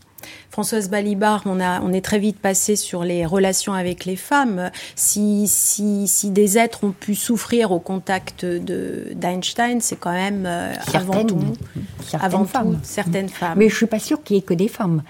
Françoise 0.57 0.89
Balibar, 0.89 1.43
on, 1.45 1.59
a, 1.59 1.81
on 1.81 1.93
est 1.93 2.01
très 2.01 2.17
vite 2.17 2.39
passé 2.39 2.75
sur 2.75 3.03
les 3.03 3.27
relations 3.27 3.73
avec 3.73 4.05
les 4.05 4.15
femmes. 4.15 4.71
Si, 4.95 5.45
si, 5.47 6.07
si 6.07 6.31
des 6.31 6.57
êtres 6.57 6.83
ont 6.83 6.93
pu 6.93 7.13
souffrir 7.13 7.71
au 7.71 7.79
contact 7.79 8.43
d'Einstein, 8.43 9.81
c'est 9.81 9.97
quand 9.97 10.13
même 10.13 10.47
euh, 10.47 10.73
avant 10.95 11.23
tout, 11.25 11.37
certaines 12.01 12.47
femmes. 12.47 12.79
certaines 12.81 13.29
femmes. 13.29 13.53
Mais 13.55 13.69
je 13.69 13.75
suis 13.75 13.85
pas 13.85 13.99
sûre 13.99 14.23
qu'il 14.23 14.35
y 14.35 14.39
ait 14.39 14.41
que 14.41 14.55
des 14.55 14.67
femmes. 14.67 15.03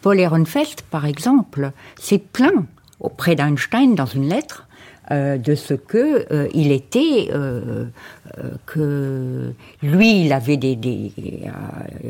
Paul 0.00 0.18
Ehrenfeld, 0.18 0.80
par 0.90 1.04
exemple, 1.04 1.72
s'est 2.00 2.16
plaint 2.16 2.64
auprès 2.98 3.34
d'Einstein 3.34 3.96
dans 3.96 4.06
une 4.06 4.30
lettre 4.30 4.66
euh, 5.12 5.38
de 5.38 5.54
ce 5.54 5.72
que 5.74 6.26
euh, 6.32 6.48
il 6.52 6.72
était 6.72 7.28
euh, 7.32 7.84
que 8.66 9.52
lui, 9.82 10.24
il 10.26 10.32
avait 10.32 10.56
des, 10.56 10.76
des, 10.76 11.12
euh, 11.18 11.50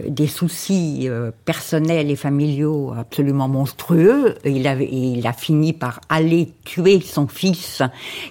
des 0.09 0.27
soucis 0.27 1.09
euh, 1.09 1.31
personnels 1.45 2.11
et 2.11 2.17
familiaux 2.17 2.93
absolument 2.97 3.49
monstrueux. 3.49 4.35
Il, 4.45 4.67
avait, 4.67 4.89
il 4.91 5.27
a 5.27 5.33
fini 5.33 5.73
par 5.73 6.01
aller 6.09 6.53
tuer 6.65 7.01
son 7.01 7.29
fils 7.29 7.83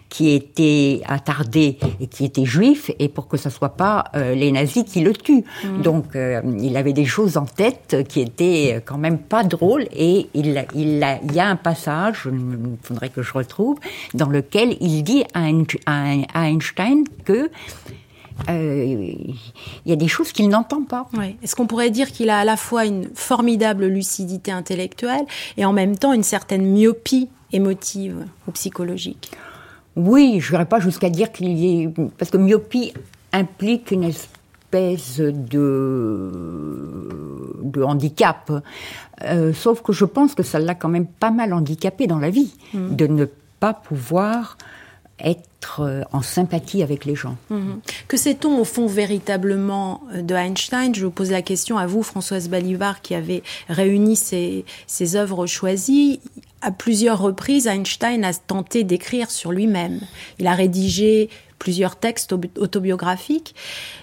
qui 0.10 0.32
était 0.32 1.02
attardé 1.06 1.78
et 2.00 2.08
qui 2.08 2.26
était 2.26 2.46
juif, 2.46 2.92
et 3.00 3.10
pour 3.10 3.28
que 3.28 3.38
ce 3.38 3.50
soit 3.50 3.76
pas 3.78 4.06
les 4.14 4.52
nazis 4.52 4.84
qui 4.84 5.02
le 5.02 5.14
tuent. 5.14 5.44
Mmh. 5.64 5.82
Donc, 5.82 6.06
il 6.16 6.78
avait 6.78 6.94
des 6.94 7.06
choses 7.06 7.38
en 7.38 7.46
tête 7.46 8.04
qui 8.08 8.22
étaient 8.22 8.82
quand 8.86 8.98
même 8.98 9.18
pas 9.18 9.44
drôles, 9.44 9.88
et 9.94 10.28
il, 10.34 10.66
il, 10.76 11.04
a, 11.04 11.20
il 11.22 11.34
y 11.34 11.40
a 11.40 11.48
un 11.48 11.56
passage, 11.56 12.28
il 12.32 12.78
faudrait 12.82 13.10
que 13.10 13.22
je 13.22 13.34
retrouve, 13.34 13.78
dans 14.14 14.30
lequel 14.30 14.78
il 14.80 15.04
dit 15.04 15.24
à 15.34 15.50
Einstein 16.48 17.04
que 17.24 17.50
euh, 18.49 18.84
il 18.86 19.36
y 19.86 19.93
a 19.93 19.95
des 19.95 20.07
choses 20.07 20.32
qu'il 20.34 20.49
n'entend 20.49 20.84
pas. 20.84 21.07
Est-ce 21.41 21.55
qu'on 21.55 21.67
pourrait 21.67 21.89
dire 21.89 22.11
qu'il 22.11 22.30
a 22.30 22.39
à 22.39 22.43
la 22.43 22.57
fois 22.57 22.86
une 22.86 23.09
formidable 23.15 23.86
lucidité 23.86 24.51
intellectuelle 24.51 25.26
et 25.57 25.65
en 25.65 25.73
même 25.73 25.97
temps 25.97 26.13
une 26.13 26.23
certaine 26.23 26.65
myopie 26.65 27.30
émotive 27.53 28.26
ou 28.47 28.51
psychologique? 28.51 29.32
Oui, 29.95 30.39
je 30.41 30.51
n'irais 30.51 30.65
pas 30.65 30.80
jusqu'à 30.82 31.09
dire 31.09 31.32
qu'il 31.32 31.47
y 31.57 31.84
ait... 31.84 31.89
Parce 32.17 32.30
que 32.30 32.38
myopie 32.38 32.91
implique 33.32 33.91
une 33.91 34.03
espèce 34.03 35.21
de, 35.21 36.32
de 37.63 37.82
handicap. 37.82 38.51
Euh, 39.23 39.53
sauf 39.53 39.82
que 39.82 39.93
je 39.93 40.03
pense 40.03 40.36
que 40.36 40.43
ça 40.43 40.59
l'a 40.59 40.76
quand 40.76 40.89
même 40.89 41.07
pas 41.07 41.32
mal 41.32 41.53
handicapé 41.53 42.07
dans 42.07 42.19
la 42.19 42.30
vie, 42.30 42.53
Mm. 42.73 42.95
de 42.95 43.07
ne 43.07 43.26
pas 43.61 43.73
pouvoir 43.73 44.57
être 45.20 45.82
euh, 45.82 46.01
en 46.11 46.22
sympathie 46.22 46.84
avec 46.84 47.05
les 47.05 47.16
gens. 47.16 47.38
Mhm. 47.49 47.80
Que 48.07 48.18
sait-on 48.18 48.59
au 48.59 48.66
fond 48.66 48.86
véritablement 48.88 50.01
euh, 50.13 50.22
de 50.22 50.36
Einstein? 50.36 50.93
Je 50.93 51.05
vous 51.05 51.11
pose 51.11 51.32
la 51.32 51.41
question 51.41 51.78
à 51.78 51.88
vous, 51.88 52.03
Françoise 52.03 52.49
Balibar, 52.49 53.01
qui 53.01 53.16
avez 53.16 53.41
réuni 53.70 54.16
ses, 54.16 54.66
œuvres 55.16 55.45
choisies. 55.47 56.20
À 56.61 56.72
plusieurs 56.72 57.20
reprises, 57.20 57.68
Einstein 57.68 58.24
a 58.26 58.34
tenté 58.34 58.84
d'écrire 58.84 59.32
sur 59.32 59.51
lui-même. 59.51 60.01
Il 60.39 60.47
a 60.47 60.53
rédigé 60.53 61.30
plusieurs 61.59 61.95
textes 61.95 62.34
au- 62.34 62.41
autobiographiques 62.57 63.55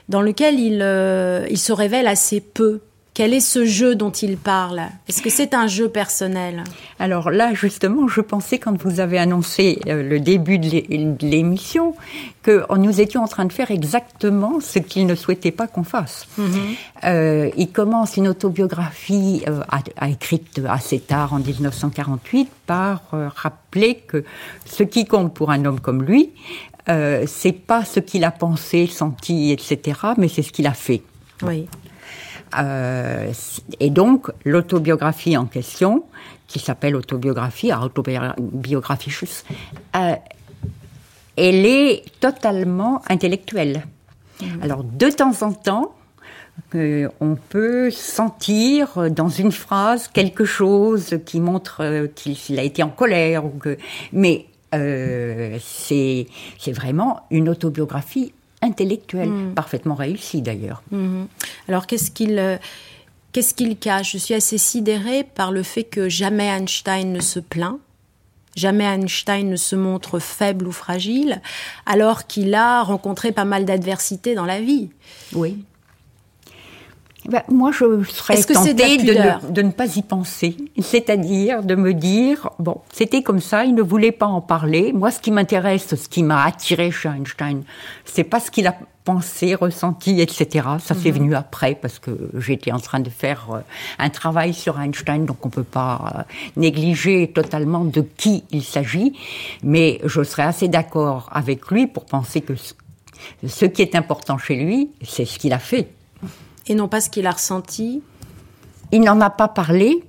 dans 0.08 0.22
lesquels 0.22 0.80
euh, 0.80 1.46
il 1.50 1.58
se 1.58 1.72
révèle 1.72 2.06
assez 2.06 2.40
peu. 2.40 2.80
Quel 3.14 3.34
est 3.34 3.40
ce 3.40 3.66
jeu 3.66 3.94
dont 3.94 4.10
il 4.10 4.38
parle? 4.38 4.80
Est-ce 5.06 5.20
que 5.20 5.28
c'est 5.28 5.52
un 5.52 5.66
jeu 5.66 5.90
personnel? 5.90 6.64
Alors 6.98 7.30
là, 7.30 7.52
justement, 7.52 8.08
je 8.08 8.22
pensais 8.22 8.58
quand 8.58 8.80
vous 8.82 9.00
avez 9.00 9.18
annoncé 9.18 9.80
euh, 9.86 10.02
le 10.02 10.18
début 10.18 10.58
de 10.58 10.66
l'é- 10.70 10.86
de 10.88 11.26
l'émission 11.26 11.94
que 12.42 12.64
nous 12.78 13.02
étions 13.02 13.22
en 13.22 13.28
train 13.28 13.44
de 13.44 13.52
faire 13.52 13.70
exactement 13.70 14.60
ce 14.60 14.78
qu'il 14.78 15.04
ne 15.06 15.14
souhaitait 15.14 15.50
pas 15.50 15.66
qu'on 15.66 15.84
fasse. 15.84 16.26
Euh, 17.04 17.50
il 17.58 17.70
commence 17.70 18.16
une 18.16 18.28
autobiographie 18.28 19.42
euh, 19.46 19.60
à- 19.98 20.08
écrite 20.08 20.62
assez 20.66 20.98
tard, 20.98 21.34
en 21.34 21.38
1948, 21.38 22.48
par 22.66 23.02
euh, 23.12 23.28
rappeler 23.34 23.96
que 24.08 24.24
ce 24.64 24.84
qui 24.84 25.04
compte 25.04 25.34
pour 25.34 25.50
un 25.50 25.66
homme 25.66 25.80
comme 25.80 26.02
lui, 26.02 26.30
c'est 27.26 27.52
pas 27.52 27.84
ce 27.84 28.00
qu'il 28.00 28.24
a 28.24 28.32
pensé, 28.32 28.86
senti, 28.88 29.52
etc., 29.52 30.00
mais 30.18 30.26
c'est 30.28 30.42
ce 30.42 30.50
qu'il 30.50 30.66
a 30.66 30.72
fait. 30.72 31.02
Oui. 31.42 31.66
Euh, 32.58 33.32
et 33.80 33.90
donc, 33.90 34.30
l'autobiographie 34.44 35.36
en 35.36 35.46
question, 35.46 36.04
qui 36.46 36.58
s'appelle 36.58 36.96
Autobiographie, 36.96 37.72
Autobiographisches, 37.72 39.44
euh, 39.96 40.14
elle 41.36 41.66
est 41.66 42.04
totalement 42.20 43.02
intellectuelle. 43.08 43.86
Alors, 44.60 44.82
de 44.84 45.08
temps 45.08 45.42
en 45.42 45.52
temps, 45.52 45.94
euh, 46.74 47.08
on 47.20 47.36
peut 47.36 47.90
sentir 47.90 49.10
dans 49.10 49.28
une 49.28 49.52
phrase 49.52 50.08
quelque 50.08 50.44
chose 50.44 51.18
qui 51.24 51.40
montre 51.40 52.08
qu'il 52.14 52.58
a 52.58 52.62
été 52.62 52.82
en 52.82 52.90
colère, 52.90 53.46
ou 53.46 53.50
que, 53.50 53.78
mais 54.12 54.46
c'est 54.72 56.26
c'est 56.58 56.72
vraiment 56.72 57.20
une 57.30 57.50
autobiographie 57.50 58.32
intellectuelle, 58.62 59.30
parfaitement 59.54 59.94
réussie 59.94 60.40
d'ailleurs. 60.40 60.82
Mhm. 60.90 61.26
Alors 61.68 61.86
qu'est-ce 61.86 62.10
qu'il 62.10 62.38
euh, 62.38 62.56
qu'est-ce 63.32 63.54
qu'il 63.54 63.76
cache? 63.76 64.12
Je 64.12 64.18
suis 64.18 64.34
assez 64.34 64.58
sidérée 64.58 65.24
par 65.24 65.52
le 65.52 65.62
fait 65.62 65.84
que 65.84 66.08
jamais 66.08 66.46
Einstein 66.46 67.12
ne 67.12 67.20
se 67.20 67.40
plaint. 67.40 67.78
Jamais 68.54 68.84
Einstein 68.84 69.48
ne 69.48 69.56
se 69.56 69.74
montre 69.76 70.18
faible 70.18 70.66
ou 70.66 70.72
fragile, 70.72 71.40
alors 71.86 72.26
qu'il 72.26 72.54
a 72.54 72.82
rencontré 72.82 73.32
pas 73.32 73.46
mal 73.46 73.64
d'adversités 73.64 74.34
dans 74.34 74.44
la 74.44 74.60
vie. 74.60 74.90
Oui. 75.32 75.64
Ben, 77.28 77.42
moi, 77.48 77.70
je 77.70 78.02
serais 78.04 78.34
Est-ce 78.34 78.46
que 78.48 78.58
c'est 78.58 78.74
de 78.74 79.52
de, 79.52 79.62
ne, 79.62 79.70
pas 79.70 79.96
y 79.96 80.02
penser. 80.02 80.56
C'est-à-dire 80.80 81.62
de 81.62 81.76
me 81.76 81.94
dire, 81.94 82.50
bon, 82.58 82.80
c'était 82.92 83.22
comme 83.22 83.40
ça, 83.40 83.64
il 83.64 83.74
ne 83.74 83.82
voulait 83.82 84.12
pas 84.12 84.26
en 84.26 84.40
parler. 84.40 84.92
Moi, 84.92 85.10
ce 85.12 85.20
qui 85.20 85.30
m'intéresse, 85.30 85.94
ce 85.94 86.08
qui 86.08 86.24
m'a 86.24 86.44
attiré 86.44 86.90
chez 86.90 87.08
Einstein, 87.08 87.62
c'est 88.04 88.24
pas 88.24 88.40
ce 88.40 88.50
qu'il 88.50 88.66
a 88.66 88.74
pensé, 89.04 89.54
ressenti, 89.54 90.20
etc. 90.20 90.66
Ça 90.78 90.94
c'est 90.94 91.10
venu 91.10 91.34
après 91.34 91.74
parce 91.74 91.98
que 91.98 92.30
j'étais 92.38 92.70
en 92.70 92.78
train 92.78 93.00
de 93.00 93.10
faire 93.10 93.48
euh, 93.52 93.58
un 93.98 94.10
travail 94.10 94.54
sur 94.54 94.80
Einstein, 94.80 95.26
donc 95.26 95.44
on 95.44 95.48
peut 95.48 95.64
pas 95.64 96.14
euh, 96.14 96.22
négliger 96.56 97.28
totalement 97.34 97.84
de 97.84 98.00
qui 98.00 98.44
il 98.52 98.62
s'agit. 98.62 99.18
Mais 99.64 100.00
je 100.04 100.22
serais 100.22 100.44
assez 100.44 100.68
d'accord 100.68 101.28
avec 101.32 101.68
lui 101.68 101.88
pour 101.88 102.04
penser 102.04 102.42
que 102.42 102.54
ce, 102.54 102.74
ce 103.46 103.64
qui 103.64 103.82
est 103.82 103.96
important 103.96 104.38
chez 104.38 104.56
lui, 104.56 104.90
c'est 105.02 105.24
ce 105.24 105.38
qu'il 105.38 105.52
a 105.52 105.58
fait. 105.58 105.88
Et 106.68 106.74
non 106.74 106.88
pas 106.88 107.00
ce 107.00 107.10
qu'il 107.10 107.26
a 107.26 107.32
ressenti. 107.32 108.02
Il 108.92 109.00
n'en 109.02 109.20
a 109.20 109.30
pas 109.30 109.48
parlé. 109.48 110.04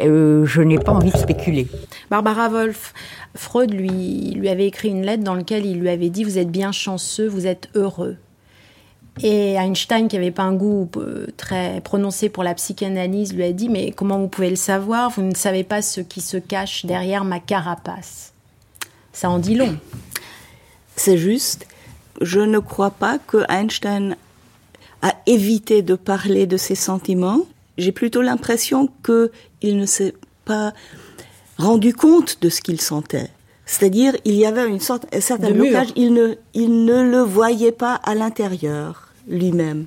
euh, 0.00 0.44
je 0.44 0.60
n'ai 0.62 0.78
pas 0.78 0.92
envie 0.92 1.12
de 1.12 1.16
spéculer. 1.16 1.68
Barbara 2.10 2.48
Wolf, 2.48 2.92
Freud 3.36 3.72
lui, 3.72 4.32
lui 4.34 4.48
avait 4.48 4.66
écrit 4.66 4.88
une 4.88 5.02
lettre 5.02 5.22
dans 5.22 5.34
laquelle 5.34 5.66
il 5.66 5.78
lui 5.78 5.88
avait 5.88 6.10
dit 6.10 6.24
Vous 6.24 6.38
êtes 6.38 6.50
bien 6.50 6.72
chanceux, 6.72 7.28
vous 7.28 7.46
êtes 7.46 7.68
heureux. 7.74 8.16
Et 9.22 9.52
Einstein, 9.54 10.08
qui 10.08 10.16
n'avait 10.16 10.32
pas 10.32 10.42
un 10.42 10.54
goût 10.54 10.90
euh, 10.96 11.28
très 11.36 11.80
prononcé 11.82 12.28
pour 12.28 12.42
la 12.42 12.54
psychanalyse, 12.54 13.32
lui 13.32 13.44
a 13.44 13.52
dit 13.52 13.68
Mais 13.68 13.92
comment 13.92 14.18
vous 14.18 14.26
pouvez 14.26 14.50
le 14.50 14.56
savoir? 14.56 15.10
Vous 15.10 15.22
ne 15.22 15.34
savez 15.34 15.62
pas 15.62 15.82
ce 15.82 16.00
qui 16.00 16.20
se 16.20 16.36
cache 16.36 16.84
derrière 16.84 17.24
ma 17.24 17.38
carapace. 17.38 18.32
Ça 19.12 19.30
en 19.30 19.38
dit 19.38 19.54
long. 19.54 19.76
C'est 20.96 21.18
juste, 21.18 21.68
je 22.20 22.40
ne 22.40 22.58
crois 22.58 22.90
pas 22.90 23.18
que 23.18 23.44
Einstein 23.48 24.16
a 25.04 25.14
évité 25.26 25.82
de 25.82 25.94
parler 25.94 26.46
de 26.46 26.56
ses 26.56 26.74
sentiments. 26.74 27.42
J'ai 27.78 27.92
plutôt 27.92 28.22
l'impression 28.22 28.88
qu'il 29.04 29.76
ne 29.78 29.86
s'est 29.86 30.14
pas 30.46 30.72
rendu 31.58 31.92
compte 31.94 32.38
de 32.40 32.48
ce 32.48 32.60
qu'il 32.62 32.80
sentait. 32.80 33.28
C'est-à-dire, 33.66 34.14
il 34.24 34.34
y 34.34 34.46
avait 34.46 34.66
une 34.66 34.80
sorte, 34.80 35.06
un 35.14 35.20
certain 35.20 35.48
De 35.50 35.54
mur. 35.54 35.64
blocage. 35.70 35.88
Il 35.94 36.14
ne, 36.14 36.34
il 36.54 36.84
ne 36.86 37.02
le 37.02 37.20
voyait 37.20 37.72
pas 37.72 37.94
à 37.94 38.14
l'intérieur 38.14 39.12
lui-même. 39.28 39.86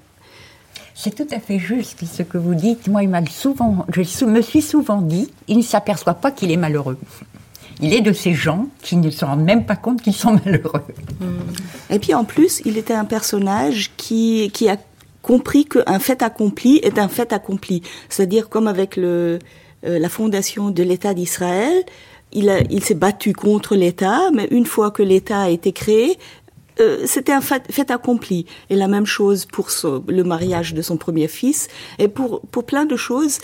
C'est 0.94 1.16
tout 1.16 1.28
à 1.32 1.40
fait 1.40 1.60
juste 1.60 2.04
ce 2.06 2.24
que 2.24 2.38
vous 2.38 2.56
dites. 2.56 2.88
Moi, 2.88 3.04
il 3.04 3.10
m'a 3.10 3.26
souvent, 3.26 3.86
je 3.90 4.26
me 4.26 4.42
suis 4.42 4.62
souvent 4.62 5.02
dit, 5.02 5.32
il 5.48 5.58
ne 5.58 5.64
s'aperçoit 5.64 6.16
pas 6.16 6.32
qu'il 6.32 6.52
est 6.52 6.58
malheureux. 6.58 6.98
Il 7.82 7.94
est 7.94 8.02
de 8.02 8.14
ces 8.14 8.34
gens 8.34 8.68
qui 8.82 8.96
ne 8.96 9.10
se 9.12 9.24
rendent 9.26 9.44
même 9.44 9.66
pas 9.66 9.76
compte 9.76 10.02
qu'ils 10.02 10.16
sont 10.16 10.40
malheureux. 10.46 10.84
Et 11.90 12.00
puis 12.00 12.14
en 12.14 12.24
plus, 12.24 12.62
il 12.66 12.78
était 12.78 12.96
un 12.96 13.06
personnage 13.06 13.92
qui, 13.98 14.50
qui 14.54 14.70
a 14.70 14.78
compris 15.28 15.66
qu'un 15.66 16.00
fait 16.00 16.22
accompli 16.24 16.78
est 16.78 16.98
un 16.98 17.10
fait 17.10 17.34
accompli. 17.34 17.82
C'est-à-dire 18.08 18.48
comme 18.48 18.66
avec 18.66 18.96
le, 18.96 19.40
euh, 19.86 20.00
la 20.00 20.08
fondation 20.08 20.70
de 20.72 20.84
l'État 20.84 21.14
d'Israël, 21.14 21.84
il, 22.32 22.84
s'est 22.84 22.94
battu 22.94 23.34
contre 23.34 23.76
l'État, 23.76 24.32
mais 24.34 24.48
une 24.52 24.66
fois 24.66 24.90
que 24.90 25.04
l'État 25.04 25.42
a 25.42 25.50
été 25.50 25.74
créé, 25.74 26.18
euh, 26.80 27.04
c'était 27.06 27.34
un 27.34 27.42
fait, 27.42 27.92
accompli. 27.92 28.46
Et 28.70 28.76
la 28.78 28.88
même 28.88 29.06
chose 29.06 29.46
pour 29.46 29.68
le 30.08 30.24
mariage 30.24 30.74
de 30.74 30.82
son 30.82 30.96
premier 30.96 31.28
fils 31.28 31.68
et 32.00 32.08
pour, 32.08 32.40
pour 32.52 32.64
plein 32.64 32.86
de 32.86 32.96
choses. 32.96 33.40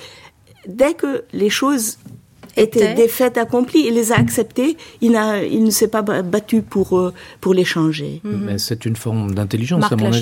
Dès 0.66 0.94
que 0.94 1.26
les 1.34 1.50
choses 1.50 1.98
Étaient. 2.56 2.94
des 2.94 3.08
faits 3.08 3.38
accomplis, 3.38 3.86
il 3.88 3.94
les 3.96 4.12
a 4.12 4.16
acceptés, 4.18 4.78
il, 5.02 5.12
n'a- 5.14 5.44
il 5.44 5.64
ne 5.64 5.70
s'est 5.72 5.88
pas 5.88 6.02
ba- 6.04 6.22
battu 6.22 6.62
pour, 6.62 6.98
euh, 7.00 7.14
pour 7.42 7.54
les 7.54 7.64
changer. 7.66 8.22
Mais 8.24 8.58
c'est 8.60 8.86
une 8.86 8.96
forme 8.96 9.34
d'intelligence, 9.34 9.82
à 9.86 9.96
mon 9.96 10.06
avis. 10.18 10.22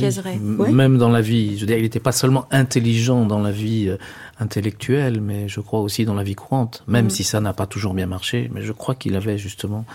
Ouais. 0.57 0.71
Même 0.71 0.97
dans 0.97 1.09
la 1.09 1.21
vie. 1.21 1.55
Je 1.55 1.61
veux 1.61 1.67
dire, 1.67 1.77
il 1.77 1.83
n'était 1.83 1.99
pas 1.99 2.11
seulement 2.13 2.45
intelligent 2.51 3.25
dans 3.25 3.39
la 3.39 3.51
vie 3.51 3.89
euh, 3.89 3.97
intellectuelle, 4.39 5.21
mais 5.21 5.47
je 5.47 5.59
crois 5.59 5.81
aussi 5.81 6.05
dans 6.05 6.13
la 6.15 6.23
vie 6.23 6.35
courante. 6.35 6.83
Même 6.87 7.09
si 7.09 7.23
ça 7.23 7.41
n'a 7.41 7.53
pas 7.53 7.65
toujours 7.67 7.93
bien 7.93 8.07
marché, 8.07 8.49
mais 8.53 8.61
je 8.61 8.71
crois 8.71 8.95
qu'il 8.95 9.15
avait 9.15 9.37
justement 9.37 9.85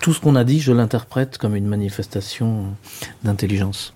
tout 0.00 0.12
ce 0.12 0.20
qu'on 0.20 0.36
a 0.36 0.44
dit. 0.44 0.60
Je 0.60 0.72
l'interprète 0.72 1.38
comme 1.38 1.54
une 1.54 1.66
manifestation 1.66 2.64
d'intelligence. 3.24 3.94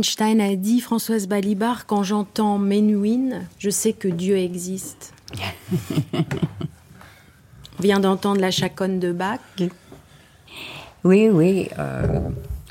Einstein 0.00 0.40
a 0.40 0.56
dit, 0.56 0.80
Françoise 0.80 1.26
Balibar, 1.28 1.84
quand 1.84 2.02
j'entends 2.02 2.56
Menuhin, 2.56 3.42
je 3.58 3.68
sais 3.68 3.92
que 3.92 4.08
Dieu 4.08 4.38
existe. 4.38 5.12
On 6.14 7.82
vient 7.82 8.00
d'entendre 8.00 8.40
la 8.40 8.50
chaconne 8.50 8.98
de 8.98 9.12
Bach. 9.12 9.40
Oui, 11.04 11.28
oui. 11.30 11.68
Euh, 11.78 12.18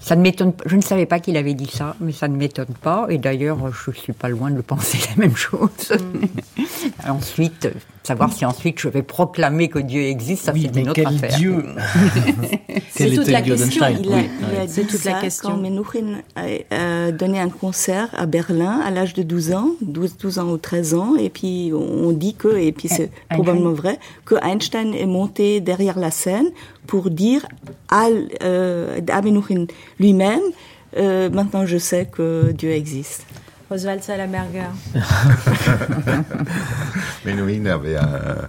ça 0.01 0.15
ne 0.15 0.21
m'étonne 0.21 0.53
Je 0.65 0.75
ne 0.75 0.81
savais 0.81 1.05
pas 1.05 1.19
qu'il 1.19 1.37
avait 1.37 1.53
dit 1.53 1.69
ça, 1.71 1.95
mais 1.99 2.13
ça 2.13 2.27
ne 2.27 2.35
m'étonne 2.35 2.73
pas. 2.81 3.05
Et 3.09 3.19
d'ailleurs, 3.19 3.59
je 3.71 3.91
ne 3.91 3.95
suis 3.95 4.13
pas 4.13 4.29
loin 4.29 4.49
de 4.49 4.61
penser 4.61 4.97
la 5.09 5.15
même 5.21 5.35
chose. 5.35 5.69
Mm. 5.91 7.09
ensuite, 7.09 7.69
savoir 8.01 8.33
si 8.33 8.43
ensuite 8.43 8.79
je 8.79 8.89
vais 8.89 9.03
proclamer 9.03 9.67
que 9.67 9.77
Dieu 9.77 10.01
existe, 10.01 10.45
ça 10.45 10.53
c'est 10.55 10.75
une 10.75 10.89
autre 10.89 10.93
quel 10.93 11.07
affaire. 11.07 11.37
Dieu 11.37 11.63
C'est 12.89 13.13
toute 13.13 13.27
la 13.27 13.43
question. 13.43 13.85
Il 14.01 14.11
a, 14.11 14.15
oui. 14.15 14.29
A 14.59 14.65
dit 14.65 14.85
toute 14.85 14.99
ça 14.99 15.13
la 15.13 15.21
question. 15.21 15.49
quand 15.49 15.57
Menuhin 15.57 16.21
a, 16.35 17.11
donné 17.11 17.39
un 17.39 17.49
concert 17.49 18.09
à 18.13 18.25
Berlin 18.25 18.79
à 18.83 18.91
l'âge 18.91 19.13
de 19.13 19.23
12 19.23 19.53
ans, 19.53 19.69
12, 19.81 20.17
12, 20.17 20.39
ans 20.39 20.49
ou 20.49 20.57
13 20.57 20.93
ans, 20.93 21.15
et 21.15 21.29
puis 21.29 21.71
on 21.73 22.11
dit 22.11 22.35
que, 22.35 22.57
et 22.57 22.71
puis 22.71 22.87
c'est 22.87 23.11
probablement 23.29 23.73
vrai, 23.73 23.99
que 24.25 24.35
Einstein 24.43 24.93
est 24.93 25.05
monté 25.05 25.61
derrière 25.61 25.97
la 25.97 26.11
scène 26.11 26.47
pour 26.87 27.09
dire 27.09 27.45
à, 27.89 28.07
euh, 28.43 28.99
à 29.09 29.21
Menuhin 29.21 29.65
lui-même, 29.99 30.41
euh, 30.97 31.29
maintenant 31.29 31.65
je 31.65 31.77
sais 31.77 32.05
que 32.05 32.51
Dieu 32.51 32.71
existe. 32.71 33.25
Oswald 33.69 34.01
Salaberger. 34.01 34.69
Menuhin 37.25 37.65
avait 37.67 37.97
un, 37.97 38.47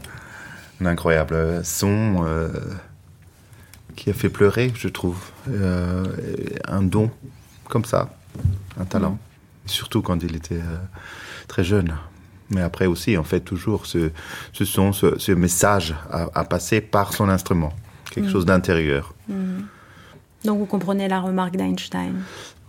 un, 0.80 0.86
incroyable 0.86 1.60
son 1.62 2.24
euh, 2.24 2.48
qui 4.00 4.08
a 4.08 4.14
fait 4.14 4.30
pleurer, 4.30 4.72
je 4.74 4.88
trouve. 4.88 5.18
Euh, 5.50 6.06
un 6.66 6.80
don, 6.80 7.10
comme 7.68 7.84
ça, 7.84 8.08
un 8.80 8.86
talent. 8.86 9.12
Mm. 9.12 9.18
Surtout 9.66 10.00
quand 10.00 10.22
il 10.22 10.34
était 10.36 10.54
euh, 10.54 10.78
très 11.48 11.62
jeune. 11.62 11.94
Mais 12.48 12.62
après 12.62 12.86
aussi, 12.86 13.18
en 13.18 13.24
fait, 13.24 13.40
toujours 13.40 13.84
ce, 13.84 14.10
ce 14.54 14.64
son, 14.64 14.94
ce, 14.94 15.18
ce 15.18 15.32
message 15.32 15.94
à, 16.10 16.28
à, 16.34 16.44
passer 16.44 16.80
par 16.80 17.12
son 17.12 17.28
instrument. 17.28 17.74
Quelque 18.10 18.28
mm. 18.28 18.32
chose 18.32 18.46
d'intérieur. 18.46 19.14
Mm. 19.28 19.64
Donc 20.46 20.58
vous 20.58 20.66
comprenez 20.66 21.06
la 21.06 21.20
remarque 21.20 21.56
d'Einstein 21.56 22.14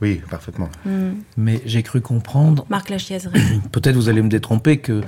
oui, 0.02 0.20
parfaitement. 0.32 0.70
Mm. 0.84 1.12
Mais 1.38 1.62
j'ai 1.66 1.84
cru 1.84 2.02
comprendre. 2.02 2.66
Marc 2.70 2.90
Peut-être 3.72 3.96
vous 3.96 4.10
allez 4.10 4.24
me 4.24 4.30
détromper 4.30 4.80
que 4.80 5.02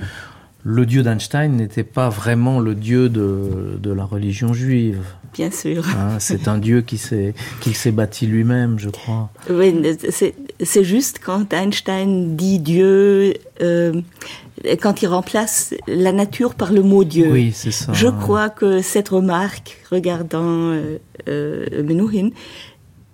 le 0.64 0.86
dieu 0.86 1.02
d'Einstein 1.02 1.56
n'était 1.56 1.84
pas 1.84 2.08
vraiment 2.08 2.58
le 2.58 2.74
dieu 2.74 3.10
de, 3.10 3.78
de 3.78 3.92
la 3.92 4.04
religion 4.04 4.54
juive. 4.54 5.04
Bien 5.34 5.50
sûr. 5.50 5.86
Hein, 5.88 6.16
c'est 6.20 6.48
un 6.48 6.58
dieu 6.58 6.80
qui 6.80 6.96
s'est 6.96 7.34
qui 7.60 7.74
s'est 7.74 7.90
bâti 7.90 8.26
lui-même, 8.26 8.78
je 8.78 8.88
crois. 8.88 9.30
Oui, 9.50 9.74
c'est 10.08 10.84
juste 10.84 11.20
quand 11.22 11.52
Einstein 11.52 12.34
dit 12.36 12.60
Dieu. 12.60 13.34
Euh, 13.60 14.00
quand 14.80 15.02
il 15.02 15.08
remplace 15.08 15.74
la 15.86 16.12
nature 16.12 16.54
par 16.54 16.72
le 16.72 16.82
mot 16.82 17.04
Dieu. 17.04 17.30
Oui, 17.30 17.52
c'est 17.52 17.72
ça. 17.72 17.92
Je 17.92 18.06
crois 18.08 18.48
que 18.48 18.80
cette 18.80 19.08
remarque, 19.08 19.78
regardant 19.90 20.70
euh, 20.70 20.98
euh, 21.28 21.82
Menuhin, 21.82 22.30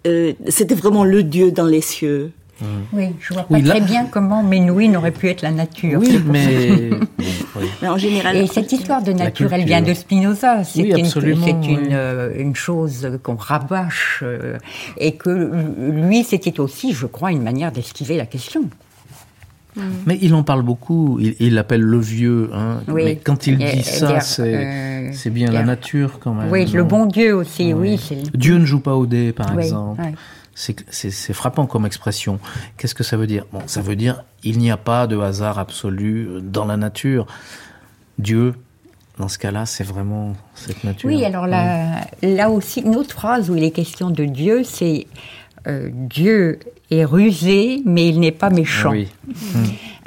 euh, 0.07 0.33
c'était 0.49 0.75
vraiment 0.75 1.05
le 1.05 1.23
Dieu 1.23 1.51
dans 1.51 1.67
les 1.67 1.81
cieux. 1.81 2.33
Oui, 2.93 3.15
je 3.21 3.35
vois 3.35 3.45
pas 3.45 3.55
oui, 3.55 3.63
très 3.63 3.81
bien 3.81 4.07
comment 4.07 4.43
Menuhin 4.43 4.95
aurait 4.95 5.13
pu 5.13 5.29
être 5.29 5.43
la 5.43 5.51
nature. 5.51 6.01
Oui, 6.01 6.21
mais... 6.27 6.91
bon, 6.91 6.99
oui. 7.57 7.67
mais... 7.81 7.89
en 7.89 7.99
général. 7.99 8.37
Et 8.37 8.47
cette 8.47 8.73
histoire 8.73 9.03
de 9.03 9.13
nature, 9.13 9.53
elle 9.53 9.65
vient 9.65 9.83
de 9.83 9.95
Spinoza. 9.95 10.65
C'est 10.65 10.83
oui, 10.83 10.93
une, 10.97 11.65
une, 11.65 11.89
euh, 11.93 12.31
une, 12.37 12.55
chose 12.55 13.19
qu'on 13.23 13.37
rabâche 13.37 14.21
euh, 14.23 14.59
et 14.99 15.13
que 15.17 15.51
lui, 15.79 16.25
c'était 16.25 16.61
aussi, 16.61 16.93
je 16.93 17.07
crois, 17.07 17.33
une 17.33 17.43
manière 17.43 17.73
d'esquiver 17.73 18.17
la 18.17 18.27
question. 18.27 18.69
Mais 20.07 20.19
il 20.21 20.35
en 20.35 20.43
parle 20.43 20.63
beaucoup, 20.63 21.19
il 21.21 21.55
l'appelle 21.55 21.83
le 21.83 21.99
vieux. 21.99 22.51
Hein. 22.53 22.81
Oui. 22.89 23.03
Mais 23.05 23.17
quand 23.17 23.47
il 23.47 23.59
dit 23.59 23.83
ça, 23.83 24.21
c'est 24.21 24.55
euh, 24.55 25.31
bien 25.31 25.51
la 25.51 25.63
nature 25.63 26.19
quand 26.19 26.35
même. 26.35 26.51
Oui, 26.51 26.67
le 26.67 26.83
bon 26.83 27.07
Dieu 27.07 27.35
aussi, 27.35 27.73
oui. 27.73 27.99
oui 28.11 28.23
Dieu 28.35 28.59
ne 28.59 28.65
joue 28.65 28.81
pas 28.81 28.95
au 28.95 29.07
dé, 29.07 29.33
par 29.33 29.55
oui, 29.57 29.65
exemple. 29.65 30.03
C'est 30.55 31.33
frappant 31.33 31.67
comme 31.67 31.87
expression. 31.87 32.39
Qu'est-ce 32.77 32.95
que 32.95 33.05
ça 33.05 33.17
veut 33.17 33.27
dire? 33.27 33.47
Bon, 33.53 33.61
ça 33.67 33.81
veut 33.81 33.97
dire 33.97 34.25
il 34.43 34.59
n'y 34.59 34.71
a 34.71 34.77
pas 34.77 35.07
de 35.07 35.19
hasard 35.19 35.59
absolu 35.59 36.41
dans 36.43 36.65
la 36.65 36.77
nature. 36.77 37.27
Dieu, 38.19 38.55
dans 39.19 39.29
ce 39.29 39.39
cas-là, 39.39 39.67
c'est 39.67 39.85
vraiment 39.85 40.35
cette 40.55 40.85
nature. 40.85 41.09
Oui, 41.09 41.25
alors 41.25 41.47
là, 41.47 42.07
là 42.23 42.51
aussi, 42.51 42.81
une 42.81 42.97
autre 42.97 43.15
phrase 43.15 43.51
où 43.51 43.57
il 43.57 43.65
est 43.65 43.71
question 43.71 44.11
de 44.11 44.25
Dieu, 44.25 44.65
c'est 44.65 45.07
euh, 45.67 45.91
Dieu 45.93 46.59
est 46.91 47.05
rusé, 47.05 47.83
mais 47.85 48.09
il 48.09 48.19
n'est 48.21 48.33
pas 48.33 48.51
méchant. 48.51 48.91
Oui. 48.91 49.09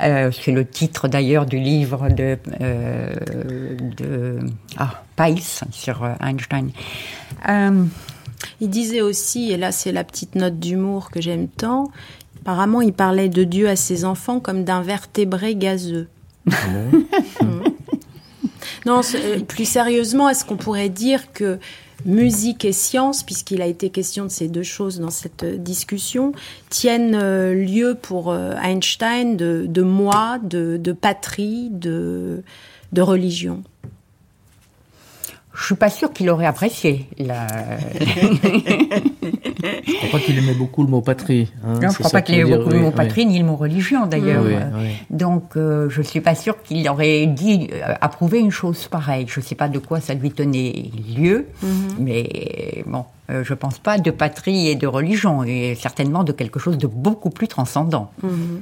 Euh, 0.01 0.31
c'est 0.31 0.51
le 0.51 0.65
titre 0.65 1.07
d'ailleurs 1.07 1.45
du 1.45 1.59
livre 1.59 2.09
de, 2.09 2.37
euh, 2.59 3.13
de 3.95 4.39
ah, 4.77 5.03
Pais 5.15 5.35
sur 5.71 6.03
Einstein. 6.19 6.71
Euh, 8.43 8.47
il 8.61 8.69
disait 8.69 9.01
aussi, 9.01 9.51
et 9.51 9.57
là 9.57 9.71
c'est 9.71 9.91
la 9.91 10.03
petite 10.03 10.35
note 10.35 10.59
d'humour 10.59 11.11
que 11.11 11.21
j'aime 11.21 11.47
tant, 11.47 11.91
apparemment 12.41 12.81
il 12.81 12.93
parlait 12.93 13.29
de 13.29 13.43
Dieu 13.43 13.69
à 13.69 13.75
ses 13.75 14.05
enfants 14.05 14.39
comme 14.39 14.63
d'un 14.63 14.81
vertébré 14.81 15.55
gazeux. 15.55 16.07
Ah 16.51 16.53
bon 17.41 17.63
non, 18.85 19.01
plus 19.47 19.65
sérieusement, 19.65 20.29
est-ce 20.29 20.43
qu'on 20.45 20.57
pourrait 20.57 20.89
dire 20.89 21.31
que 21.31 21.59
musique 22.05 22.65
et 22.65 22.73
science, 22.73 23.23
puisqu'il 23.23 23.61
a 23.61 23.65
été 23.65 23.89
question 23.89 24.25
de 24.25 24.29
ces 24.29 24.49
deux 24.49 24.63
choses 24.63 24.99
dans 24.99 25.09
cette 25.09 25.45
discussion, 25.63 26.33
tiennent 26.69 27.17
lieu 27.53 27.95
pour 28.01 28.35
Einstein 28.35 29.37
de, 29.37 29.65
de 29.69 29.81
moi, 29.83 30.37
de, 30.43 30.75
de 30.75 30.91
patrie, 30.91 31.69
de, 31.71 32.43
de 32.91 33.01
religion? 33.01 33.63
Je 35.55 35.65
suis 35.65 35.75
pas 35.75 35.89
sûre 35.89 36.11
qu'il 36.11 36.29
aurait 36.31 36.47
apprécié. 36.47 37.07
La... 37.19 37.45
je 39.85 39.97
crois 39.97 40.09
pas 40.13 40.19
qu'il 40.19 40.37
aimait 40.37 40.55
beaucoup 40.55 40.83
le 40.83 40.89
mot 40.89 41.01
patrie. 41.01 41.51
Hein, 41.63 41.79
non, 41.79 41.89
je 41.89 41.97
crois 41.99 42.09
pas 42.09 42.21
qu'il 42.23 42.35
aimait 42.39 42.57
beaucoup 42.57 42.69
oui, 42.69 42.75
le 42.75 42.79
mot 42.81 42.91
patrie 42.91 43.25
ni 43.27 43.37
le 43.37 43.45
mot 43.45 43.55
religion 43.55 44.07
d'ailleurs. 44.07 44.43
Oui, 44.43 44.55
Donc 45.11 45.55
euh, 45.55 45.89
je 45.89 46.01
suis 46.01 46.21
pas 46.21 46.33
sûre 46.33 46.61
qu'il 46.63 46.87
aurait 46.89 47.27
dit 47.27 47.69
euh, 47.71 47.93
approuver 48.01 48.39
une 48.39 48.51
chose 48.51 48.87
pareille. 48.87 49.25
Je 49.27 49.39
sais 49.41 49.55
pas 49.55 49.69
de 49.69 49.77
quoi 49.79 50.01
ça 50.01 50.15
lui 50.15 50.31
tenait 50.31 50.91
lieu, 51.15 51.45
mm 51.61 51.67
-hmm. 51.67 51.95
mais 51.99 52.83
bon, 52.87 53.05
euh, 53.29 53.43
je 53.43 53.53
pense 53.53 53.77
pas 53.77 53.97
de 53.99 54.11
patrie 54.11 54.69
et 54.69 54.75
de 54.75 54.87
religion, 54.87 55.43
et 55.43 55.75
certainement 55.75 56.23
de 56.23 56.33
quelque 56.39 56.59
chose 56.59 56.77
de 56.77 56.87
beaucoup 56.87 57.29
plus 57.29 57.47
transcendant. 57.47 58.05
Mm 58.23 58.29
-hmm. 58.29 58.59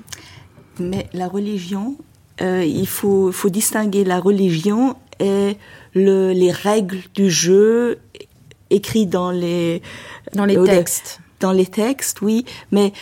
Mais 0.89 1.03
la 1.13 1.27
religion, 1.27 1.95
euh, 2.41 2.63
il 2.65 2.87
faut, 2.87 3.31
faut 3.31 3.49
distinguer 3.49 4.03
la 4.03 4.19
religion 4.19 4.95
et 5.19 5.57
le, 5.93 6.31
les 6.31 6.51
règles 6.51 6.99
du 7.13 7.29
jeu 7.29 7.99
écrites 8.69 9.09
dans 9.09 9.31
les 9.31 9.81
dans 10.33 10.45
les 10.45 10.61
textes. 10.63 11.19
Dans 11.39 11.51
les 11.51 11.65
textes, 11.65 12.21
oui. 12.21 12.45
Mais 12.71 12.93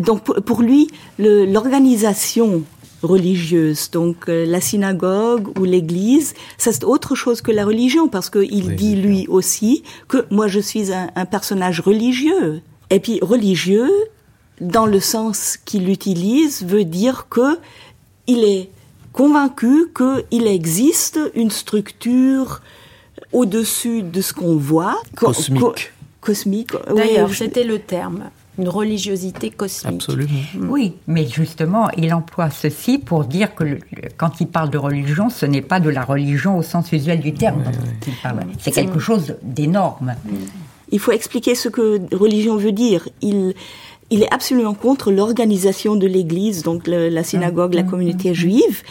donc 0.00 0.24
pour 0.42 0.62
lui, 0.62 0.88
l'organisation 1.18 2.62
religieuse, 3.02 3.90
donc 3.90 4.28
euh, 4.28 4.44
la 4.44 4.60
synagogue 4.60 5.58
ou 5.58 5.64
l'église, 5.64 6.34
ça 6.58 6.70
c'est 6.72 6.84
autre 6.84 7.14
chose 7.14 7.40
que 7.40 7.50
la 7.50 7.64
religion 7.64 8.08
parce 8.08 8.28
que 8.28 8.40
il 8.40 8.68
oui, 8.68 8.76
dit 8.76 8.96
lui 8.96 9.26
aussi 9.28 9.82
que 10.06 10.26
moi 10.30 10.48
je 10.48 10.60
suis 10.60 10.92
un, 10.92 11.10
un 11.14 11.24
personnage 11.26 11.80
religieux. 11.80 12.60
Et 12.90 13.00
puis 13.00 13.18
religieux, 13.22 13.90
dans 14.60 14.86
le 14.86 15.00
sens 15.00 15.56
qu'il 15.64 15.88
utilise, 15.88 16.64
veut 16.64 16.84
dire 16.84 17.26
que 17.30 17.58
il 18.26 18.44
est 18.44 18.70
convaincu 19.12 19.88
qu'il 19.94 20.46
existe 20.46 21.18
une 21.34 21.50
structure 21.50 22.60
au-dessus 23.32 24.02
de 24.02 24.20
ce 24.20 24.32
qu'on 24.32 24.56
voit. 24.56 25.00
Cosmique. 25.16 25.60
Co 25.60 25.74
cosmique. 26.20 26.72
D'ailleurs, 26.94 27.28
oui, 27.28 27.34
c'était 27.34 27.64
le 27.64 27.78
terme. 27.78 28.24
Une 28.58 28.68
religiosité 28.68 29.48
cosmique. 29.50 29.94
Absolument. 29.94 30.40
Oui, 30.68 30.94
mais 31.06 31.26
justement, 31.26 31.88
il 31.96 32.12
emploie 32.12 32.50
ceci 32.50 32.98
pour 32.98 33.24
dire 33.24 33.54
que 33.54 33.64
le, 33.64 33.78
quand 34.18 34.40
il 34.40 34.48
parle 34.48 34.68
de 34.68 34.76
religion, 34.76 35.30
ce 35.30 35.46
n'est 35.46 35.62
pas 35.62 35.80
de 35.80 35.88
la 35.88 36.04
religion 36.04 36.58
au 36.58 36.62
sens 36.62 36.92
usuel 36.92 37.20
du 37.20 37.32
terme. 37.32 37.62
Oui, 37.66 38.12
oui. 38.24 38.54
C'est 38.58 38.72
quelque 38.72 38.98
chose 38.98 39.36
d'énorme. 39.42 40.14
Il 40.92 40.98
faut 40.98 41.12
expliquer 41.12 41.54
ce 41.54 41.68
que 41.68 42.00
religion 42.14 42.56
veut 42.56 42.72
dire. 42.72 43.08
Il, 43.22 43.54
il 44.10 44.22
est 44.22 44.32
absolument 44.32 44.74
contre 44.74 45.10
l'organisation 45.12 45.96
de 45.96 46.06
l'Église, 46.06 46.62
donc 46.62 46.86
le, 46.86 47.08
la 47.08 47.22
synagogue, 47.22 47.74
la 47.74 47.82
communauté 47.82 48.34
juive, 48.34 48.82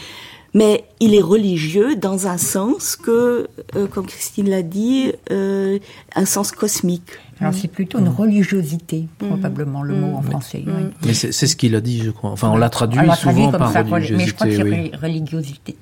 mais 0.54 0.84
il 0.98 1.14
est 1.14 1.20
religieux 1.20 1.94
dans 1.94 2.26
un 2.26 2.38
sens 2.38 2.96
que, 2.96 3.48
euh, 3.76 3.86
comme 3.86 4.06
Christine 4.06 4.50
l'a 4.50 4.62
dit, 4.62 5.12
euh, 5.30 5.78
un 6.16 6.24
sens 6.24 6.50
cosmique. 6.50 7.10
Alors 7.40 7.54
c'est 7.54 7.68
plutôt 7.68 7.98
une 7.98 8.08
religiosité, 8.08 9.06
probablement 9.18 9.82
le 9.82 9.94
mot 9.94 10.16
en 10.16 10.22
français. 10.22 10.62
Oui. 10.66 10.84
Mais 11.06 11.14
c'est 11.14 11.32
ce 11.32 11.56
qu'il 11.56 11.74
a 11.74 11.80
dit, 11.80 12.02
je 12.02 12.10
crois. 12.10 12.30
Enfin, 12.30 12.50
on 12.50 12.58
l'a 12.58 12.68
traduit, 12.68 13.00
on 13.00 13.14
souvent 13.14 13.50
traduit 13.50 13.58
par 13.58 13.72
ça, 13.72 13.82
religiosité. 13.82 14.16
Mais 14.16 14.26
je 14.26 14.34
crois 14.34 14.46
que 14.46 14.56
c'est 14.56 14.62
oui. 14.62 14.92
religiosité. 15.00 15.76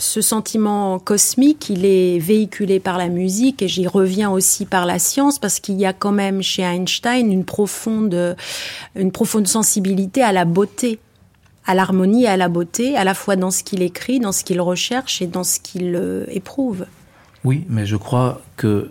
Ce 0.00 0.22
sentiment 0.22 0.98
cosmique, 0.98 1.68
il 1.68 1.84
est 1.84 2.18
véhiculé 2.18 2.80
par 2.80 2.98
la 2.98 3.08
musique 3.08 3.62
et 3.62 3.68
j'y 3.68 3.86
reviens 3.86 4.30
aussi 4.30 4.64
par 4.64 4.86
la 4.86 4.98
science 4.98 5.38
parce 5.38 5.60
qu'il 5.60 5.78
y 5.78 5.84
a 5.84 5.92
quand 5.92 6.10
même 6.10 6.42
chez 6.42 6.62
Einstein 6.62 7.30
une 7.30 7.44
profonde, 7.44 8.36
une 8.96 9.12
profonde 9.12 9.46
sensibilité 9.46 10.22
à 10.22 10.32
la 10.32 10.46
beauté, 10.46 10.98
à 11.66 11.74
l'harmonie 11.74 12.24
et 12.24 12.28
à 12.28 12.38
la 12.38 12.48
beauté, 12.48 12.96
à 12.96 13.04
la 13.04 13.14
fois 13.14 13.36
dans 13.36 13.50
ce 13.50 13.62
qu'il 13.62 13.82
écrit, 13.82 14.20
dans 14.20 14.32
ce 14.32 14.42
qu'il 14.42 14.60
recherche 14.60 15.20
et 15.20 15.26
dans 15.26 15.44
ce 15.44 15.60
qu'il 15.60 15.94
euh, 15.94 16.24
éprouve. 16.28 16.86
Oui, 17.44 17.64
mais 17.68 17.84
je 17.84 17.96
crois 17.96 18.40
que 18.56 18.90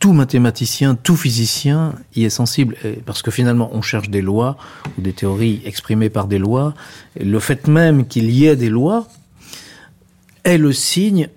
tout 0.00 0.12
mathématicien, 0.12 0.96
tout 0.96 1.16
physicien 1.16 1.94
y 2.16 2.24
est 2.24 2.30
sensible, 2.30 2.76
parce 3.06 3.22
que 3.22 3.30
finalement 3.30 3.70
on 3.72 3.82
cherche 3.82 4.10
des 4.10 4.22
lois 4.22 4.56
ou 4.98 5.00
des 5.00 5.12
théories 5.12 5.62
exprimées 5.64 6.10
par 6.10 6.26
des 6.26 6.38
lois. 6.38 6.74
Le 7.20 7.38
fait 7.38 7.68
même 7.68 8.04
qu'il 8.08 8.28
y 8.30 8.46
ait 8.46 8.56
des 8.56 8.68
lois 8.68 9.06
est 10.44 10.58
le 10.58 10.72
signe 10.72 11.28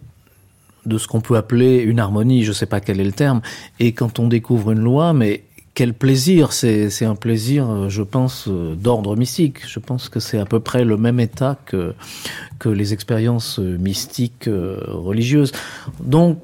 de 0.85 0.97
ce 0.97 1.07
qu'on 1.07 1.21
peut 1.21 1.35
appeler 1.35 1.77
une 1.77 1.99
harmonie, 1.99 2.43
je 2.43 2.49
ne 2.49 2.53
sais 2.53 2.67
pas 2.67 2.79
quel 2.79 2.99
est 2.99 3.05
le 3.05 3.11
terme, 3.11 3.41
et 3.79 3.93
quand 3.93 4.19
on 4.19 4.27
découvre 4.27 4.71
une 4.71 4.79
loi, 4.79 5.13
mais 5.13 5.43
quel 5.73 5.93
plaisir 5.93 6.53
C'est 6.53 7.05
un 7.05 7.15
plaisir, 7.15 7.89
je 7.89 8.01
pense, 8.01 8.47
d'ordre 8.47 9.17
mystique. 9.17 9.67
Je 9.67 9.79
pense 9.79 10.07
que 10.07 10.21
c'est 10.21 10.39
à 10.39 10.45
peu 10.45 10.61
près 10.61 10.85
le 10.85 10.95
même 10.95 11.19
état 11.19 11.57
que, 11.65 11.93
que 12.59 12.69
les 12.69 12.93
expériences 12.93 13.59
mystiques 13.59 14.47
euh, 14.47 14.79
religieuses. 14.87 15.51
Donc, 15.99 16.39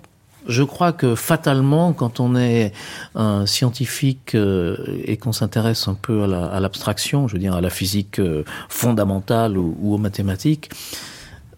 je 0.48 0.64
crois 0.64 0.92
que 0.92 1.16
fatalement, 1.16 1.94
quand 1.94 2.20
on 2.20 2.36
est 2.36 2.74
un 3.16 3.46
scientifique 3.46 4.36
euh, 4.36 4.76
et 5.06 5.16
qu'on 5.18 5.32
s'intéresse 5.32 5.88
un 5.88 5.94
peu 5.94 6.24
à 6.24 6.60
l'abstraction, 6.60 7.28
je 7.28 7.34
veux 7.34 7.40
dire 7.40 7.56
à 7.56 7.62
la 7.62 7.70
physique 7.70 8.20
euh, 8.20 8.44
fondamentale 8.68 9.58
ou, 9.58 9.78
aux 9.82 9.98
mathématiques, 9.98 10.70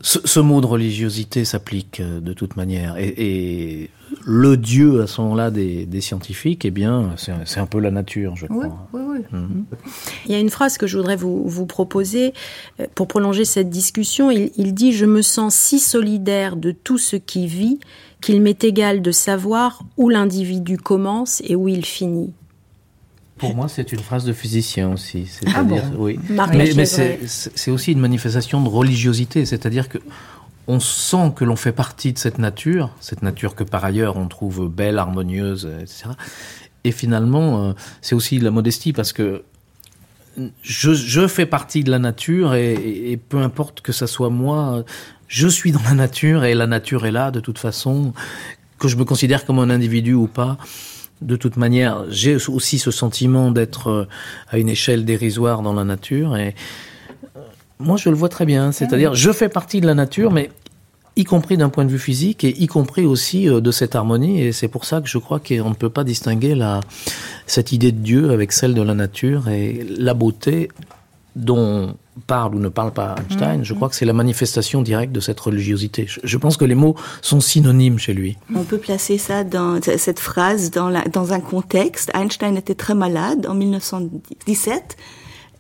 ce, 0.03 0.39
mot 0.39 0.61
de 0.61 0.65
religiosité 0.65 1.45
s'applique 1.45 2.01
euh, 2.01 2.19
de 2.19 2.33
toute 2.33 2.55
manière. 2.55 2.97
Et, 2.97 3.89
le 4.25 4.57
Dieu 4.57 5.01
à 5.01 5.07
ce 5.07 5.21
moment-là 5.21 5.49
des, 5.49 6.01
scientifiques, 6.01 6.65
eh 6.65 6.71
bien, 6.71 7.15
c'est 7.17 7.59
un 7.59 7.65
peu 7.65 7.79
la 7.79 7.89
nature, 7.89 8.35
je 8.35 8.45
crois. 8.45 8.87
Oui, 8.93 9.01
oui, 9.03 9.17
oui. 9.17 9.39
Mhm. 9.39 9.65
Il 10.27 10.31
y 10.31 10.35
a 10.35 10.39
une 10.39 10.51
phrase 10.51 10.77
que 10.77 10.85
je 10.85 10.97
voudrais 10.97 11.15
vous, 11.15 11.43
vous 11.49 11.65
proposer 11.65 12.33
pour 12.93 13.07
prolonger 13.07 13.43
cette 13.43 13.71
discussion. 13.71 14.29
Il, 14.29 14.51
il 14.55 14.75
dit 14.75 14.93
Je 14.93 15.07
me 15.07 15.23
sens 15.23 15.55
si 15.55 15.79
solidaire 15.79 16.57
de 16.57 16.71
tout 16.71 16.99
ce 16.99 17.15
qui 17.15 17.47
vit 17.47 17.79
qu'il 18.21 18.39
m'est 18.41 18.63
égal 18.63 19.01
de 19.01 19.11
savoir 19.11 19.81
où 19.97 20.09
l'individu 20.09 20.77
commence 20.77 21.41
et 21.45 21.55
où 21.55 21.67
il 21.67 21.83
finit. 21.83 22.33
Pour 23.47 23.55
moi, 23.55 23.67
c'est 23.67 23.91
une 23.91 23.99
phrase 23.99 24.25
de 24.25 24.33
physicien 24.33 24.91
aussi. 24.91 25.29
Ah 25.53 25.63
bon 25.63 25.81
oui. 25.97 26.19
mais, 26.29 26.85
c'est 26.85 27.71
aussi 27.71 27.91
une 27.91 27.99
manifestation 27.99 28.61
de 28.61 28.69
religiosité, 28.69 29.45
c'est-à-dire 29.45 29.89
que 29.89 29.99
on 30.67 30.79
sent 30.79 31.33
que 31.35 31.43
l'on 31.43 31.57
fait 31.57 31.73
partie 31.73 32.13
de 32.13 32.17
cette 32.17 32.39
nature, 32.39 32.91
cette 33.01 33.21
nature 33.21 33.53
que 33.53 33.65
par 33.65 33.83
ailleurs 33.83 34.15
on 34.15 34.27
trouve 34.27 34.69
belle, 34.69 34.97
harmonieuse, 34.97 35.69
etc. 35.81 36.11
Et 36.85 36.91
finalement, 36.91 37.63
euh, 37.63 37.73
c'est 38.01 38.15
aussi 38.15 38.39
la 38.39 38.49
modestie 38.49 38.93
parce 38.93 39.11
que 39.11 39.43
je, 40.61 41.27
fais 41.27 41.45
partie 41.45 41.83
de 41.83 41.91
la 41.91 41.99
nature 41.99 42.55
et, 42.55 42.73
et, 43.11 43.17
peu 43.17 43.39
importe 43.39 43.81
que 43.81 43.91
ça 43.91 44.07
soit 44.07 44.29
moi, 44.29 44.83
je 45.27 45.47
suis 45.47 45.71
dans 45.71 45.83
la 45.83 45.93
nature 45.93 46.43
et 46.45 46.55
la 46.55 46.65
nature 46.65 47.05
est 47.05 47.11
là 47.11 47.29
de 47.29 47.39
toute 47.39 47.59
façon, 47.59 48.13
que 48.79 48.87
je 48.87 48.95
me 48.97 49.05
considère 49.05 49.45
comme 49.45 49.59
un 49.59 49.69
individu 49.69 50.13
ou 50.13 50.27
pas. 50.27 50.57
De 51.23 51.35
toute 51.35 51.57
manière, 51.57 52.03
j'ai 52.09 52.35
aussi 52.35 52.79
ce 52.79 52.91
sentiment 52.91 53.51
d'être 53.51 53.87
euh, 53.89 54.07
à 54.49 54.57
une 54.57 54.69
échelle 54.69 55.05
dérisoire 55.05 55.61
dans 55.61 55.73
la 55.73 55.83
nature 55.83 56.35
et 56.35 56.53
euh, 57.35 57.39
moi 57.79 57.97
je 57.97 58.09
le 58.09 58.15
vois 58.15 58.29
très 58.29 58.45
bien, 58.45 58.71
c'est-à-dire 58.71 59.13
je 59.15 59.31
fais 59.31 59.49
partie 59.49 59.79
de 59.81 59.87
la 59.87 59.95
nature 59.95 60.31
mais 60.31 60.51
y 61.15 61.23
compris 61.23 61.57
d'un 61.57 61.69
point 61.69 61.85
de 61.85 61.91
vue 61.91 61.99
physique 61.99 62.43
et 62.43 62.49
y 62.61 62.67
compris 62.67 63.05
aussi 63.05 63.47
euh, 63.47 63.61
de 63.61 63.71
cette 63.71 63.95
harmonie 63.95 64.41
et 64.41 64.51
c'est 64.51 64.67
pour 64.67 64.85
ça 64.85 64.99
que 64.99 65.07
je 65.07 65.17
crois 65.17 65.39
qu'on 65.39 65.69
ne 65.69 65.75
peut 65.75 65.89
pas 65.89 66.03
distinguer 66.03 66.55
la, 66.55 66.81
cette 67.47 67.71
idée 67.71 67.91
de 67.91 67.99
Dieu 67.99 68.31
avec 68.31 68.51
celle 68.51 68.73
de 68.73 68.81
la 68.81 68.93
nature 68.93 69.47
et 69.47 69.85
la 69.97 70.13
beauté 70.13 70.69
dont 71.35 71.95
parle 72.27 72.55
ou 72.55 72.59
ne 72.59 72.69
parle 72.69 72.91
pas 72.91 73.15
Einstein, 73.17 73.63
je 73.63 73.73
crois 73.73 73.89
que 73.89 73.95
c'est 73.95 74.05
la 74.05 74.13
manifestation 74.13 74.81
directe 74.81 75.11
de 75.11 75.19
cette 75.19 75.39
religiosité. 75.39 76.07
Je, 76.23 76.37
pense 76.37 76.57
que 76.57 76.65
les 76.65 76.75
mots 76.75 76.95
sont 77.21 77.39
synonymes 77.39 77.99
chez 77.99 78.13
lui. 78.13 78.37
On 78.55 78.63
peut 78.63 78.77
placer 78.77 79.17
ça 79.17 79.43
dans 79.43 79.81
cette 79.81 80.19
phrase 80.19 80.71
dans, 80.71 80.89
la, 80.89 81.03
dans 81.03 81.33
un 81.33 81.39
contexte. 81.39 82.11
Einstein 82.13 82.57
était 82.57 82.75
très 82.75 82.95
malade 82.95 83.45
en 83.47 83.55
1917, 83.55 84.97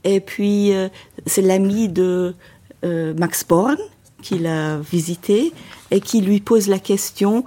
et 0.03 0.19
puis 0.19 0.73
euh, 0.73 0.89
c'est 1.25 1.41
l'ami 1.41 1.89
de 1.89 2.35
euh, 2.83 3.13
Max 3.17 3.45
Born 3.45 3.77
qui 4.21 4.39
l'a 4.39 4.77
visité 4.77 5.51
et 5.91 5.99
qui 5.99 6.21
lui 6.21 6.39
pose 6.39 6.67
la 6.67 6.79
question 6.79 7.45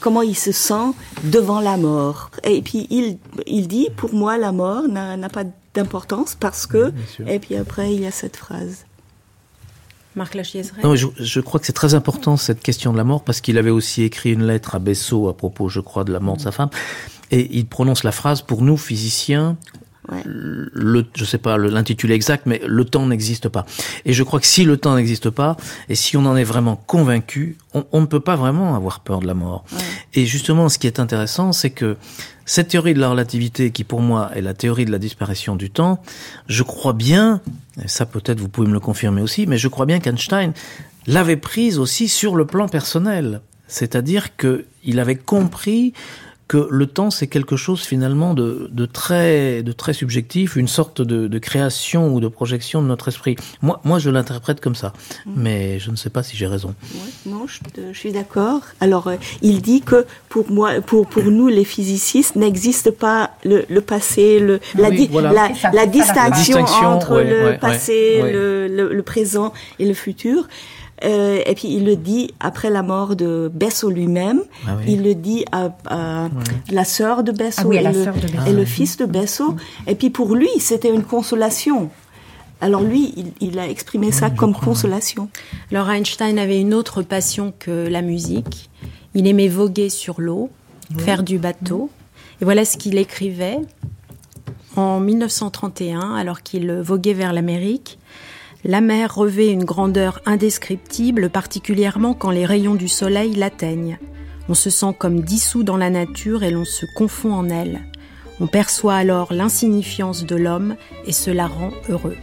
comment 0.00 0.22
il 0.22 0.36
se 0.36 0.52
sent 0.52 0.92
devant 1.24 1.60
la 1.60 1.76
mort? 1.76 2.30
Et 2.42 2.62
puis 2.62 2.86
il, 2.90 3.18
il 3.46 3.68
dit, 3.68 3.88
pour 3.96 4.12
moi, 4.12 4.38
la 4.38 4.50
mort 4.52 4.88
n'a 4.88 5.28
pas 5.28 5.44
d'importance 5.74 6.34
parce 6.34 6.66
que... 6.66 6.92
et 7.26 7.38
puis 7.38 7.56
après, 7.56 7.94
il 7.94 8.02
y 8.02 8.06
a 8.06 8.10
cette 8.10 8.36
phrase. 8.36 8.86
Marc 10.16 10.36
Non, 10.82 10.96
je, 10.96 11.06
je, 11.18 11.40
crois 11.40 11.60
que 11.60 11.66
c'est 11.66 11.72
très 11.72 11.94
important 11.94 12.36
cette 12.36 12.62
question 12.62 12.92
de 12.92 12.96
la 12.96 13.04
mort 13.04 13.22
parce 13.22 13.40
qu'il 13.40 13.58
avait 13.58 13.70
aussi 13.70 14.02
écrit 14.02 14.32
une 14.32 14.44
lettre 14.44 14.74
à 14.74 14.80
Bessot 14.80 15.28
à 15.28 15.36
propos, 15.36 15.68
je 15.68 15.78
crois, 15.78 16.02
de 16.02 16.12
la 16.12 16.18
mort 16.18 16.36
de 16.36 16.42
sa 16.42 16.50
femme. 16.50 16.70
Et 17.30 17.48
il 17.56 17.66
prononce 17.66 18.02
la 18.02 18.10
phrase 18.10 18.42
pour 18.42 18.62
nous 18.62 18.76
physiciens, 18.76 19.56
le, 20.24 21.04
je 21.14 21.24
sais 21.24 21.38
pas 21.38 21.56
l'intitulé 21.58 22.14
exact, 22.14 22.46
mais 22.46 22.60
le 22.66 22.84
temps 22.84 23.06
n'existe 23.06 23.48
pas. 23.48 23.66
Et 24.04 24.12
je 24.12 24.22
crois 24.22 24.40
que 24.40 24.46
si 24.46 24.64
le 24.64 24.76
temps 24.76 24.94
n'existe 24.94 25.30
pas, 25.30 25.56
et 25.88 25.94
si 25.94 26.16
on 26.16 26.26
en 26.26 26.36
est 26.36 26.44
vraiment 26.44 26.76
convaincu, 26.76 27.56
on, 27.74 28.00
ne 28.00 28.06
peut 28.06 28.20
pas 28.20 28.36
vraiment 28.36 28.74
avoir 28.74 29.00
peur 29.00 29.20
de 29.20 29.26
la 29.26 29.34
mort. 29.34 29.64
Et 30.14 30.26
justement, 30.26 30.68
ce 30.68 30.78
qui 30.78 30.86
est 30.86 31.00
intéressant, 31.00 31.52
c'est 31.52 31.70
que 31.70 31.96
cette 32.44 32.68
théorie 32.68 32.94
de 32.94 33.00
la 33.00 33.10
relativité, 33.10 33.70
qui 33.70 33.84
pour 33.84 34.00
moi 34.00 34.30
est 34.34 34.40
la 34.40 34.54
théorie 34.54 34.84
de 34.84 34.90
la 34.90 34.98
disparition 34.98 35.54
du 35.54 35.70
temps, 35.70 36.02
je 36.48 36.62
crois 36.62 36.92
bien, 36.92 37.40
et 37.82 37.88
ça 37.88 38.06
peut-être 38.06 38.40
vous 38.40 38.48
pouvez 38.48 38.66
me 38.66 38.72
le 38.72 38.80
confirmer 38.80 39.22
aussi, 39.22 39.46
mais 39.46 39.58
je 39.58 39.68
crois 39.68 39.86
bien 39.86 40.00
qu'Einstein 40.00 40.52
l'avait 41.06 41.36
prise 41.36 41.78
aussi 41.78 42.08
sur 42.08 42.34
le 42.34 42.46
plan 42.46 42.68
personnel. 42.68 43.40
C'est-à-dire 43.68 44.36
qu'il 44.36 44.98
avait 44.98 45.16
compris 45.16 45.92
que 46.50 46.66
le 46.68 46.86
temps 46.88 47.10
c'est 47.12 47.28
quelque 47.28 47.54
chose 47.54 47.82
finalement 47.82 48.34
de, 48.34 48.68
de, 48.72 48.84
très 48.84 49.62
de 49.62 49.70
très 49.70 49.92
subjectif, 49.92 50.56
une 50.56 50.66
sorte 50.66 51.00
de, 51.00 51.28
de, 51.28 51.38
création 51.38 52.12
ou 52.12 52.18
de 52.18 52.26
projection 52.26 52.82
de 52.82 52.88
notre 52.88 53.06
esprit. 53.06 53.36
Moi, 53.62 53.80
moi 53.84 54.00
je 54.00 54.10
l'interprète 54.10 54.60
comme 54.60 54.74
ça, 54.74 54.92
mm. 55.26 55.32
mais 55.36 55.78
je 55.78 55.92
ne 55.92 55.96
sais 55.96 56.10
pas 56.10 56.24
si 56.24 56.36
j'ai 56.36 56.48
raison. 56.48 56.74
non, 57.24 57.46
je, 57.46 57.60
je 57.92 57.96
suis 57.96 58.10
d'accord. 58.10 58.62
Alors, 58.80 59.06
euh, 59.06 59.14
il 59.42 59.62
dit 59.62 59.80
que 59.80 60.06
pour 60.28 60.50
moi, 60.50 60.80
pour 60.80 61.06
pour 61.06 61.22
nous 61.22 61.46
les 61.46 61.64
physiciens, 61.64 62.22
n'existe 62.34 62.90
pas 62.90 63.30
le, 63.44 63.64
le, 63.68 63.80
passé, 63.80 64.40
le 64.40 64.58
la, 64.74 64.90
la, 64.90 65.52
la, 65.72 65.86
distinction, 65.86 66.58
entre 66.88 67.20
le 67.20 67.58
passé, 67.60 68.22
le, 68.22 68.66
le, 68.66 69.02
présent 69.04 69.52
et 69.78 69.86
le 69.86 69.94
futur. 69.94 70.48
Euh, 71.04 71.40
et 71.46 71.54
puis 71.54 71.68
il 71.68 71.84
le 71.84 71.96
dit 71.96 72.34
après 72.40 72.68
la 72.68 72.82
mort 72.82 73.16
de 73.16 73.50
Bessot 73.52 73.90
lui-même. 73.90 74.42
Ah 74.66 74.76
il 74.86 75.02
le 75.02 75.14
dit 75.14 75.44
à, 75.52 75.70
la 76.70 76.84
sœur 76.84 77.22
de 77.22 77.32
Bessot, 77.32 77.72
et, 77.72 77.82
le, 78.52 78.64
fils 78.64 78.96
de 78.96 79.06
Bessot. 79.06 79.56
Et 79.86 79.94
puis 79.94 80.10
pour 80.10 80.34
lui, 80.34 80.50
c'était 80.58 80.92
une 80.92 81.04
consolation. 81.04 81.90
Alors 82.60 82.82
lui, 82.82 83.14
il, 83.40 83.58
a 83.58 83.68
exprimé 83.68 84.12
ça 84.12 84.28
comme 84.28 84.54
consolation. 84.54 85.30
Alors 85.70 85.90
Einstein 85.90 86.38
avait 86.38 86.60
une 86.60 86.74
autre 86.74 87.02
passion 87.02 87.54
que 87.58 87.88
la 87.88 88.02
musique. 88.02 88.68
Il 89.14 89.26
aimait 89.26 89.48
voguer 89.48 89.88
sur 89.88 90.20
l'eau, 90.20 90.50
faire 90.98 91.22
du 91.22 91.38
bateau. 91.38 91.90
Et 92.40 92.44
voilà 92.44 92.64
ce 92.64 92.76
qu'il 92.76 92.98
écrivait 92.98 93.58
en 94.76 95.00
1931, 95.00 96.14
alors 96.14 96.42
qu'il 96.42 96.70
voguait 96.72 97.14
vers 97.14 97.32
l'Amérique. 97.32 97.98
La 98.64 98.82
mer 98.82 99.14
revêt 99.14 99.48
une 99.48 99.64
grandeur 99.64 100.20
indescriptible, 100.26 101.30
particulièrement 101.30 102.12
quand 102.12 102.30
les 102.30 102.44
rayons 102.44 102.74
du 102.74 102.88
soleil 102.88 103.34
l'atteignent. 103.34 103.98
On 104.50 104.54
se 104.54 104.68
sent 104.68 104.94
comme 104.98 105.22
dissous 105.22 105.62
dans 105.62 105.78
la 105.78 105.88
nature 105.88 106.42
et 106.42 106.50
l'on 106.50 106.66
se 106.66 106.84
confond 106.94 107.32
en 107.32 107.48
elle. 107.48 107.80
On 108.38 108.46
perçoit 108.46 108.96
alors 108.96 109.32
l'insignifiance 109.32 110.26
de 110.26 110.36
l'homme 110.36 110.76
et 111.06 111.12
cela 111.12 111.46
rend 111.46 111.70
heureux. 111.88 112.16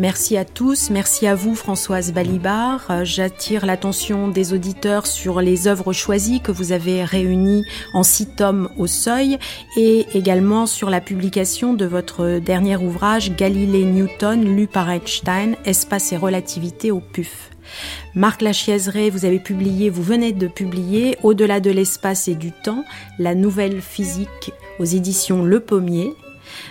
Merci 0.00 0.36
à 0.36 0.44
tous, 0.44 0.90
merci 0.90 1.28
à 1.28 1.36
vous 1.36 1.54
Françoise 1.54 2.12
Balibar. 2.12 2.84
Euh, 2.90 3.04
j'attire 3.04 3.64
l'attention 3.64 4.26
des 4.26 4.52
auditeurs 4.52 5.06
sur 5.06 5.40
les 5.40 5.68
œuvres 5.68 5.92
choisies 5.92 6.40
que 6.40 6.50
vous 6.50 6.72
avez 6.72 7.04
réunies 7.04 7.64
en 7.92 8.02
six 8.02 8.26
tomes 8.26 8.68
au 8.76 8.88
seuil 8.88 9.38
et 9.76 10.04
également 10.12 10.66
sur 10.66 10.90
la 10.90 11.00
publication 11.00 11.74
de 11.74 11.84
votre 11.84 12.40
dernier 12.40 12.76
ouvrage 12.76 13.36
Galilée 13.36 13.84
Newton 13.84 14.44
lu 14.44 14.66
par 14.66 14.90
Einstein, 14.90 15.54
Espace 15.64 16.12
et 16.12 16.16
relativité 16.16 16.90
au 16.90 16.98
PUF. 16.98 17.50
Marc 18.16 18.42
Lachiaiseray, 18.42 19.10
vous 19.10 19.24
avez 19.24 19.38
publié, 19.38 19.90
vous 19.90 20.02
venez 20.02 20.32
de 20.32 20.48
publier 20.48 21.16
Au-delà 21.22 21.60
de 21.60 21.70
l'espace 21.70 22.26
et 22.26 22.34
du 22.34 22.50
temps, 22.50 22.84
la 23.20 23.36
nouvelle 23.36 23.80
physique 23.80 24.52
aux 24.80 24.84
éditions 24.84 25.44
Le 25.44 25.60
Pommier. 25.60 26.14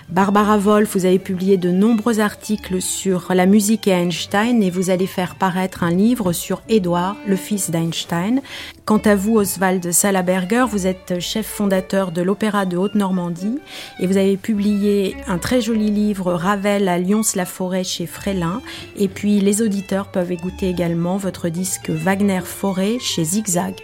Barbara 0.10 0.58
Wolf, 0.58 0.96
vous 0.96 1.06
avez 1.06 1.20
publié 1.20 1.58
de 1.58 1.72
nombreux 1.72 2.20
articles 2.20 2.82
sur 2.82 3.34
la 3.34 3.46
musique 3.46 3.88
et 3.88 3.92
Einstein 3.92 4.62
et 4.62 4.70
vous 4.70 4.90
allez 4.90 5.08
faire 5.08 5.36
paraître 5.36 5.84
un 5.84 5.92
livre 5.92 6.34
sur 6.34 6.62
Édouard, 6.70 7.16
le 7.28 7.36
fils 7.36 7.72
d'Einstein. 7.72 8.42
Quant 8.86 9.02
à 9.06 9.16
vous, 9.16 9.38
Oswald 9.38 9.92
Salaberger, 9.92 10.66
vous 10.70 10.88
êtes 10.88 11.20
chef 11.20 11.48
fondateur 11.48 12.12
de 12.12 12.22
l'Opéra 12.22 12.66
de 12.66 12.78
Haute-Normandie 12.78 13.60
et 14.00 14.08
vous 14.08 14.18
avez 14.18 14.38
publié 14.38 15.16
un 15.28 15.38
très 15.38 15.62
joli 15.62 15.90
livre 15.90 16.34
Ravel 16.34 16.88
à 16.88 17.00
Lyons-la-Forêt 17.00 17.84
chez 17.84 18.06
Frélin. 18.06 18.62
Et 18.98 19.08
puis 19.08 19.40
les 19.40 19.62
auditeurs 19.62 20.12
peuvent 20.12 20.32
écouter 20.32 20.70
également 20.70 21.18
votre 21.18 21.50
disque 21.50 21.90
Wagner 21.90 22.42
Forêt 22.44 22.98
chez 23.00 23.24
Zigzag. 23.24 23.76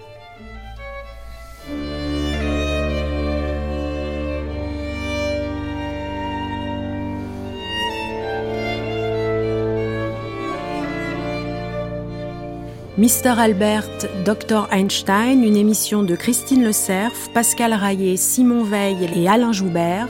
Mister 13.00 13.36
Albert, 13.40 14.10
Dr 14.26 14.68
Einstein, 14.74 15.42
une 15.46 15.56
émission 15.56 16.04
de 16.04 16.18
Christine 16.18 16.66
Le 16.66 16.74
Cerf, 16.74 17.30
Pascal 17.34 17.74
Raillet, 17.74 18.18
Simon 18.18 18.66
Veil 18.66 19.10
et 19.16 19.30
Alain 19.30 19.54
Joubert. 19.54 20.10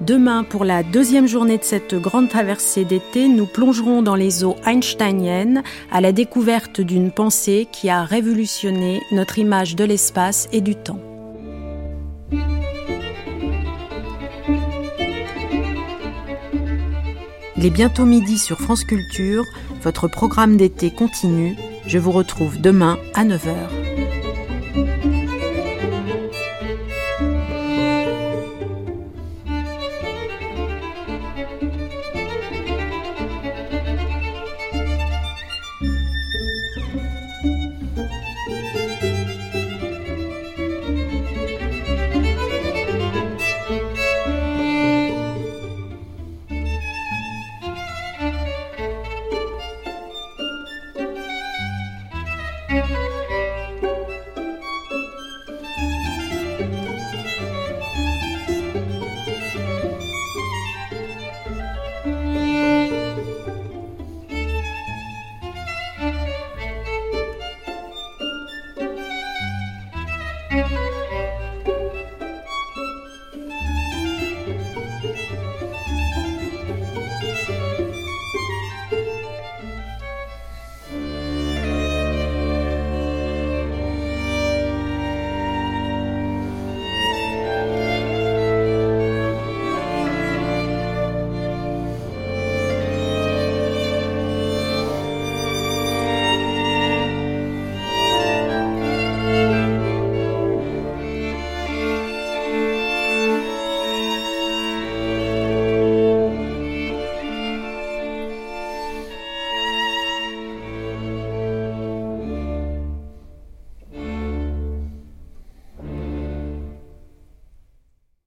Demain, 0.00 0.42
pour 0.42 0.64
la 0.64 0.82
deuxième 0.82 1.28
journée 1.28 1.56
de 1.56 1.62
cette 1.62 1.94
grande 1.94 2.28
traversée 2.28 2.84
d'été, 2.84 3.28
nous 3.28 3.46
plongerons 3.46 4.02
dans 4.02 4.16
les 4.16 4.42
eaux 4.42 4.56
einsteiniennes 4.66 5.62
à 5.92 6.00
la 6.00 6.10
découverte 6.10 6.80
d'une 6.80 7.12
pensée 7.12 7.68
qui 7.70 7.88
a 7.88 8.02
révolutionné 8.02 9.00
notre 9.12 9.38
image 9.38 9.76
de 9.76 9.84
l'espace 9.84 10.48
et 10.50 10.60
du 10.60 10.74
temps. 10.74 11.07
Il 17.58 17.66
est 17.66 17.70
bientôt 17.70 18.04
midi 18.04 18.38
sur 18.38 18.60
France 18.60 18.84
Culture. 18.84 19.44
Votre 19.82 20.06
programme 20.06 20.56
d'été 20.56 20.92
continue. 20.92 21.56
Je 21.88 21.98
vous 21.98 22.12
retrouve 22.12 22.60
demain 22.60 23.00
à 23.14 23.24
9h. 23.24 23.87